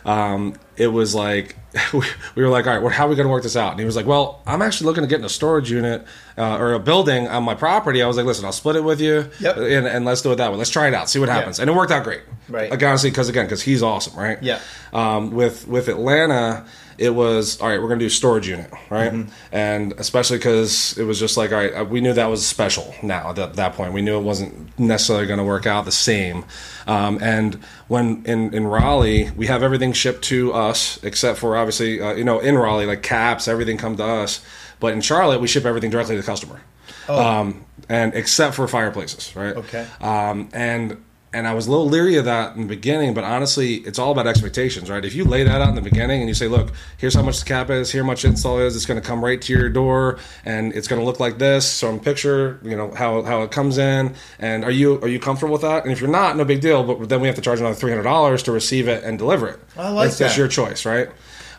um, 0.05 0.55
it 0.77 0.87
was 0.87 1.13
like 1.15 1.55
we, 1.93 2.05
we 2.35 2.43
were 2.43 2.49
like, 2.49 2.67
all 2.67 2.73
right, 2.73 2.81
well, 2.81 2.91
how 2.93 3.05
are 3.07 3.09
we 3.09 3.15
going 3.15 3.25
to 3.25 3.31
work 3.31 3.43
this 3.43 3.55
out? 3.55 3.71
And 3.71 3.79
he 3.79 3.85
was 3.85 3.95
like, 3.95 4.05
well, 4.05 4.41
I'm 4.45 4.61
actually 4.61 4.85
looking 4.87 5.03
to 5.03 5.07
get 5.07 5.19
in 5.19 5.25
a 5.25 5.29
storage 5.29 5.71
unit 5.71 6.05
uh, 6.37 6.57
or 6.57 6.73
a 6.73 6.79
building 6.79 7.27
on 7.27 7.43
my 7.43 7.55
property. 7.55 8.01
I 8.03 8.07
was 8.07 8.15
like, 8.17 8.25
listen, 8.27 8.45
I'll 8.45 8.51
split 8.51 8.75
it 8.75 8.83
with 8.83 9.01
you, 9.01 9.29
Yep. 9.39 9.57
and, 9.57 9.87
and 9.87 10.05
let's 10.05 10.21
do 10.21 10.31
it 10.31 10.35
that 10.35 10.51
way. 10.51 10.57
Let's 10.57 10.69
try 10.69 10.87
it 10.87 10.93
out, 10.93 11.09
see 11.09 11.19
what 11.19 11.29
happens. 11.29 11.59
And 11.59 11.69
it 11.69 11.73
worked 11.73 11.91
out 11.91 12.03
great. 12.03 12.21
Right. 12.49 12.69
Like 12.69 12.83
honestly, 12.83 13.09
because 13.09 13.29
again, 13.29 13.45
because 13.45 13.61
he's 13.63 13.81
awesome, 13.81 14.15
right? 14.19 14.41
Yeah. 14.43 14.59
Um, 14.91 15.31
with 15.31 15.67
with 15.67 15.87
Atlanta, 15.87 16.65
it 16.97 17.11
was 17.11 17.59
all 17.59 17.69
right. 17.69 17.81
We're 17.81 17.87
gonna 17.87 17.99
do 17.99 18.09
storage 18.09 18.47
unit, 18.47 18.71
right? 18.89 19.11
Mm-hmm. 19.11 19.31
And 19.51 19.93
especially 19.93 20.37
because 20.37 20.97
it 20.97 21.03
was 21.03 21.19
just 21.19 21.37
like 21.37 21.51
all 21.51 21.57
right, 21.57 21.87
we 21.87 22.01
knew 22.01 22.13
that 22.13 22.25
was 22.25 22.45
special. 22.45 22.93
Now 23.01 23.31
at 23.31 23.55
that, 23.55 23.73
point, 23.73 23.93
we 23.93 24.01
knew 24.01 24.17
it 24.17 24.23
wasn't 24.23 24.77
necessarily 24.79 25.27
to 25.27 25.43
work 25.43 25.65
out 25.65 25.85
the 25.85 25.91
same. 25.91 26.45
Um, 26.87 27.19
and 27.21 27.55
when 27.87 28.23
in 28.25 28.53
in 28.53 28.67
Raleigh, 28.67 29.31
we 29.31 29.47
have 29.47 29.63
everything 29.63 29.93
shipped 29.93 30.23
to 30.25 30.53
us 30.53 31.03
except 31.03 31.39
for 31.39 31.57
obviously, 31.57 32.01
uh, 32.01 32.13
you 32.13 32.23
know, 32.23 32.39
in 32.39 32.57
Raleigh, 32.57 32.85
like 32.85 33.03
caps, 33.03 33.47
everything 33.47 33.77
come 33.77 33.97
to 33.97 34.03
us. 34.03 34.43
But 34.79 34.93
in 34.93 35.01
Charlotte, 35.01 35.39
we 35.39 35.47
ship 35.47 35.65
everything 35.65 35.89
directly 35.89 36.15
to 36.15 36.21
the 36.21 36.25
customer. 36.25 36.61
Um, 37.07 37.65
and 37.89 38.13
except 38.15 38.55
for 38.55 38.67
fireplaces, 38.67 39.35
right? 39.35 39.55
Oh. 39.55 39.59
Okay. 39.59 39.87
Um, 40.01 40.49
and 40.53 41.03
and 41.33 41.47
I 41.47 41.53
was 41.53 41.67
a 41.67 41.71
little 41.71 41.87
leery 41.87 42.15
of 42.15 42.25
that 42.25 42.55
in 42.55 42.61
the 42.61 42.67
beginning, 42.67 43.13
but 43.13 43.23
honestly, 43.23 43.75
it's 43.77 43.97
all 43.97 44.11
about 44.11 44.27
expectations, 44.27 44.89
right? 44.89 45.03
If 45.03 45.15
you 45.15 45.25
lay 45.25 45.43
that 45.43 45.61
out 45.61 45.69
in 45.69 45.75
the 45.75 45.81
beginning 45.81 46.21
and 46.21 46.29
you 46.29 46.35
say, 46.35 46.47
"Look, 46.47 46.71
here's 46.97 47.15
how 47.15 47.23
much 47.23 47.39
the 47.39 47.45
cap 47.45 47.69
is, 47.69 47.91
here 47.91 48.03
how 48.03 48.07
much 48.07 48.23
install 48.23 48.59
is, 48.59 48.75
it's 48.75 48.85
going 48.85 49.01
to 49.01 49.05
come 49.05 49.23
right 49.23 49.41
to 49.41 49.53
your 49.53 49.69
door, 49.69 50.19
and 50.45 50.73
it's 50.73 50.87
going 50.87 51.01
to 51.01 51.05
look 51.05 51.19
like 51.19 51.39
this." 51.39 51.65
So, 51.65 51.89
I'm 51.89 51.99
picture, 51.99 52.59
you 52.63 52.75
know, 52.77 52.91
how 52.93 53.23
how 53.23 53.41
it 53.41 53.51
comes 53.51 53.77
in, 53.77 54.15
and 54.39 54.63
are 54.63 54.71
you 54.71 54.99
are 55.01 55.07
you 55.07 55.19
comfortable 55.19 55.53
with 55.53 55.63
that? 55.63 55.83
And 55.83 55.91
if 55.91 55.99
you're 55.99 56.09
not, 56.09 56.37
no 56.37 56.45
big 56.45 56.61
deal. 56.61 56.83
But 56.83 57.09
then 57.09 57.19
we 57.19 57.27
have 57.27 57.35
to 57.35 57.41
charge 57.41 57.59
another 57.59 57.75
three 57.75 57.91
hundred 57.91 58.03
dollars 58.03 58.43
to 58.43 58.51
receive 58.51 58.87
it 58.87 59.03
and 59.03 59.17
deliver 59.17 59.47
it. 59.47 59.59
I 59.75 59.89
like 59.89 60.07
that's, 60.09 60.19
That's 60.19 60.37
your 60.37 60.47
choice, 60.47 60.85
right? 60.85 61.09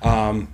Um, 0.03 0.49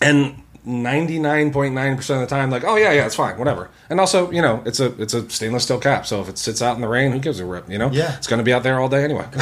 and 0.00 0.42
99.9% 0.66 1.98
of 1.98 2.20
the 2.20 2.26
time 2.26 2.50
like 2.50 2.64
oh 2.64 2.76
yeah 2.76 2.92
yeah 2.92 3.04
it's 3.04 3.14
fine 3.14 3.38
whatever. 3.38 3.70
And 3.90 4.00
also 4.00 4.30
you 4.30 4.40
know 4.40 4.62
it's 4.64 4.80
a 4.80 5.00
it's 5.00 5.12
a 5.12 5.28
stainless 5.28 5.64
steel 5.64 5.78
cap 5.78 6.06
so 6.06 6.20
if 6.22 6.28
it 6.28 6.38
sits 6.38 6.62
out 6.62 6.74
in 6.74 6.80
the 6.80 6.88
rain 6.88 7.12
who 7.12 7.18
gives 7.18 7.38
a 7.38 7.44
rip 7.44 7.68
you 7.70 7.78
know? 7.78 7.90
Yeah. 7.90 8.16
it's 8.16 8.26
going 8.26 8.38
to 8.38 8.44
be 8.44 8.52
out 8.52 8.62
there 8.62 8.80
all 8.80 8.88
day 8.88 9.04
anyway. 9.04 9.26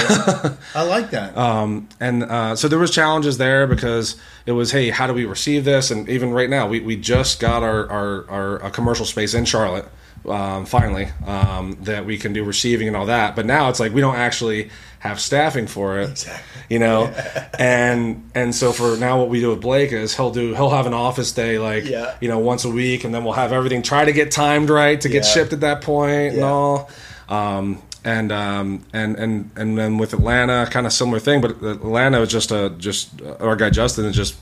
I 0.75 0.83
like 0.83 1.11
that. 1.11 1.37
um, 1.37 1.89
and 2.01 2.25
uh, 2.25 2.57
so 2.57 2.67
there 2.69 2.79
was 2.79 2.91
challenges 2.91 3.39
there 3.39 3.67
because 3.67 4.17
it 4.47 4.53
was 4.53 4.73
hey 4.73 4.91
how 4.91 5.07
do 5.07 5.15
we 5.15 5.25
receive 5.25 5.65
this? 5.65 5.91
And 5.91 6.09
even 6.09 6.33
right 6.33 6.51
now 6.51 6.67
we, 6.67 6.81
we 6.81 6.97
just 6.97 7.39
got 7.39 7.63
our, 7.63 7.89
our, 7.89 8.31
our 8.31 8.57
a 8.67 8.71
commercial 8.71 9.07
space 9.07 9.35
in 9.35 9.45
charlotte 9.45 9.87
um, 10.29 10.67
finally 10.67 11.09
um, 11.27 11.77
that 11.83 12.05
we 12.05 12.17
can 12.19 12.33
do 12.33 12.45
receiving 12.45 12.89
and 12.89 12.97
all 12.97 13.07
that. 13.07 13.35
But 13.37 13.47
now 13.47 13.69
it's 13.69 13.81
like 13.81 13.93
we 13.93 14.01
don't 14.01 14.17
actually 14.17 14.71
have 15.03 15.21
staffing 15.21 15.67
for 15.67 15.99
it 15.99 16.11
Exactly. 16.11 16.63
you 16.71 16.79
know 16.79 17.07
and 17.59 18.31
and 18.37 18.55
so 18.55 18.73
for 18.73 18.97
now 18.97 19.19
what 19.19 19.29
we 19.29 19.41
do 19.41 19.51
with 19.51 19.61
blake 19.61 19.91
is 19.93 20.17
he'll 20.17 20.31
do 20.31 20.55
he'll 20.55 20.71
have 20.71 20.87
an 20.87 20.95
office 20.95 21.33
day 21.33 21.59
like 21.59 21.85
Yeah. 21.85 22.15
you 22.21 22.29
know 22.29 22.39
once 22.39 22.65
a 22.65 22.71
week 22.71 23.03
and 23.05 23.13
then 23.15 23.25
we'll 23.25 23.33
have 23.35 23.53
everything 23.53 23.83
try 23.83 24.05
to 24.05 24.13
get 24.13 24.31
timed 24.31 24.71
right 24.71 25.01
to 25.01 25.09
get 25.09 25.25
Yeah. 25.25 25.31
shipped 25.31 25.53
at 25.53 25.61
that 25.61 25.81
point 25.83 26.35
and 26.35 26.37
Yeah. 26.39 26.45
all 26.51 26.91
um, 27.29 27.83
and 28.05 28.33
um, 28.33 28.85
and 28.93 29.17
and 29.17 29.51
and 29.57 29.79
then 29.79 29.99
with 29.99 30.13
Atlanta, 30.13 30.67
kind 30.71 30.87
of 30.87 30.93
similar 30.93 31.21
thing. 31.21 31.41
But 31.41 31.63
Atlanta 31.63 32.21
is 32.21 32.31
just 32.31 32.51
a 32.51 32.71
just 32.71 33.11
our 33.41 33.55
guy 33.55 33.71
Justin 33.71 34.07
is 34.07 34.17
just 34.17 34.35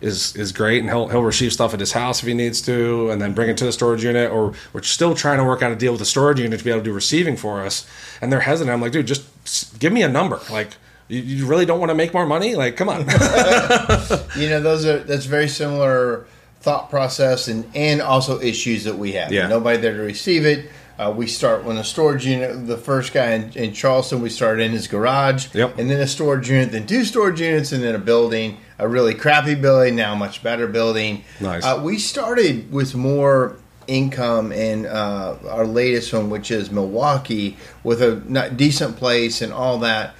is 0.00 0.36
is 0.36 0.52
great, 0.52 0.80
and 0.80 0.88
he'll 0.88 1.08
he'll 1.08 1.22
receive 1.22 1.52
stuff 1.52 1.74
at 1.74 1.80
his 1.80 1.92
house 1.92 2.20
if 2.20 2.28
he 2.28 2.34
needs 2.34 2.60
to, 2.62 3.10
and 3.10 3.20
then 3.20 3.34
bring 3.34 3.50
it 3.50 3.56
to 3.58 3.64
the 3.64 3.72
storage 3.72 4.04
unit. 4.04 4.30
Or 4.30 4.54
we're 4.72 4.82
still 4.82 5.14
trying 5.14 5.38
to 5.38 5.44
work 5.44 5.62
out 5.62 5.72
a 5.72 5.76
deal 5.76 5.92
with 5.92 5.98
the 5.98 6.06
storage 6.06 6.38
unit 6.38 6.58
to 6.58 6.64
be 6.64 6.70
able 6.70 6.80
to 6.80 6.84
do 6.84 6.92
receiving 6.92 7.36
for 7.36 7.62
us. 7.62 7.88
And 8.20 8.32
they're 8.32 8.40
hesitant. 8.40 8.72
I'm 8.72 8.80
like, 8.80 8.92
dude, 8.92 9.06
just 9.06 9.78
give 9.78 9.92
me 9.92 10.02
a 10.02 10.08
number. 10.08 10.40
Like, 10.50 10.76
you, 11.08 11.20
you 11.20 11.46
really 11.46 11.66
don't 11.66 11.80
want 11.80 11.90
to 11.90 11.94
make 11.94 12.14
more 12.14 12.26
money? 12.26 12.54
Like, 12.54 12.76
come 12.76 12.88
on. 12.88 13.06
You 14.36 14.48
know, 14.50 14.60
those 14.60 14.86
are 14.86 14.98
that's 15.00 15.24
very 15.24 15.48
similar 15.48 16.26
thought 16.60 16.90
process 16.90 17.48
and 17.48 17.68
and 17.74 18.00
also 18.00 18.40
issues 18.40 18.84
that 18.84 18.96
we 18.96 19.12
have. 19.12 19.32
Yeah. 19.32 19.48
Nobody 19.48 19.78
there 19.78 19.96
to 19.96 20.02
receive 20.02 20.44
it. 20.44 20.70
Uh, 20.98 21.12
we 21.16 21.26
start 21.28 21.62
when 21.64 21.76
a 21.76 21.84
storage 21.84 22.26
unit. 22.26 22.66
The 22.66 22.76
first 22.76 23.12
guy 23.12 23.30
in, 23.32 23.52
in 23.54 23.72
Charleston, 23.72 24.20
we 24.20 24.30
started 24.30 24.62
in 24.64 24.72
his 24.72 24.88
garage, 24.88 25.54
Yep. 25.54 25.78
and 25.78 25.88
then 25.88 26.00
a 26.00 26.06
storage 26.08 26.50
unit, 26.50 26.72
then 26.72 26.86
two 26.86 27.04
storage 27.04 27.40
units, 27.40 27.70
and 27.70 27.82
then 27.84 27.94
a 27.94 27.98
building. 28.00 28.58
A 28.80 28.88
really 28.88 29.14
crappy 29.14 29.54
building, 29.54 29.94
now 29.96 30.12
a 30.14 30.16
much 30.16 30.42
better 30.42 30.66
building. 30.66 31.24
Nice. 31.40 31.64
Uh, 31.64 31.80
we 31.84 31.98
started 31.98 32.72
with 32.72 32.94
more 32.94 33.56
income 33.86 34.52
in 34.52 34.86
uh, 34.86 35.38
our 35.48 35.66
latest 35.66 36.12
one, 36.12 36.30
which 36.30 36.50
is 36.50 36.70
Milwaukee, 36.70 37.56
with 37.84 38.02
a 38.02 38.50
decent 38.56 38.96
place 38.96 39.40
and 39.40 39.52
all 39.52 39.78
that. 39.78 40.14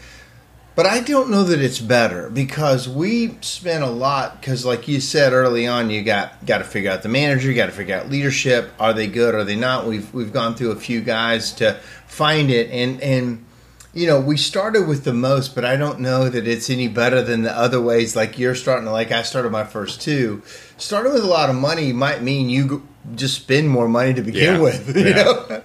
But 0.79 0.87
I 0.87 1.01
don't 1.01 1.29
know 1.29 1.43
that 1.43 1.61
it's 1.61 1.81
better 1.81 2.31
because 2.31 2.89
we 2.89 3.37
spent 3.41 3.83
a 3.83 3.89
lot. 3.91 4.41
Because, 4.41 4.65
like 4.65 4.87
you 4.87 5.01
said 5.01 5.33
early 5.33 5.67
on, 5.67 5.91
you 5.91 6.05
got 6.05 6.47
got 6.47 6.59
to 6.59 6.65
figure 6.65 6.89
out 6.93 7.03
the 7.03 7.09
manager, 7.09 7.49
you 7.49 7.57
got 7.57 7.67
to 7.67 7.73
figure 7.73 7.97
out 7.97 8.09
leadership. 8.09 8.71
Are 8.79 8.93
they 8.93 9.09
good? 9.09 9.35
Are 9.35 9.43
they 9.43 9.57
not? 9.57 9.89
We've 9.89 10.15
we've 10.15 10.33
gone 10.33 10.55
through 10.55 10.71
a 10.71 10.77
few 10.77 11.01
guys 11.01 11.51
to 11.55 11.81
find 12.07 12.49
it, 12.49 12.71
and 12.71 13.01
and 13.03 13.45
you 13.93 14.07
know 14.07 14.21
we 14.21 14.37
started 14.37 14.87
with 14.87 15.03
the 15.03 15.13
most, 15.13 15.57
but 15.57 15.65
I 15.65 15.75
don't 15.75 15.99
know 15.99 16.29
that 16.29 16.47
it's 16.47 16.71
any 16.71 16.87
better 16.87 17.23
than 17.23 17.43
the 17.43 17.51
other 17.51 17.81
ways. 17.81 18.15
Like 18.15 18.39
you're 18.39 18.55
starting, 18.55 18.85
to 18.85 18.93
like 18.93 19.11
I 19.11 19.23
started 19.23 19.51
my 19.51 19.65
first 19.65 20.01
two. 20.01 20.43
Starting 20.77 21.13
with 21.13 21.25
a 21.25 21.27
lot 21.27 21.51
of 21.51 21.57
money 21.57 21.93
might 21.93 22.23
mean 22.23 22.49
you 22.49 22.87
just 23.17 23.35
spend 23.35 23.69
more 23.69 23.89
money 23.89 24.15
to 24.15 24.23
begin 24.23 24.55
Yeah. 24.55 24.61
with, 24.61 24.97
you 24.97 25.07
Yeah. 25.09 25.23
know. 25.25 25.63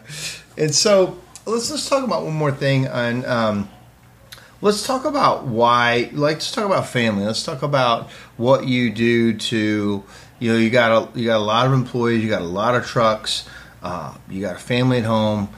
And 0.58 0.74
so 0.74 1.20
let's 1.46 1.70
let's 1.70 1.88
talk 1.88 2.04
about 2.04 2.24
one 2.24 2.34
more 2.34 2.52
thing 2.52 2.88
on. 2.88 3.24
Um, 3.26 3.70
Let's 4.64 4.88
talk 4.88 5.06
about 5.06 5.46
why. 5.46 6.10
Like, 6.14 6.36
let's 6.36 6.52
talk 6.52 6.66
about 6.66 6.88
family. 6.88 7.26
Let's 7.26 7.44
talk 7.44 7.62
about 7.62 8.10
what 8.38 8.66
you 8.66 8.90
do 8.90 9.38
to. 9.38 10.04
You 10.40 10.52
know, 10.52 10.58
you 10.58 10.70
got 10.70 11.14
a 11.16 11.20
you 11.20 11.26
got 11.26 11.38
a 11.38 11.44
lot 11.44 11.68
of 11.68 11.74
employees. 11.74 12.24
You 12.24 12.30
got 12.30 12.42
a 12.42 12.46
lot 12.46 12.76
of 12.76 12.86
trucks. 12.86 13.48
Uh, 13.82 14.14
you 14.30 14.42
got 14.42 14.56
a 14.56 14.60
family 14.60 15.00
at 15.00 15.04
home. 15.04 15.50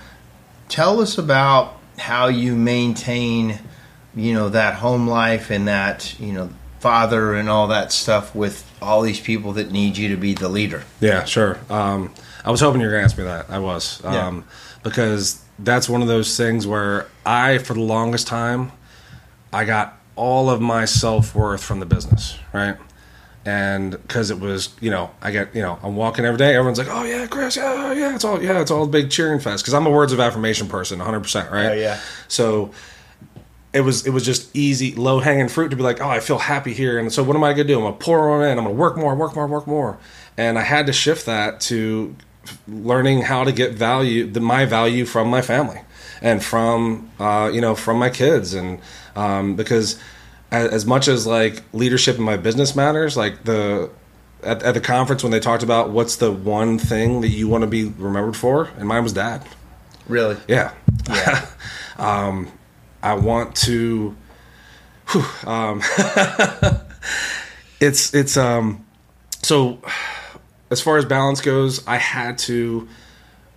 Tell 0.70 1.00
us 1.00 1.18
about 1.18 1.80
how 2.00 2.28
you 2.28 2.56
maintain, 2.56 3.60
you 4.16 4.34
know, 4.34 4.50
that 4.50 4.74
home 4.76 5.08
life 5.08 5.52
and 5.52 5.68
that 5.68 6.20
you 6.20 6.34
know 6.34 6.50
father 6.80 7.36
and 7.36 7.50
all 7.50 7.68
that 7.68 7.92
stuff 7.92 8.36
with 8.36 8.70
all 8.82 9.02
these 9.02 9.20
people 9.20 9.54
that 9.54 9.72
need 9.72 9.98
you 9.98 10.10
to 10.10 10.18
be 10.18 10.34
the 10.34 10.50
leader. 10.50 10.84
Yeah, 11.00 11.24
sure. 11.26 11.60
Um, 11.70 12.14
I 12.44 12.52
was 12.52 12.62
hoping 12.62 12.82
you 12.82 12.88
were 12.88 12.92
going 12.92 13.02
to 13.02 13.06
ask 13.06 13.18
me 13.18 13.24
that. 13.24 13.50
I 13.50 13.60
was. 13.60 14.02
Yeah. 14.04 14.28
Um, 14.28 14.46
Because 14.84 15.42
that's 15.58 15.90
one 15.90 16.04
of 16.04 16.08
those 16.08 16.38
things 16.38 16.68
where 16.68 17.08
I, 17.26 17.58
for 17.58 17.74
the 17.74 17.82
longest 17.82 18.28
time, 18.28 18.72
I 19.56 19.64
got 19.64 19.98
all 20.18 20.50
of 20.50 20.60
my 20.60 20.84
self 20.84 21.34
worth 21.34 21.64
from 21.64 21.80
the 21.80 21.86
business, 21.86 22.38
right? 22.52 22.76
And 23.46 23.92
because 23.92 24.30
it 24.30 24.40
was, 24.40 24.70
you 24.82 24.90
know, 24.90 25.12
I 25.22 25.32
get, 25.32 25.56
you 25.56 25.62
know, 25.62 25.80
I'm 25.82 25.96
walking 25.96 26.26
every 26.26 26.38
day. 26.38 26.56
Everyone's 26.56 26.78
like, 26.78 26.90
"Oh 26.90 27.04
yeah, 27.04 27.26
Chris, 27.28 27.56
yeah, 27.56 27.74
oh, 27.74 27.92
yeah, 27.94 28.16
it's 28.16 28.26
all, 28.26 28.44
yeah, 28.44 28.60
it's 28.60 28.70
all 28.72 28.84
a 28.84 28.88
big 28.88 29.10
cheering 29.10 29.40
fest." 29.40 29.64
Because 29.64 29.74
I'm 29.74 29.86
a 29.86 29.90
words 29.90 30.12
of 30.12 30.20
affirmation 30.20 30.68
person, 30.68 31.00
100, 31.00 31.22
percent 31.22 31.52
right? 31.52 31.72
Oh, 31.72 31.74
yeah. 31.74 32.00
So 32.28 32.72
it 33.72 33.80
was 33.80 34.06
it 34.06 34.10
was 34.10 34.26
just 34.26 34.54
easy, 34.54 34.94
low 34.96 35.20
hanging 35.20 35.48
fruit 35.48 35.70
to 35.70 35.78
be 35.78 35.84
like, 35.84 36.02
oh, 36.02 36.10
I 36.10 36.20
feel 36.20 36.40
happy 36.40 36.74
here, 36.74 37.00
and 37.00 37.14
so 37.14 37.24
what 37.24 37.38
am 37.38 37.44
I 37.46 37.54
gonna 37.54 37.64
do? 37.64 37.78
I'm 37.78 37.84
gonna 37.84 37.96
pour 37.96 38.30
on 38.32 38.44
in. 38.44 38.58
I'm 38.58 38.66
gonna 38.66 38.76
work 38.76 38.98
more, 38.98 39.16
work 39.16 39.36
more, 39.36 39.48
work 39.48 39.68
more, 39.68 39.98
and 40.38 40.60
I 40.60 40.64
had 40.64 40.86
to 40.88 40.94
shift 40.94 41.26
that 41.28 41.62
to 41.62 42.14
learning 42.68 43.22
how 43.22 43.46
to 43.46 43.54
get 43.54 43.72
value, 43.72 44.30
the 44.30 44.42
my 44.42 44.66
value 44.66 45.06
from 45.06 45.30
my 45.30 45.42
family 45.42 45.80
and 46.22 46.44
from 46.44 47.10
uh, 47.20 47.50
you 47.54 47.62
know 47.62 47.76
from 47.76 47.98
my 47.98 48.10
kids, 48.10 48.54
and 48.54 48.80
um, 49.16 49.56
because 49.56 50.00
as, 50.52 50.70
as 50.70 50.86
much 50.86 51.08
as 51.08 51.26
like 51.26 51.64
leadership 51.74 52.18
in 52.18 52.24
my 52.24 52.38
business 52.38 52.76
matters, 52.76 53.18
like 53.18 53.44
the 53.44 53.90
at, 54.44 54.64
at 54.64 54.74
the 54.74 54.82
conference 54.82 55.24
when 55.24 55.32
they 55.32 55.40
talked 55.40 55.64
about 55.64 55.90
what's 55.90 56.18
the 56.18 56.32
one 56.32 56.78
thing 56.78 57.22
that 57.22 57.30
you 57.30 57.48
want 57.48 57.62
to 57.62 57.68
be 57.68 57.86
remembered 57.86 58.36
for, 58.36 58.70
and 58.78 58.88
mine 58.88 59.04
was 59.04 59.14
dad. 59.14 59.46
Really? 60.08 60.38
Yeah. 60.48 60.74
Yeah. 61.10 61.48
um, 61.98 62.52
I 63.02 63.14
want 63.16 63.56
to. 63.58 64.16
whew, 65.10 65.26
um, 65.50 65.82
it's 67.80 68.14
it's 68.14 68.38
um, 68.38 68.86
so 69.42 69.80
as 70.72 70.82
far 70.82 70.98
as 70.98 71.06
balance 71.06 71.42
goes, 71.42 71.86
I 71.88 71.98
had 71.98 72.38
to, 72.40 72.88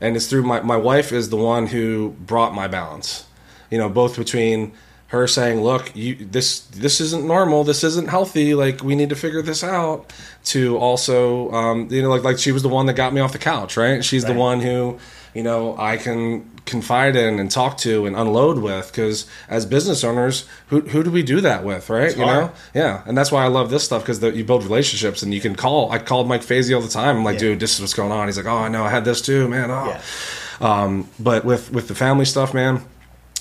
and 0.00 0.16
it's 0.16 0.26
through 0.26 0.42
my 0.42 0.60
my 0.60 0.76
wife 0.76 1.12
is 1.12 1.30
the 1.30 1.36
one 1.36 1.66
who 1.68 2.10
brought 2.20 2.54
my 2.54 2.68
balance. 2.68 3.26
You 3.70 3.78
know, 3.78 3.88
both 3.88 4.16
between 4.16 4.72
her 5.08 5.26
saying, 5.26 5.62
"Look, 5.62 5.94
you 5.94 6.14
this 6.14 6.60
this 6.60 7.00
isn't 7.00 7.26
normal. 7.26 7.64
This 7.64 7.82
isn't 7.84 8.08
healthy. 8.08 8.54
Like 8.54 8.82
we 8.82 8.94
need 8.94 9.08
to 9.08 9.16
figure 9.16 9.42
this 9.42 9.64
out." 9.64 10.12
To 10.44 10.78
also, 10.78 11.50
um, 11.52 11.88
you 11.90 12.02
know, 12.02 12.08
like 12.08 12.24
like 12.24 12.38
she 12.38 12.52
was 12.52 12.62
the 12.62 12.68
one 12.68 12.86
that 12.86 12.94
got 12.94 13.12
me 13.12 13.20
off 13.20 13.32
the 13.32 13.38
couch, 13.38 13.76
right? 13.76 14.04
She's 14.04 14.24
the 14.24 14.34
one 14.34 14.60
who, 14.60 14.98
you 15.34 15.42
know, 15.42 15.76
I 15.78 15.96
can 15.98 16.48
confide 16.68 17.16
in 17.16 17.40
and 17.40 17.50
talk 17.50 17.78
to 17.78 18.06
and 18.06 18.14
unload 18.14 18.58
with 18.58 18.86
because 18.92 19.26
as 19.48 19.66
business 19.66 20.04
owners, 20.04 20.46
who 20.68 20.80
who 20.82 21.02
do 21.02 21.10
we 21.10 21.22
do 21.22 21.40
that 21.40 21.64
with, 21.64 21.90
right? 21.90 22.16
you 22.16 22.24
know, 22.24 22.52
yeah, 22.74 23.02
and 23.06 23.18
that's 23.18 23.32
why 23.32 23.44
I 23.44 23.48
love 23.48 23.70
this 23.70 23.82
stuff 23.84 24.02
because 24.02 24.22
you 24.22 24.44
build 24.44 24.62
relationships 24.62 25.22
and 25.22 25.34
you 25.34 25.40
can 25.40 25.54
call. 25.56 25.90
I 25.90 25.98
called 25.98 26.28
Mike 26.28 26.42
Fazy 26.42 26.74
all 26.74 26.82
the 26.82 26.88
time. 26.88 27.16
I'm 27.16 27.24
like, 27.24 27.34
Yeah. 27.34 27.40
dude, 27.50 27.60
this 27.60 27.74
is 27.74 27.80
what's 27.80 27.94
going 27.94 28.12
on. 28.12 28.28
He's 28.28 28.36
like, 28.36 28.46
oh, 28.46 28.56
I 28.58 28.68
know, 28.68 28.84
I 28.84 28.90
had 28.90 29.04
this 29.04 29.20
too, 29.20 29.48
man. 29.48 29.70
Oh, 29.70 29.86
Yeah. 29.88 30.00
um, 30.60 31.08
but 31.18 31.44
with 31.44 31.72
with 31.72 31.88
the 31.88 31.94
family 31.94 32.24
stuff, 32.24 32.54
man. 32.54 32.82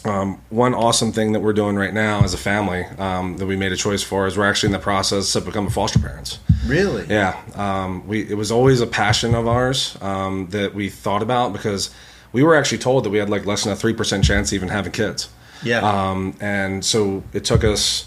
Um, 0.06 0.40
one 0.50 0.74
awesome 0.74 1.12
thing 1.12 1.34
that 1.34 1.42
we're 1.42 1.54
doing 1.54 1.76
right 1.76 1.94
now 1.94 2.24
as 2.24 2.34
a 2.34 2.38
family 2.38 2.86
um, 2.98 3.38
that 3.38 3.46
we 3.46 3.58
made 3.58 3.74
a 3.74 3.76
choice 3.76 4.04
for 4.04 4.26
is 4.28 4.38
we're 4.38 4.46
actually 4.48 4.68
in 4.68 4.74
the 4.74 4.80
process 4.80 5.36
of 5.36 5.44
becoming 5.44 5.70
foster 5.72 6.00
parents. 6.00 6.40
Really? 6.66 7.06
Yeah, 7.10 7.36
um, 7.56 8.08
we 8.08 8.22
it 8.30 8.36
was 8.38 8.50
always 8.52 8.80
a 8.80 8.88
passion 8.88 9.36
of 9.36 9.48
ours 9.48 9.98
um, 10.02 10.48
that 10.52 10.74
we 10.74 10.90
thought 10.90 11.22
about 11.24 11.52
because 11.52 11.90
we 12.38 12.44
were 12.44 12.54
actually 12.54 12.78
told 12.78 13.04
that 13.04 13.10
we 13.10 13.18
had 13.18 13.32
like 13.32 13.48
less 13.48 13.64
than 13.64 13.74
a 13.74 13.76
three 13.76 13.94
percent 13.94 14.24
chance 14.24 14.52
of 14.52 14.54
even 14.54 14.70
having 14.70 14.92
kids. 14.92 15.28
Yeah. 15.64 15.80
Um, 15.82 16.36
and 16.40 16.86
so 16.86 17.24
it 17.34 17.44
took 17.46 17.64
us 17.64 18.06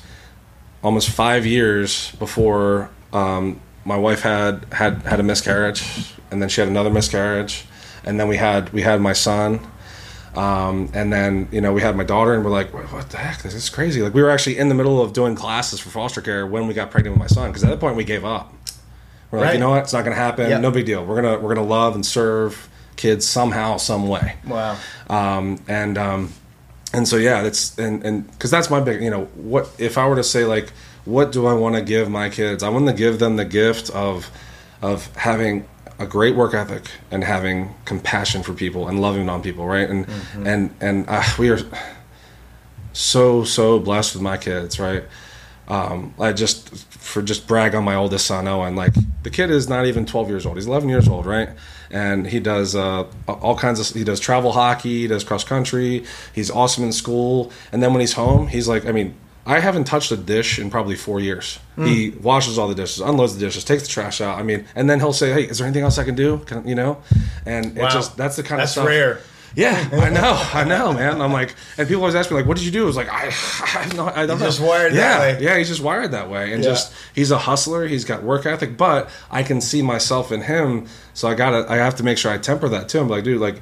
almost 0.85 1.11
five 1.11 1.45
years 1.45 2.13
before 2.13 2.91
um, 3.13 3.61
my 3.85 3.97
wife 3.97 4.21
had 4.23 4.65
had 4.73 5.03
had 5.03 5.19
a 5.19 5.25
miscarriage, 5.25 5.83
and 6.31 6.41
then 6.41 6.49
she 6.49 6.61
had 6.61 6.69
another 6.69 6.91
miscarriage, 6.91 7.65
and 8.05 8.21
then 8.21 8.29
we 8.29 8.37
had 8.37 8.73
we 8.73 8.83
had 8.83 9.01
my 9.01 9.13
son. 9.15 9.59
Um, 10.37 10.89
and 10.95 11.13
then 11.13 11.49
you 11.51 11.61
know 11.61 11.73
we 11.73 11.81
had 11.83 11.97
my 11.97 12.05
daughter, 12.05 12.35
and 12.35 12.45
we're 12.45 12.53
like, 12.53 12.73
what, 12.73 13.11
the 13.11 13.17
heck? 13.17 13.43
This 13.43 13.53
is 13.53 13.69
crazy. 13.69 14.01
Like 14.01 14.15
we 14.15 14.23
were 14.23 14.31
actually 14.31 14.59
in 14.59 14.69
the 14.69 14.77
middle 14.77 15.03
of 15.03 15.13
doing 15.13 15.35
classes 15.35 15.81
for 15.81 15.91
foster 15.91 16.21
care 16.21 16.47
when 16.47 16.69
we 16.69 16.73
got 16.75 16.93
pregnant 16.93 17.17
with 17.17 17.21
my 17.21 17.27
son. 17.27 17.51
Because 17.51 17.65
at 17.65 17.71
that 17.71 17.81
point 17.81 17.97
we 17.97 18.05
gave 18.05 18.25
up. 18.25 18.55
We're 19.33 19.41
like, 19.41 19.47
Right. 19.47 19.55
you 19.55 19.61
know 19.61 19.71
what? 19.71 19.83
It's 19.83 19.93
not 19.93 20.05
going 20.05 20.15
to 20.17 20.23
happen. 20.23 20.49
Yep. 20.51 20.61
No 20.61 20.71
big 20.71 20.87
deal. 20.87 21.05
We're 21.05 21.21
gonna 21.21 21.41
we're 21.41 21.53
gonna 21.53 21.67
love 21.67 21.97
and 21.97 22.07
serve 22.07 22.69
kids 23.01 23.27
somehow, 23.27 23.79
some 23.79 24.07
way. 24.07 24.37
Wow. 24.47 24.77
Um, 25.09 25.59
and 25.67 25.97
um, 25.97 26.33
and 26.93 27.09
so 27.09 27.17
yeah, 27.17 27.43
that's 27.43 27.77
and 27.79 28.05
and 28.05 28.31
because 28.31 28.51
that's 28.51 28.71
my 28.71 28.81
big 28.81 29.03
you 29.03 29.11
know 29.11 29.25
what 29.35 29.71
if 29.79 29.97
I 29.97 30.07
were 30.07 30.17
to 30.17 30.25
say 30.25 30.45
like 30.45 30.71
what 31.07 31.33
do 31.33 31.47
I 31.47 31.55
want 31.55 31.75
to 31.77 31.83
give 31.83 32.11
my 32.11 32.29
kids? 32.29 32.63
I 32.63 32.69
want 32.69 32.87
to 32.87 32.93
give 32.93 33.19
them 33.19 33.37
the 33.37 33.45
gift 33.45 33.91
of 33.91 34.31
of 34.83 35.15
having 35.17 35.67
a 35.99 36.07
great 36.07 36.37
work 36.37 36.55
ethic 36.55 36.91
and 37.11 37.25
having 37.25 37.75
compassion 37.85 38.43
for 38.43 38.53
people 38.53 38.89
and 38.89 39.01
loving 39.01 39.29
on 39.29 39.43
people, 39.43 39.67
right? 39.67 39.89
And 39.89 40.07
and 40.45 40.75
and 40.81 41.07
uh, 41.09 41.25
we 41.39 41.49
are 41.49 41.59
so 42.93 43.45
so 43.45 43.79
blessed 43.79 44.15
with 44.15 44.23
my 44.23 44.37
kids, 44.37 44.79
right? 44.79 45.05
Um, 45.69 46.15
I 46.19 46.33
just 46.33 46.75
for 46.91 47.23
just 47.23 47.47
brag 47.47 47.75
on 47.75 47.85
my 47.85 47.95
oldest 47.95 48.27
son 48.27 48.47
Owen. 48.47 48.77
Like 48.77 48.95
the 49.23 49.31
kid 49.31 49.51
is 49.51 49.69
not 49.69 49.87
even 49.87 50.05
12 50.05 50.29
years 50.29 50.45
old; 50.45 50.57
he's 50.57 50.67
11 50.67 50.89
years 50.89 51.09
old, 51.09 51.25
right? 51.25 51.51
And 51.91 52.27
he 52.29 52.39
does 52.41 52.77
uh, 52.77 53.05
all 53.27 53.57
kinds 53.57 53.81
of 53.81 53.97
he 53.97 54.05
does 54.05 54.21
travel 54.21 54.53
hockey, 54.53 55.01
he 55.03 55.07
does 55.09 55.25
cross 55.25 55.43
country. 55.45 56.05
He's 56.33 56.51
awesome 56.51 56.85
in 56.85 56.93
school, 56.93 57.51
and 57.73 57.83
then 57.83 57.93
when 57.93 58.01
he's 58.01 58.13
home, 58.15 58.47
he's 58.49 58.69
like, 58.69 58.87
I 58.87 58.93
mean. 58.93 59.15
I 59.47 59.59
haven't 59.59 59.85
touched 59.85 60.13
a 60.13 60.19
dish 60.19 60.59
in 60.59 60.71
probably 60.71 60.95
four 60.95 61.19
years. 61.19 61.59
He 61.77 62.11
washes 62.11 62.59
all 62.59 62.69
the 62.69 62.75
dishes, 62.75 63.01
unloads 63.01 63.35
the 63.35 63.41
dishes, 63.41 63.65
takes 63.65 63.83
the 63.83 63.89
trash 63.89 64.21
out. 64.21 64.39
I 64.39 64.43
mean, 64.43 64.67
and 64.77 64.89
then 64.89 65.01
he'll 65.01 65.15
say, 65.15 65.33
"Hey, 65.33 65.45
is 65.49 65.57
there 65.59 65.67
anything 65.67 65.83
else 65.83 65.97
I 65.99 66.05
can 66.05 66.15
do?" 66.15 66.39
Can, 66.45 66.69
you 66.69 66.75
know, 66.75 66.99
and 67.47 67.75
Wow. 67.75 67.87
it 67.87 67.91
just 67.91 68.19
that's 68.19 68.37
the 68.37 68.43
kind 68.43 68.61
That's 68.61 68.73
of 68.73 68.83
stuff. 68.83 68.87
rare. 68.87 69.21
Yeah, 69.57 69.89
I 69.93 70.11
know, 70.11 70.41
I 70.55 70.65
know, 70.65 70.93
man. 70.93 71.21
I'm 71.21 71.33
like, 71.33 71.55
and 71.77 71.89
people 71.89 72.03
always 72.03 72.15
ask 72.15 72.31
me 72.31 72.37
like, 72.37 72.47
"What 72.47 72.57
did 72.57 72.65
you 72.65 72.71
do?" 72.71 72.85
I 72.85 72.87
was 72.87 72.97
like, 72.97 73.09
"I, 73.11 73.33
I 73.75 73.93
no, 73.97 74.07
I 74.07 74.27
don't 74.27 74.37
He's 74.37 74.41
know." 74.41 74.47
just 74.47 74.61
wired 74.61 74.95
yeah, 74.95 75.19
that 75.19 75.39
way. 75.39 75.45
Yeah, 75.45 75.59
he's 75.59 75.69
just 75.69 75.81
wired 75.83 76.13
that 76.13 76.31
way, 76.31 76.53
and 76.53 76.63
Yeah. 76.63 76.71
just 76.71 76.93
he's 77.15 77.31
a 77.31 77.39
hustler. 77.39 77.87
He's 77.87 78.05
got 78.05 78.23
work 78.23 78.47
ethic, 78.47 78.77
but 78.77 79.11
I 79.31 79.43
can 79.43 79.61
see 79.61 79.83
myself 79.83 80.31
in 80.31 80.43
him, 80.43 80.87
so 81.15 81.29
I 81.29 81.35
gotta, 81.35 81.71
I 81.71 81.77
have 81.77 81.97
to 81.97 82.03
make 82.05 82.17
sure 82.19 82.31
I 82.31 82.39
temper 82.39 82.69
that 82.69 82.89
too. 82.89 83.01
I'm 83.01 83.09
like, 83.09 83.25
dude, 83.25 83.41
like, 83.41 83.61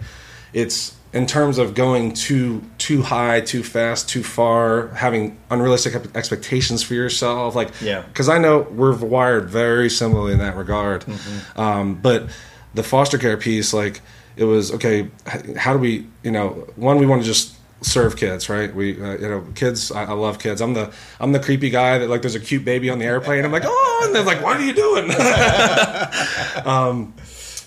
it's 0.52 0.94
in 1.14 1.26
terms 1.26 1.56
of 1.56 1.74
going 1.74 2.12
too 2.12 2.62
too 2.76 3.00
high, 3.00 3.40
too 3.40 3.62
fast, 3.62 4.10
too 4.10 4.22
far, 4.22 4.88
having 4.88 5.38
unrealistic 5.50 5.94
expectations 6.14 6.82
for 6.82 6.92
yourself, 6.92 7.54
like, 7.54 7.70
Yeah. 7.80 8.02
because 8.02 8.28
I 8.28 8.36
know 8.36 8.66
we're 8.70 8.94
wired 8.94 9.48
very 9.48 9.88
similarly 9.88 10.34
in 10.34 10.38
that 10.40 10.54
regard. 10.54 11.06
Mm-hmm. 11.06 11.58
Um, 11.60 11.94
but 11.94 12.28
the 12.74 12.82
foster 12.82 13.16
care 13.16 13.38
piece, 13.38 13.72
like, 13.72 14.02
it 14.38 14.44
was 14.44 14.72
okay. 14.72 15.08
How 15.56 15.72
do 15.72 15.78
we, 15.78 16.06
you 16.22 16.30
know, 16.30 16.50
one 16.76 16.98
we 16.98 17.06
want 17.06 17.22
to 17.22 17.26
just 17.26 17.56
serve 17.80 18.16
kids, 18.16 18.48
right? 18.48 18.74
We, 18.74 19.00
uh, 19.00 19.18
you 19.18 19.28
know, 19.28 19.44
kids. 19.54 19.92
I, 19.92 20.04
I 20.04 20.12
love 20.12 20.38
kids. 20.38 20.60
I'm 20.60 20.74
the 20.74 20.92
I'm 21.20 21.32
the 21.32 21.40
creepy 21.40 21.70
guy 21.70 21.98
that 21.98 22.08
like 22.08 22.22
there's 22.22 22.34
a 22.34 22.40
cute 22.40 22.64
baby 22.64 22.88
on 22.90 22.98
the 22.98 23.04
airplane. 23.04 23.44
I'm 23.44 23.52
like, 23.52 23.64
oh, 23.66 24.02
and 24.04 24.14
they're 24.14 24.22
like, 24.22 24.42
what 24.42 24.56
are 24.56 24.64
you 24.64 24.72
doing? 24.72 25.10
um, 26.64 27.14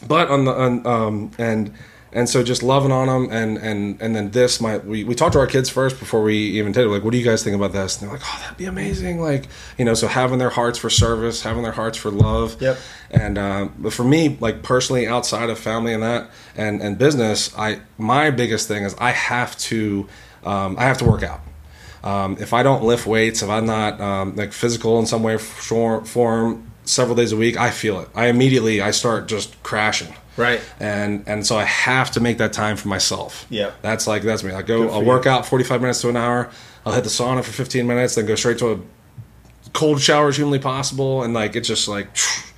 but 0.07 0.29
on 0.29 0.45
the 0.45 0.53
on, 0.53 0.87
um 0.87 1.31
and 1.37 1.73
and 2.13 2.27
so 2.27 2.43
just 2.43 2.61
loving 2.61 2.91
on 2.91 3.07
them 3.07 3.29
and 3.31 3.57
and 3.57 4.01
and 4.01 4.15
then 4.15 4.31
this 4.31 4.59
my 4.59 4.77
we, 4.79 5.03
we 5.03 5.15
talked 5.15 5.33
to 5.33 5.39
our 5.39 5.47
kids 5.47 5.69
first 5.69 5.97
before 5.99 6.21
we 6.21 6.35
even 6.35 6.71
did 6.71 6.85
it 6.85 6.89
like 6.89 7.03
what 7.03 7.11
do 7.11 7.17
you 7.17 7.23
guys 7.23 7.43
think 7.43 7.55
about 7.55 7.71
this 7.71 7.99
and 8.01 8.09
they're 8.09 8.17
like 8.17 8.25
oh 8.25 8.37
that'd 8.41 8.57
be 8.57 8.65
amazing 8.65 9.21
like 9.21 9.47
you 9.77 9.85
know 9.85 9.93
so 9.93 10.07
having 10.07 10.37
their 10.39 10.49
hearts 10.49 10.77
for 10.77 10.89
service 10.89 11.41
having 11.41 11.63
their 11.63 11.71
hearts 11.71 11.97
for 11.97 12.11
love 12.11 12.61
Yep. 12.61 12.77
and 13.11 13.37
um, 13.37 13.73
but 13.79 13.93
for 13.93 14.03
me 14.03 14.37
like 14.39 14.61
personally 14.63 15.07
outside 15.07 15.49
of 15.49 15.57
family 15.57 15.93
and 15.93 16.03
that 16.03 16.29
and 16.55 16.81
and 16.81 16.97
business 16.97 17.55
i 17.57 17.79
my 17.97 18.29
biggest 18.31 18.67
thing 18.67 18.83
is 18.83 18.95
i 18.99 19.11
have 19.11 19.57
to 19.59 20.07
um, 20.43 20.75
i 20.77 20.83
have 20.83 20.97
to 20.97 21.05
work 21.05 21.23
out 21.23 21.41
um, 22.03 22.37
if 22.39 22.51
I 22.51 22.63
don't 22.63 22.83
lift 22.83 23.05
weights, 23.05 23.43
if 23.43 23.49
I'm 23.51 23.67
not 23.67 24.01
um, 24.01 24.35
like 24.35 24.53
physical 24.53 24.97
in 24.97 25.05
some 25.05 25.21
way, 25.21 25.37
form, 25.37 26.03
form 26.03 26.71
several 26.83 27.15
days 27.15 27.31
a 27.31 27.37
week, 27.37 27.57
I 27.57 27.69
feel 27.69 27.99
it. 27.99 28.09
I 28.15 28.25
immediately 28.25 28.81
I 28.81 28.89
start 28.89 29.27
just 29.27 29.61
crashing. 29.61 30.11
Right. 30.37 30.61
And 30.79 31.23
and 31.27 31.45
so 31.45 31.57
I 31.57 31.65
have 31.65 32.11
to 32.11 32.19
make 32.19 32.37
that 32.37 32.53
time 32.53 32.77
for 32.77 32.87
myself. 32.87 33.45
Yeah. 33.49 33.71
That's 33.81 34.07
like 34.07 34.23
that's 34.23 34.43
me. 34.43 34.51
I 34.53 34.61
go. 34.61 34.89
I'll 34.89 35.01
you. 35.01 35.07
work 35.07 35.25
out 35.25 35.45
45 35.45 35.81
minutes 35.81 36.01
to 36.01 36.09
an 36.09 36.17
hour. 36.17 36.49
I'll 36.85 36.93
hit 36.93 37.03
the 37.03 37.09
sauna 37.09 37.43
for 37.43 37.51
15 37.51 37.85
minutes, 37.85 38.15
then 38.15 38.25
go 38.25 38.35
straight 38.35 38.57
to 38.59 38.71
a 38.71 38.79
cold 39.73 40.01
shower 40.01 40.29
as 40.29 40.37
humanly 40.37 40.59
possible, 40.59 41.23
and 41.23 41.33
like 41.33 41.55
it's 41.55 41.67
just 41.67 41.87
like. 41.87 42.07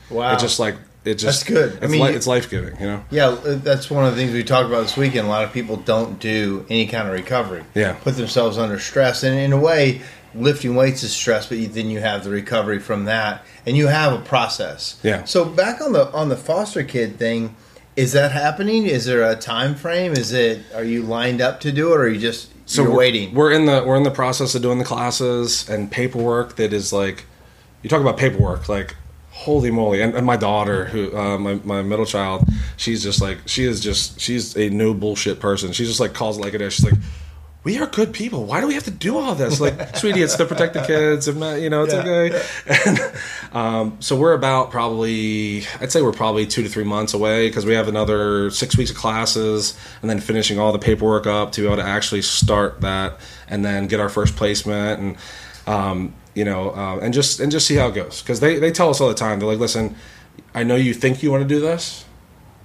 Wow. 0.10 0.34
It's 0.34 0.44
just 0.44 0.60
like 0.60 0.76
it 1.06 1.16
just. 1.16 1.24
That's 1.26 1.44
good. 1.44 1.72
I 1.82 1.86
It's, 1.86 1.92
mean, 1.92 2.02
li- 2.02 2.14
it's 2.14 2.28
life 2.28 2.50
giving. 2.50 2.80
You 2.80 2.86
know. 2.88 3.06
Yeah, 3.10 3.28
uh, 3.30 3.56
that's 3.56 3.90
one 3.90 4.06
of 4.06 4.16
the 4.16 4.22
things 4.22 4.32
we 4.34 4.44
talked 4.44 4.68
about 4.68 4.82
this 4.84 4.96
weekend. 4.96 5.26
A 5.26 5.30
lot 5.30 5.44
of 5.44 5.52
people 5.52 5.78
don't 5.78 6.20
do 6.20 6.66
any 6.70 6.86
kind 6.86 7.08
of 7.08 7.14
recovery. 7.14 7.64
Yeah. 7.74 7.94
Put 7.94 8.16
themselves 8.16 8.58
under 8.58 8.78
stress. 8.80 9.24
And 9.24 9.38
in 9.38 9.52
a 9.54 9.58
way, 9.60 10.02
lifting 10.36 10.76
weights 10.76 11.02
is 11.04 11.12
stress, 11.14 11.48
but 11.48 11.58
you, 11.58 11.68
then 11.68 11.90
you 11.90 12.00
have 12.00 12.24
the 12.24 12.30
recovery 12.30 12.80
from 12.80 13.06
that. 13.06 13.44
And 13.66 13.76
you 13.76 13.88
have 13.88 14.14
a 14.14 14.20
process. 14.24 15.00
Yeah. 15.04 15.24
So 15.24 15.46
back 15.46 15.82
on 15.82 15.94
the 15.94 16.12
on 16.12 16.30
the 16.30 16.38
foster 16.38 16.84
kid 16.84 17.18
thing, 17.18 17.56
is 17.96 18.14
that 18.14 18.32
happening? 18.32 18.86
Is 18.86 19.06
there 19.06 19.24
a 19.24 19.36
time 19.36 19.76
frame? 19.76 20.14
Is 20.14 20.32
it 20.32 20.64
are 20.74 20.84
you 20.84 21.04
lined 21.04 21.42
up 21.42 21.60
to 21.62 21.72
do 21.72 21.94
it 21.94 21.98
or 21.98 22.04
are 22.04 22.08
you 22.10 22.20
just 22.20 22.52
you're 22.68 22.90
we're, 22.90 22.96
waiting? 22.96 23.34
We're 23.34 23.52
in 23.52 23.66
the 23.66 23.84
we're 23.86 23.98
in 23.98 24.04
the 24.04 24.12
process 24.12 24.56
of 24.56 24.62
doing 24.62 24.80
the 24.80 24.86
classes 24.86 25.70
and 25.70 25.92
paperwork 25.92 26.56
that 26.56 26.74
is 26.74 26.92
like 26.92 27.26
you 27.82 27.90
talk 27.90 28.02
about 28.02 28.18
paperwork 28.18 28.70
like 28.70 28.96
holy 29.32 29.72
moly 29.72 30.02
and, 30.02 30.16
and 30.16 30.26
my 30.26 30.38
daughter 30.38 30.86
who 30.86 31.16
uh, 31.18 31.38
my, 31.38 31.56
my 31.64 31.82
middle 31.82 32.06
child 32.06 32.48
she's 32.78 33.04
just 33.04 33.20
like 33.22 33.40
she 33.48 33.64
is 33.64 33.80
just 33.80 34.20
she's 34.20 34.56
a 34.56 34.70
no 34.70 34.94
bullshit 34.94 35.40
person 35.40 35.72
she 35.72 35.84
just 35.86 36.00
like 36.00 36.14
calls 36.14 36.38
it 36.38 36.42
like 36.42 36.54
it 36.54 36.62
is 36.62 36.74
she's 36.74 36.86
like 36.86 37.00
we 37.64 37.78
are 37.80 37.88
good 37.88 38.12
people. 38.14 38.44
Why 38.46 38.60
do 38.60 38.68
we 38.68 38.74
have 38.74 38.84
to 38.84 38.92
do 38.92 39.18
all 39.18 39.36
this? 39.36 39.62
Like 39.62 39.96
sweetie 39.96 40.22
it's 40.22 40.36
to 40.36 40.46
protect 40.46 40.74
the 40.74 40.82
kids 40.82 41.28
if 41.28 41.36
not 41.38 41.62
you 41.62 41.70
know 41.70 41.84
it's 41.84 41.94
Yeah, 41.94 42.02
okay. 42.02 42.42
and 42.86 43.56
um, 43.56 43.98
so 44.02 44.16
we're 44.16 44.34
about 44.34 44.72
probably 44.72 45.64
i'd 45.80 45.92
say 45.92 46.02
we're 46.02 46.12
probably 46.12 46.46
two 46.46 46.64
to 46.64 46.70
three 46.70 46.84
months 46.84 47.14
away 47.14 47.48
because 47.48 47.66
we 47.66 47.74
have 47.74 47.88
another 47.88 48.50
six 48.50 48.76
weeks 48.78 48.90
of 48.92 48.98
classes 48.98 49.78
and 50.02 50.10
then 50.10 50.20
finishing 50.20 50.60
all 50.60 50.72
the 50.72 50.80
paperwork 50.80 51.26
up 51.28 51.52
to 51.54 51.62
be 51.62 51.68
able 51.68 51.78
to 51.78 51.84
actually 51.84 52.22
start 52.22 52.82
that 52.82 53.18
and 53.48 53.64
then 53.64 53.88
get 53.88 54.00
our 54.00 54.10
first 54.10 54.36
placement 54.36 55.00
and 55.00 55.18
um, 55.68 56.14
you 56.34 56.44
know 56.44 56.72
uh, 56.72 57.00
and 57.02 57.14
just 57.14 57.40
and 57.40 57.52
just 57.52 57.66
see 57.68 57.76
how 57.76 57.88
it 57.88 57.96
goes. 57.96 58.22
Because 58.22 58.40
they, 58.40 58.60
they 58.60 58.72
tell 58.72 58.90
us 58.90 59.00
all 59.00 59.08
the 59.08 59.14
time 59.14 59.40
they're 59.40 59.48
like 59.48 59.60
listen 59.60 59.96
i 60.56 60.64
know 60.64 60.76
you 60.76 60.94
think 60.94 61.22
you 61.24 61.32
want 61.32 61.42
to 61.44 61.48
do 61.48 61.60
this 61.62 62.04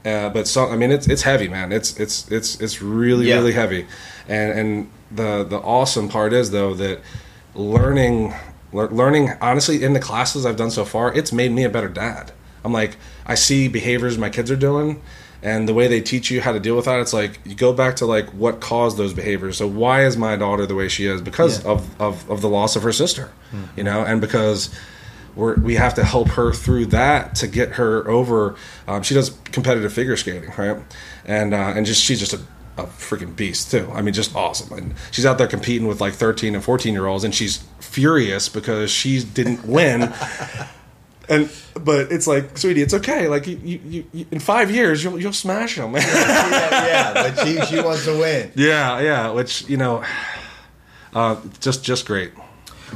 uh, 0.05 0.29
but 0.31 0.47
so 0.49 0.67
I 0.71 0.77
mean 0.77 0.91
it's 0.93 1.09
it's 1.09 1.23
heavy, 1.23 1.49
man. 1.49 1.73
It's 1.73 1.99
it's 1.99 2.31
it's 2.31 2.61
it's 2.61 2.81
really 2.81 3.27
Yeah. 3.29 3.35
really 3.35 3.53
heavy, 3.53 3.85
and 4.29 4.59
and 4.59 4.91
the 5.11 5.45
the 5.45 5.59
awesome 5.59 6.09
part 6.09 6.33
is 6.33 6.51
though 6.51 6.75
that 6.75 7.01
learning 7.55 8.35
learning 8.73 9.31
honestly 9.41 9.83
in 9.83 9.95
the 9.95 10.01
classes 10.01 10.45
I've 10.45 10.57
done 10.57 10.71
so 10.71 10.85
far, 10.85 11.13
it's 11.15 11.33
made 11.33 11.53
me 11.53 11.65
a 11.65 11.71
better 11.71 11.89
dad. 11.89 12.33
I'm 12.65 12.73
like 12.73 12.97
I 13.27 13.35
see 13.35 13.69
behaviors 13.69 14.19
my 14.19 14.31
kids 14.31 14.51
are 14.51 14.57
doing, 14.57 15.01
and 15.43 15.69
the 15.69 15.75
way 15.75 15.87
they 15.89 16.01
teach 16.01 16.31
you 16.31 16.41
how 16.41 16.53
to 16.53 16.61
deal 16.61 16.77
with 16.77 16.85
that. 16.87 17.01
It's 17.01 17.13
like 17.13 17.41
you 17.45 17.55
go 17.55 17.73
back 17.73 17.97
to 17.97 18.07
like 18.07 18.29
what 18.31 18.61
caused 18.61 18.97
those 18.99 19.15
behaviors. 19.15 19.57
So 19.57 19.67
why 19.67 20.05
is 20.05 20.17
my 20.17 20.37
daughter 20.37 20.67
the 20.67 20.75
way 20.75 20.89
she 20.89 21.07
is? 21.07 21.21
Because 21.23 21.65
Yeah. 21.65 21.73
of, 21.73 22.01
of 22.01 22.31
of 22.31 22.41
the 22.43 22.49
loss 22.49 22.77
of 22.77 22.83
her 22.83 22.93
sister, 22.93 23.31
you 23.77 23.85
know, 23.85 24.03
and 24.05 24.21
because 24.21 24.71
we're, 25.37 25.55
we 25.61 25.77
have 25.77 25.95
to 25.95 26.05
help 26.05 26.29
her 26.31 26.53
through 26.53 26.87
that 26.87 27.37
to 27.37 27.47
get 27.47 27.73
her 27.73 28.09
over. 28.11 28.57
Um, 28.89 29.03
she 29.05 29.15
does 29.15 29.31
competitive 29.53 29.93
figure 29.93 30.17
skating, 30.17 30.53
right? 30.59 30.77
And 31.25 31.55
uh, 31.55 31.73
and 31.77 31.87
just 31.87 32.03
she's 32.03 32.19
just 32.19 32.33
a, 32.35 32.41
a 32.79 32.85
freaking 32.85 33.35
beast 33.35 33.71
too. 33.71 33.91
I 33.93 34.03
mean, 34.03 34.15
just 34.15 34.35
awesome. 34.35 34.77
And 34.77 34.95
she's 35.11 35.27
out 35.27 35.39
there 35.39 35.49
competing 35.49 35.87
with 35.87 36.01
like 36.01 36.15
thirteen 36.15 36.55
and 36.55 36.65
fourteen 36.65 36.95
year 36.95 37.07
olds, 37.07 37.25
and 37.25 37.35
she's 37.35 37.65
furious 37.81 38.49
because 38.49 38.91
she 38.91 39.23
didn't 39.23 39.65
win. 39.67 40.13
and 41.29 41.51
but 41.75 42.11
it's 42.13 42.27
like, 42.27 42.57
sweetie, 42.57 42.83
it's 42.83 42.95
okay. 42.95 43.29
Like 43.29 43.47
you, 43.47 43.57
you, 43.63 43.81
you, 43.85 44.05
you 44.13 44.27
in 44.31 44.39
five 44.39 44.71
years, 44.71 45.03
you'll 45.05 45.21
you'll 45.21 45.33
smash 45.33 45.77
them. 45.77 45.95
yeah, 45.95 46.01
yeah, 46.87 47.13
but 47.13 47.45
she 47.45 47.61
she 47.67 47.81
wants 47.81 48.05
to 48.05 48.19
win. 48.19 48.53
yeah, 48.55 49.01
yeah. 49.01 49.31
Which 49.31 49.69
you 49.69 49.77
know, 49.77 50.05
uh, 51.15 51.37
just 51.61 51.85
just 51.85 52.07
great. 52.07 52.33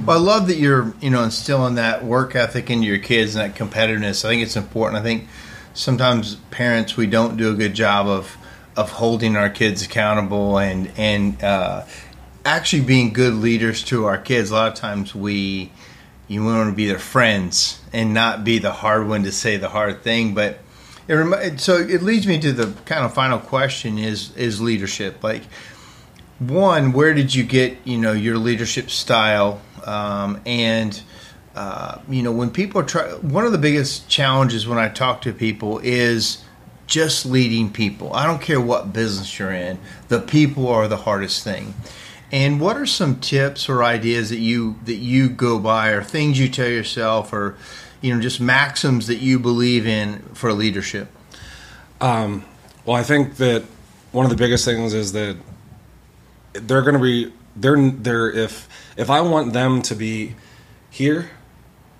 Well, 0.06 0.18
I 0.18 0.20
love 0.20 0.46
that 0.46 0.56
you're, 0.56 0.94
you 1.02 1.10
know, 1.10 1.22
instilling 1.22 1.74
that 1.74 2.02
work 2.02 2.34
ethic 2.34 2.70
into 2.70 2.86
your 2.86 2.98
kids 2.98 3.36
and 3.36 3.44
that 3.44 3.58
competitiveness. 3.58 4.24
I 4.24 4.28
think 4.28 4.42
it's 4.42 4.56
important. 4.56 4.98
I 4.98 5.02
think 5.02 5.28
sometimes 5.74 6.36
parents 6.50 6.96
we 6.96 7.06
don't 7.06 7.36
do 7.36 7.50
a 7.50 7.54
good 7.54 7.74
job 7.74 8.06
of 8.06 8.36
of 8.76 8.90
holding 8.90 9.36
our 9.36 9.50
kids 9.50 9.84
accountable 9.84 10.58
and 10.58 10.90
and 10.96 11.42
uh, 11.42 11.84
actually 12.44 12.82
being 12.82 13.12
good 13.12 13.34
leaders 13.34 13.82
to 13.84 14.06
our 14.06 14.18
kids. 14.18 14.50
A 14.50 14.54
lot 14.54 14.68
of 14.68 14.74
times 14.74 15.14
we 15.14 15.70
you 16.28 16.44
want 16.44 16.70
to 16.70 16.74
be 16.74 16.86
their 16.86 16.98
friends 16.98 17.80
and 17.92 18.14
not 18.14 18.44
be 18.44 18.58
the 18.58 18.72
hard 18.72 19.06
one 19.06 19.24
to 19.24 19.32
say 19.32 19.56
the 19.56 19.68
hard 19.68 20.02
thing, 20.02 20.34
but. 20.34 20.58
It 21.08 21.14
remi- 21.14 21.58
so 21.58 21.78
it 21.78 22.00
leads 22.00 22.28
me 22.28 22.38
to 22.38 22.52
the 22.52 22.72
kind 22.84 23.04
of 23.04 23.12
final 23.12 23.40
question: 23.40 23.98
is 23.98 24.34
is 24.36 24.60
leadership 24.60 25.24
like 25.24 25.42
one, 26.48 26.92
where 26.92 27.14
did 27.14 27.34
you 27.34 27.44
get 27.44 27.78
you 27.84 27.98
know 27.98 28.12
your 28.12 28.38
leadership 28.38 28.90
style, 28.90 29.60
um, 29.84 30.40
and 30.46 31.00
uh, 31.54 31.98
you 32.08 32.22
know 32.22 32.32
when 32.32 32.50
people 32.50 32.82
try, 32.82 33.04
one 33.14 33.44
of 33.44 33.52
the 33.52 33.58
biggest 33.58 34.08
challenges 34.08 34.66
when 34.66 34.78
I 34.78 34.88
talk 34.88 35.22
to 35.22 35.32
people 35.32 35.80
is 35.82 36.42
just 36.92 37.24
leading 37.24 37.72
people. 37.72 38.12
I 38.12 38.26
don't 38.26 38.42
care 38.42 38.60
what 38.60 38.92
business 38.92 39.38
you're 39.38 39.50
in; 39.50 39.78
the 40.08 40.20
people 40.20 40.68
are 40.68 40.86
the 40.88 40.98
hardest 40.98 41.42
thing. 41.42 41.72
And 42.30 42.60
what 42.60 42.76
are 42.76 42.84
some 42.84 43.18
tips 43.18 43.66
or 43.66 43.82
ideas 43.82 44.28
that 44.28 44.40
you 44.40 44.76
that 44.84 44.96
you 44.96 45.30
go 45.30 45.58
by, 45.58 45.88
or 45.88 46.02
things 46.02 46.38
you 46.38 46.50
tell 46.50 46.68
yourself, 46.68 47.32
or 47.32 47.56
you 48.02 48.14
know 48.14 48.20
just 48.20 48.42
maxims 48.42 49.06
that 49.06 49.16
you 49.16 49.38
believe 49.38 49.86
in 49.86 50.20
for 50.34 50.52
leadership? 50.52 51.08
Um, 52.02 52.44
well, 52.84 52.96
I 52.96 53.02
think 53.02 53.36
that 53.36 53.64
one 54.10 54.26
of 54.26 54.30
the 54.30 54.36
biggest 54.36 54.66
things 54.66 54.92
is 54.92 55.12
that 55.12 55.38
they're 56.52 56.82
going 56.82 56.96
to 56.96 57.00
be 57.00 57.32
they're 57.56 57.90
they're 57.90 58.30
if 58.30 58.68
if 58.98 59.08
I 59.08 59.22
want 59.22 59.54
them 59.54 59.80
to 59.82 59.94
be 59.94 60.34
here 60.90 61.30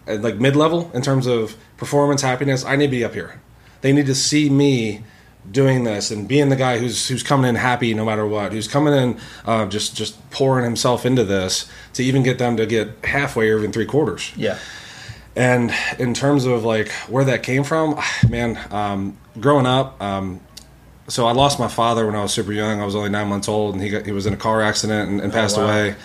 at 0.07 0.21
like 0.21 0.35
mid 0.35 0.55
level 0.55 0.91
in 0.93 1.01
terms 1.01 1.27
of 1.27 1.57
performance 1.79 2.21
happiness, 2.21 2.63
I 2.63 2.77
need 2.77 2.89
to 2.89 2.91
be 2.91 3.05
up 3.05 3.15
here. 3.15 3.41
They 3.83 3.93
need 3.93 4.07
to 4.07 4.15
see 4.15 4.49
me 4.49 5.05
doing 5.51 5.85
this 5.85 6.11
and 6.11 6.29
being 6.29 6.49
the 6.49 6.57
guy 6.57 6.79
who's 6.79 7.09
who's 7.09 7.23
coming 7.23 7.49
in 7.49 7.57
happy 7.57 7.95
no 7.95 8.05
matter 8.05 8.27
what, 8.27 8.53
who's 8.53 8.69
coming 8.69 8.95
in 8.95 9.21
uh, 9.45 9.67
just 9.67 9.97
just 9.97 10.31
pouring 10.31 10.65
himself 10.65 11.05
into 11.05 11.25
this 11.25 11.69
to 11.95 12.03
even 12.03 12.23
get 12.23 12.39
them 12.39 12.57
to 12.57 12.67
get 12.67 13.05
halfway 13.05 13.51
or 13.51 13.59
even 13.59 13.73
three 13.73 13.87
quarters. 13.87 14.33
Yeah. 14.37 14.59
And 15.35 15.73
in 15.99 16.15
terms 16.15 16.45
of 16.45 16.65
like 16.65 16.91
where 17.09 17.25
that 17.25 17.43
came 17.43 17.65
from, 17.65 17.99
man, 18.29 18.59
um, 18.71 19.17
growing 19.41 19.67
up, 19.67 20.01
um, 20.03 20.41
so 21.09 21.27
I 21.27 21.33
lost 21.33 21.59
my 21.59 21.69
father 21.69 22.07
when 22.07 22.15
I 22.15 22.23
was 22.23 22.33
super 22.33 22.53
young. 22.53 22.81
I 22.81 22.85
was 22.85 22.95
only 22.95 23.11
nine 23.11 23.29
months 23.29 23.49
old, 23.49 23.75
and 23.75 23.83
he 23.83 23.91
got, 23.91 24.07
he 24.07 24.13
was 24.13 24.27
in 24.27 24.33
a 24.33 24.37
car 24.37 24.63
accident 24.63 25.11
and, 25.11 25.21
and 25.21 25.33
oh, 25.33 25.35
passed 25.35 25.59
oh, 25.59 25.65
wow. 25.65 25.71
away. 25.71 25.97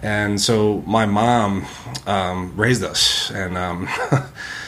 And 0.00 0.40
so 0.40 0.82
my 0.86 1.06
mom 1.06 1.66
um, 2.06 2.54
raised 2.56 2.84
us, 2.84 3.30
and 3.30 3.56
um, 3.56 3.88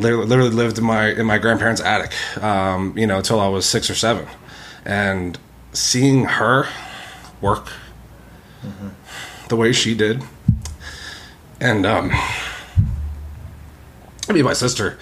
literally 0.00 0.50
lived 0.50 0.78
in 0.78 0.84
my 0.84 1.08
in 1.08 1.26
my 1.26 1.38
grandparents' 1.38 1.80
attic, 1.80 2.12
um, 2.42 2.96
you 2.96 3.06
know, 3.06 3.18
until 3.18 3.40
I 3.40 3.48
was 3.48 3.66
six 3.66 3.90
or 3.90 3.94
seven, 3.94 4.26
and 4.84 5.38
seeing 5.72 6.24
her 6.24 6.66
work 7.40 7.72
mm-hmm. 8.64 8.88
the 9.48 9.56
way 9.56 9.72
she 9.72 9.94
did, 9.94 10.22
and 11.60 11.86
um, 11.86 12.10
I 14.28 14.32
mean, 14.32 14.44
my 14.44 14.52
sister, 14.52 14.98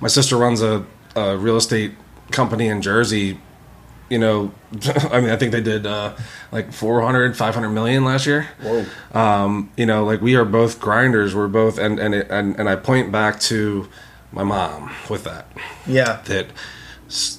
my 0.00 0.08
sister 0.08 0.36
runs 0.36 0.62
a, 0.62 0.84
a 1.14 1.36
real 1.36 1.56
estate 1.56 1.92
company 2.30 2.68
in 2.68 2.82
Jersey, 2.82 3.38
you 4.12 4.18
know, 4.18 4.52
I 5.10 5.20
mean, 5.20 5.30
I 5.30 5.36
think 5.36 5.52
they 5.52 5.62
did 5.62 5.86
uh, 5.86 6.14
like 6.52 6.72
400, 6.72 7.36
500 7.36 7.70
million 7.70 8.04
last 8.04 8.26
year. 8.26 8.48
Whoa. 8.60 8.84
Um, 9.12 9.70
you 9.76 9.86
know, 9.86 10.04
like 10.04 10.20
we 10.20 10.36
are 10.36 10.44
both 10.44 10.80
grinders. 10.80 11.34
We're 11.34 11.48
both, 11.48 11.78
and 11.78 11.98
and 11.98 12.14
it, 12.14 12.26
and 12.28 12.58
and 12.58 12.68
I 12.68 12.76
point 12.76 13.10
back 13.10 13.40
to 13.40 13.88
my 14.32 14.42
mom 14.42 14.90
with 15.08 15.24
that. 15.24 15.46
Yeah. 15.86 16.22
That 16.24 16.48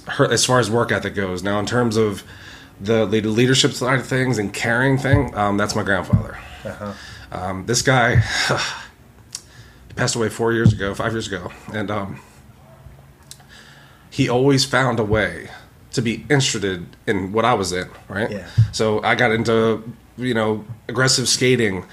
her 0.08 0.32
as 0.32 0.46
far 0.46 0.60
as 0.60 0.70
work 0.70 0.92
ethic 0.92 1.16
goes. 1.16 1.44
Now, 1.44 1.60
in 1.60 1.66
terms 1.66 1.98
of 1.98 2.24
the 2.80 3.06
leadership 3.06 3.72
side 3.72 4.00
of 4.00 4.08
things 4.08 4.38
and 4.38 4.54
caring 4.54 4.98
thing, 4.98 5.36
um, 5.36 5.58
that's 5.58 5.76
my 5.76 5.84
grandfather. 5.84 6.38
Uh-huh. 6.64 6.94
Um, 7.32 7.66
this 7.66 7.82
guy 7.82 8.24
passed 9.96 10.16
away 10.16 10.30
four 10.30 10.54
years 10.54 10.74
ago, 10.74 10.94
five 10.94 11.12
years 11.12 11.28
ago, 11.28 11.52
and 11.74 11.90
um, 11.90 12.22
he 14.10 14.30
always 14.30 14.64
found 14.66 15.00
a 15.00 15.04
way 15.04 15.50
to 15.94 16.02
be 16.02 16.26
interested 16.30 16.86
in 17.08 17.32
what 17.32 17.46
I 17.46 17.54
was 17.54 17.72
in, 17.72 17.90
right? 18.08 18.30
Yeah. 18.30 18.48
So 18.72 19.02
I 19.04 19.16
got 19.16 19.32
into 19.32 19.84
you 20.18 20.34
know 20.34 20.66
aggressive 20.88 21.28
skating. 21.28 21.86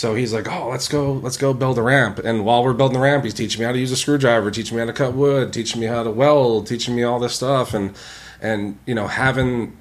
So 0.00 0.14
he's 0.14 0.32
like, 0.32 0.50
"Oh, 0.50 0.70
let's 0.70 0.88
go, 0.88 1.12
let's 1.12 1.36
go 1.36 1.52
build 1.52 1.76
a 1.76 1.82
ramp." 1.82 2.20
And 2.20 2.42
while 2.46 2.64
we're 2.64 2.72
building 2.72 2.94
the 2.94 3.02
ramp, 3.02 3.22
he's 3.22 3.34
teaching 3.34 3.60
me 3.60 3.66
how 3.66 3.72
to 3.72 3.78
use 3.78 3.92
a 3.92 3.96
screwdriver, 3.96 4.50
teaching 4.50 4.74
me 4.74 4.80
how 4.80 4.86
to 4.86 4.94
cut 4.94 5.12
wood, 5.12 5.52
teaching 5.52 5.78
me 5.78 5.88
how 5.88 6.02
to 6.02 6.10
weld, 6.10 6.66
teaching 6.66 6.96
me 6.96 7.02
all 7.02 7.18
this 7.18 7.34
stuff, 7.34 7.74
and 7.74 7.94
and 8.40 8.78
you 8.86 8.94
know 8.94 9.08
having 9.08 9.76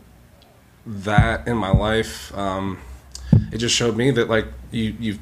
that 0.86 1.48
in 1.48 1.56
my 1.56 1.72
life, 1.72 2.38
um, 2.38 2.80
it 3.54 3.60
just 3.60 3.74
showed 3.74 3.96
me 3.96 4.12
that 4.12 4.28
like 4.28 4.48
you 4.72 4.94
you 5.00 5.20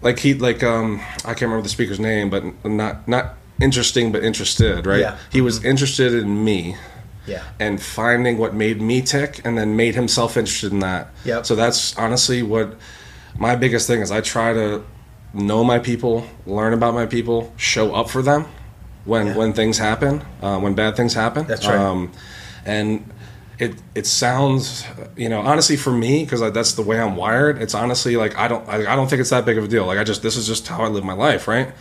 like 0.00 0.18
he 0.18 0.34
like 0.34 0.64
um 0.64 1.00
I 1.18 1.34
can't 1.34 1.42
remember 1.42 1.62
the 1.62 1.68
speaker's 1.68 2.00
name, 2.00 2.28
but 2.28 2.42
not 2.64 3.06
not 3.06 3.36
interesting 3.60 4.10
but 4.10 4.24
interested, 4.24 4.84
right? 4.84 4.98
Yeah. 4.98 5.18
He 5.30 5.40
was 5.40 5.64
interested 5.64 6.12
in 6.12 6.42
me. 6.44 6.74
Yeah. 7.24 7.44
And 7.60 7.80
finding 7.80 8.36
what 8.36 8.52
made 8.52 8.80
me 8.80 9.00
tick 9.00 9.42
and 9.44 9.56
then 9.56 9.76
made 9.76 9.94
himself 9.94 10.36
interested 10.36 10.72
in 10.72 10.80
that. 10.80 11.12
Yep. 11.24 11.46
So 11.46 11.54
that's 11.54 11.96
honestly 11.96 12.42
what 12.42 12.76
my 13.38 13.56
biggest 13.56 13.86
thing 13.86 14.00
is 14.00 14.10
I 14.10 14.20
try 14.20 14.52
to 14.52 14.84
know 15.34 15.64
my 15.64 15.78
people, 15.78 16.26
learn 16.46 16.72
about 16.72 16.94
my 16.94 17.06
people, 17.06 17.52
show 17.56 17.94
up 17.94 18.10
for 18.10 18.22
them 18.22 18.46
when 19.04 19.28
yeah. 19.28 19.36
when 19.36 19.52
things 19.52 19.78
happen, 19.78 20.22
uh, 20.42 20.58
when 20.58 20.74
bad 20.74 20.96
things 20.96 21.14
happen. 21.14 21.46
That's 21.46 21.66
right. 21.66 21.78
Um, 21.78 22.12
and 22.64 23.10
it 23.58 23.74
it 23.94 24.06
sounds 24.06 24.84
you 25.16 25.28
know 25.28 25.40
honestly 25.40 25.76
for 25.76 25.92
me 25.92 26.24
because 26.24 26.40
that's 26.52 26.72
the 26.74 26.82
way 26.82 27.00
I'm 27.00 27.16
wired. 27.16 27.60
It's 27.60 27.74
honestly 27.74 28.16
like 28.16 28.36
I 28.36 28.48
don't 28.48 28.68
I, 28.68 28.92
I, 28.92 28.96
don't 28.96 29.08
think 29.08 29.20
it's 29.20 29.30
that 29.30 29.44
big 29.44 29.58
of 29.58 29.64
a 29.64 29.68
deal. 29.68 29.86
Like 29.86 29.98
I 29.98 30.04
just 30.04 30.22
this 30.22 30.36
is 30.36 30.46
just 30.46 30.68
how 30.68 30.82
I 30.82 30.88
live 30.88 31.04
my 31.04 31.12
life, 31.12 31.48
right? 31.48 31.72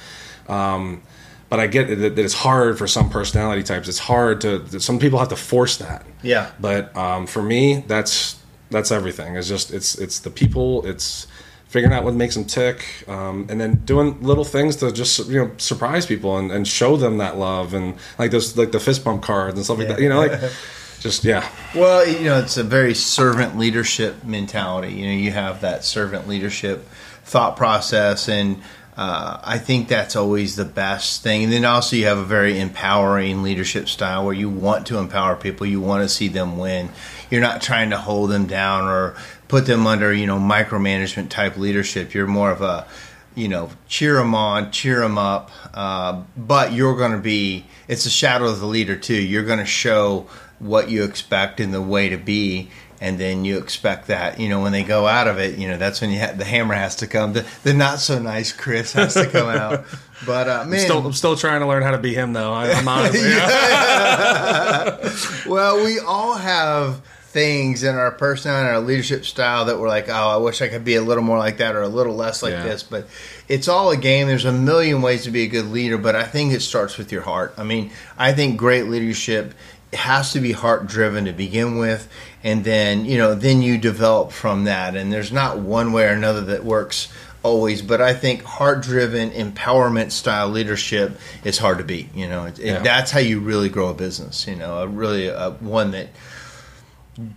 Um, 0.47 1.01
but 1.49 1.59
I 1.59 1.67
get 1.67 1.87
that, 1.87 2.17
it's 2.17 2.33
hard 2.33 2.77
for 2.77 2.87
some 2.87 3.09
personality 3.09 3.63
types. 3.63 3.89
It's 3.89 3.99
hard 3.99 4.41
to 4.41 4.79
some 4.79 4.99
people 4.99 5.19
have 5.19 5.29
to 5.29 5.35
force 5.35 5.77
that. 5.77 6.05
Yeah. 6.21 6.51
But 6.59 6.95
um, 6.95 7.27
for 7.27 7.43
me, 7.43 7.83
that's 7.87 8.39
that's 8.69 8.91
everything. 8.91 9.35
It's 9.35 9.47
just 9.47 9.71
it's 9.71 9.95
it's 9.95 10.19
the 10.19 10.29
people. 10.29 10.85
It's 10.85 11.27
figuring 11.71 11.95
out 11.95 12.03
what 12.03 12.13
makes 12.13 12.35
them 12.35 12.43
tick, 12.43 12.85
um, 13.07 13.47
and 13.49 13.61
then 13.61 13.75
doing 13.85 14.21
little 14.21 14.43
things 14.43 14.75
to 14.75 14.91
just 14.91 15.29
you 15.29 15.39
know 15.39 15.51
surprise 15.57 16.05
people 16.05 16.37
and, 16.37 16.51
and 16.51 16.67
show 16.67 16.97
them 16.97 17.17
that 17.19 17.37
love 17.37 17.73
and 17.73 17.95
like 18.19 18.29
those 18.29 18.57
like 18.57 18.73
the 18.73 18.79
fist 18.79 19.05
bump 19.05 19.23
cards 19.23 19.55
and 19.55 19.63
stuff 19.63 19.77
yeah. 19.77 19.85
like 19.85 19.95
that. 19.95 20.03
You 20.03 20.09
know, 20.09 20.19
like 20.19 20.39
just 20.99 21.23
yeah. 21.23 21.49
Well, 21.73 22.05
you 22.05 22.25
know, 22.25 22.39
it's 22.39 22.57
a 22.57 22.63
very 22.63 22.93
servant 22.93 23.57
leadership 23.57 24.25
mentality. 24.25 24.93
You 24.93 25.07
know, 25.07 25.13
you 25.13 25.31
have 25.31 25.61
that 25.61 25.85
servant 25.85 26.27
leadership 26.27 26.85
thought 27.23 27.55
process 27.55 28.27
and 28.27 28.61
uh, 28.97 29.39
I 29.43 29.57
think 29.57 29.87
that's 29.87 30.15
always 30.15 30.57
the 30.57 30.65
best 30.65 31.23
thing. 31.23 31.45
And 31.45 31.53
then 31.53 31.63
also, 31.63 31.95
you 31.95 32.05
have 32.05 32.17
a 32.17 32.25
very 32.25 32.59
empowering 32.59 33.41
leadership 33.41 33.87
style 33.87 34.25
where 34.25 34.33
you 34.33 34.49
want 34.49 34.87
to 34.87 34.97
empower 34.97 35.35
people, 35.35 35.65
you 35.65 35.79
want 35.79 36.03
to 36.03 36.09
see 36.09 36.27
them 36.27 36.57
win. 36.57 36.89
You're 37.29 37.41
not 37.41 37.61
trying 37.61 37.91
to 37.91 37.97
hold 37.97 38.31
them 38.31 38.47
down 38.47 38.89
or 38.89 39.15
put 39.51 39.65
them 39.65 39.85
under, 39.85 40.13
you 40.13 40.25
know, 40.25 40.39
micromanagement 40.39 41.27
type 41.27 41.57
leadership. 41.57 42.13
You're 42.13 42.25
more 42.25 42.51
of 42.51 42.61
a, 42.61 42.87
you 43.35 43.49
know, 43.49 43.69
cheer 43.89 44.15
them 44.15 44.33
on, 44.33 44.71
cheer 44.71 45.01
them 45.01 45.17
up. 45.17 45.51
Uh, 45.73 46.23
but 46.37 46.71
you're 46.71 46.95
going 46.95 47.11
to 47.11 47.17
be, 47.17 47.65
it's 47.89 48.05
a 48.05 48.09
shadow 48.09 48.45
of 48.45 48.61
the 48.61 48.65
leader 48.65 48.95
too. 48.95 49.21
You're 49.21 49.43
going 49.43 49.59
to 49.59 49.65
show 49.65 50.29
what 50.59 50.89
you 50.89 51.03
expect 51.03 51.59
in 51.59 51.71
the 51.71 51.81
way 51.81 52.07
to 52.07 52.15
be 52.15 52.69
and 53.01 53.17
then 53.17 53.43
you 53.43 53.57
expect 53.57 54.07
that 54.07 54.39
you 54.39 54.47
know 54.47 54.61
when 54.61 54.71
they 54.71 54.83
go 54.83 55.07
out 55.07 55.27
of 55.27 55.39
it 55.39 55.57
you 55.57 55.67
know 55.67 55.75
that's 55.75 56.01
when 56.01 56.11
you 56.11 56.19
ha- 56.19 56.33
the 56.33 56.45
hammer 56.45 56.75
has 56.75 56.97
to 56.97 57.07
come 57.07 57.33
the, 57.33 57.43
the 57.63 57.73
not 57.73 57.97
so 57.97 58.19
nice 58.19 58.51
chris 58.51 58.93
has 58.93 59.15
to 59.15 59.25
come 59.25 59.49
out 59.49 59.85
but 60.27 60.47
uh, 60.47 60.63
man 60.65 60.73
I'm 60.73 60.85
still, 60.85 61.07
I'm 61.07 61.13
still, 61.13 61.35
trying 61.35 61.61
to 61.61 61.67
learn 61.67 61.81
how 61.81 61.89
to 61.89 61.97
be 61.97 62.13
him 62.13 62.33
though 62.33 62.53
I, 62.53 62.67
am 62.67 62.87
honestly 62.87 63.21
well 65.51 65.83
we 65.83 65.97
all 65.97 66.35
have 66.35 67.01
things 67.31 67.83
in 67.83 67.95
our 67.95 68.11
personality 68.11 68.67
and 68.67 68.75
our 68.75 68.81
leadership 68.81 69.25
style 69.25 69.65
that 69.65 69.79
we're 69.79 69.87
like 69.87 70.09
oh 70.09 70.29
i 70.29 70.35
wish 70.35 70.61
i 70.61 70.67
could 70.67 70.83
be 70.83 70.95
a 70.95 71.01
little 71.01 71.23
more 71.23 71.37
like 71.37 71.57
that 71.57 71.75
or 71.75 71.81
a 71.81 71.87
little 71.87 72.15
less 72.15 72.43
like 72.43 72.51
yeah. 72.51 72.63
this. 72.63 72.83
But 72.83 73.07
it's 73.47 73.67
all 73.67 73.91
a 73.91 73.97
game. 73.97 74.27
There's 74.27 74.45
a 74.45 74.51
million 74.51 75.01
ways 75.01 75.23
to 75.23 75.31
be 75.31 75.43
a 75.43 75.47
good 75.47 75.65
leader 75.65 75.97
but 75.97 76.15
i 76.15 76.23
think 76.23 76.53
it 76.53 76.61
starts 76.61 76.97
with 76.97 77.11
your 77.11 77.21
heart. 77.21 77.53
I 77.57 77.63
mean 77.63 77.91
i 78.17 78.33
think 78.33 78.57
great 78.57 78.87
leadership 78.87 79.53
has 79.93 80.33
to 80.33 80.39
be 80.39 80.51
heart 80.51 80.87
driven 80.87 81.25
to 81.25 81.33
begin 81.33 81.77
with 81.77 82.09
and 82.43 82.63
then 82.63 83.05
you 83.05 83.17
know 83.17 83.33
then 83.33 83.61
you 83.61 83.77
develop 83.77 84.31
from 84.31 84.65
that. 84.65 84.95
And 84.95 85.11
there's 85.11 85.31
not 85.31 85.59
one 85.59 85.93
way 85.93 86.05
or 86.05 86.13
another 86.13 86.41
that 86.41 86.65
works 86.65 87.07
always 87.43 87.81
but 87.81 88.01
i 88.01 88.13
think 88.13 88.43
heart 88.43 88.83
driven 88.83 89.31
empowerment 89.31 90.11
style 90.11 90.47
leadership 90.47 91.17
is 91.43 91.57
hard 91.57 91.79
to 91.79 91.83
beat 91.83 92.13
you 92.13 92.27
know? 92.27 92.45
It, 92.45 92.59
yeah. 92.59 92.77
it, 92.77 92.83
that's 92.83 93.09
how 93.09 93.19
you 93.19 93.39
really 93.39 93.67
grow 93.67 93.87
a 93.87 93.95
business 93.95 94.45
you 94.47 94.55
know 94.55 94.83
a 94.83 94.87
really 94.87 95.27
a, 95.27 95.49
one 95.59 95.89
that 95.91 96.09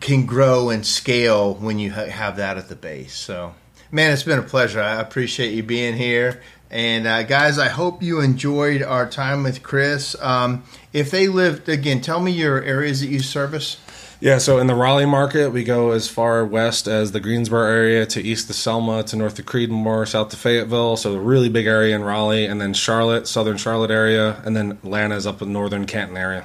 can 0.00 0.24
grow 0.26 0.70
and 0.70 0.86
scale 0.86 1.54
when 1.54 1.78
you 1.78 1.92
ha- 1.92 2.06
have 2.06 2.36
that 2.36 2.56
at 2.56 2.68
the 2.68 2.76
base 2.76 3.14
so 3.14 3.54
man 3.90 4.12
it's 4.12 4.22
been 4.22 4.38
a 4.38 4.42
pleasure 4.42 4.80
i 4.80 5.00
appreciate 5.00 5.52
you 5.52 5.62
being 5.62 5.96
here 5.96 6.40
and 6.74 7.06
uh, 7.06 7.22
guys, 7.22 7.56
I 7.56 7.68
hope 7.68 8.02
you 8.02 8.18
enjoyed 8.18 8.82
our 8.82 9.08
time 9.08 9.44
with 9.44 9.62
Chris. 9.62 10.20
Um, 10.20 10.64
if 10.92 11.08
they 11.12 11.28
lived 11.28 11.68
again, 11.68 12.00
tell 12.00 12.18
me 12.18 12.32
your 12.32 12.60
areas 12.64 13.00
that 13.00 13.06
you 13.06 13.20
service. 13.20 13.76
Yeah, 14.20 14.38
so 14.38 14.58
in 14.58 14.66
the 14.66 14.74
Raleigh 14.74 15.06
market, 15.06 15.52
we 15.52 15.62
go 15.62 15.92
as 15.92 16.08
far 16.08 16.44
west 16.44 16.88
as 16.88 17.12
the 17.12 17.20
Greensboro 17.20 17.64
area 17.68 18.06
to 18.06 18.20
east 18.20 18.50
of 18.50 18.56
Selma 18.56 19.04
to 19.04 19.14
north 19.14 19.38
of 19.38 19.46
Creedmoor, 19.46 20.08
south 20.08 20.30
to 20.30 20.36
Fayetteville. 20.36 20.96
So 20.96 21.14
a 21.14 21.20
really 21.20 21.48
big 21.48 21.66
area 21.66 21.94
in 21.94 22.02
Raleigh, 22.02 22.46
and 22.46 22.60
then 22.60 22.74
Charlotte, 22.74 23.28
southern 23.28 23.56
Charlotte 23.56 23.92
area, 23.92 24.42
and 24.44 24.56
then 24.56 24.72
Atlanta 24.72 25.14
is 25.14 25.28
up 25.28 25.42
in 25.42 25.52
northern 25.52 25.86
Canton 25.86 26.16
area. 26.16 26.44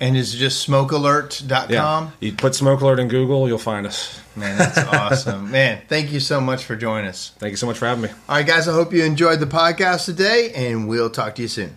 And 0.00 0.16
is 0.16 0.34
it 0.34 0.38
just 0.38 0.68
smokealert.com? 0.68 1.70
Yeah. 1.70 2.10
You 2.20 2.32
put 2.32 2.54
Smoke 2.54 2.80
Alert 2.80 3.00
in 3.00 3.08
Google, 3.08 3.48
you'll 3.48 3.58
find 3.58 3.86
us. 3.86 4.20
Man, 4.36 4.56
that's 4.56 4.78
awesome. 4.94 5.50
Man, 5.50 5.82
thank 5.88 6.12
you 6.12 6.20
so 6.20 6.40
much 6.40 6.64
for 6.64 6.76
joining 6.76 7.08
us. 7.08 7.32
Thank 7.38 7.50
you 7.50 7.56
so 7.56 7.66
much 7.66 7.78
for 7.78 7.86
having 7.86 8.02
me. 8.04 8.08
All 8.28 8.36
right, 8.36 8.46
guys, 8.46 8.68
I 8.68 8.72
hope 8.72 8.92
you 8.92 9.02
enjoyed 9.04 9.40
the 9.40 9.46
podcast 9.46 10.04
today, 10.04 10.52
and 10.54 10.88
we'll 10.88 11.10
talk 11.10 11.34
to 11.36 11.42
you 11.42 11.48
soon. 11.48 11.76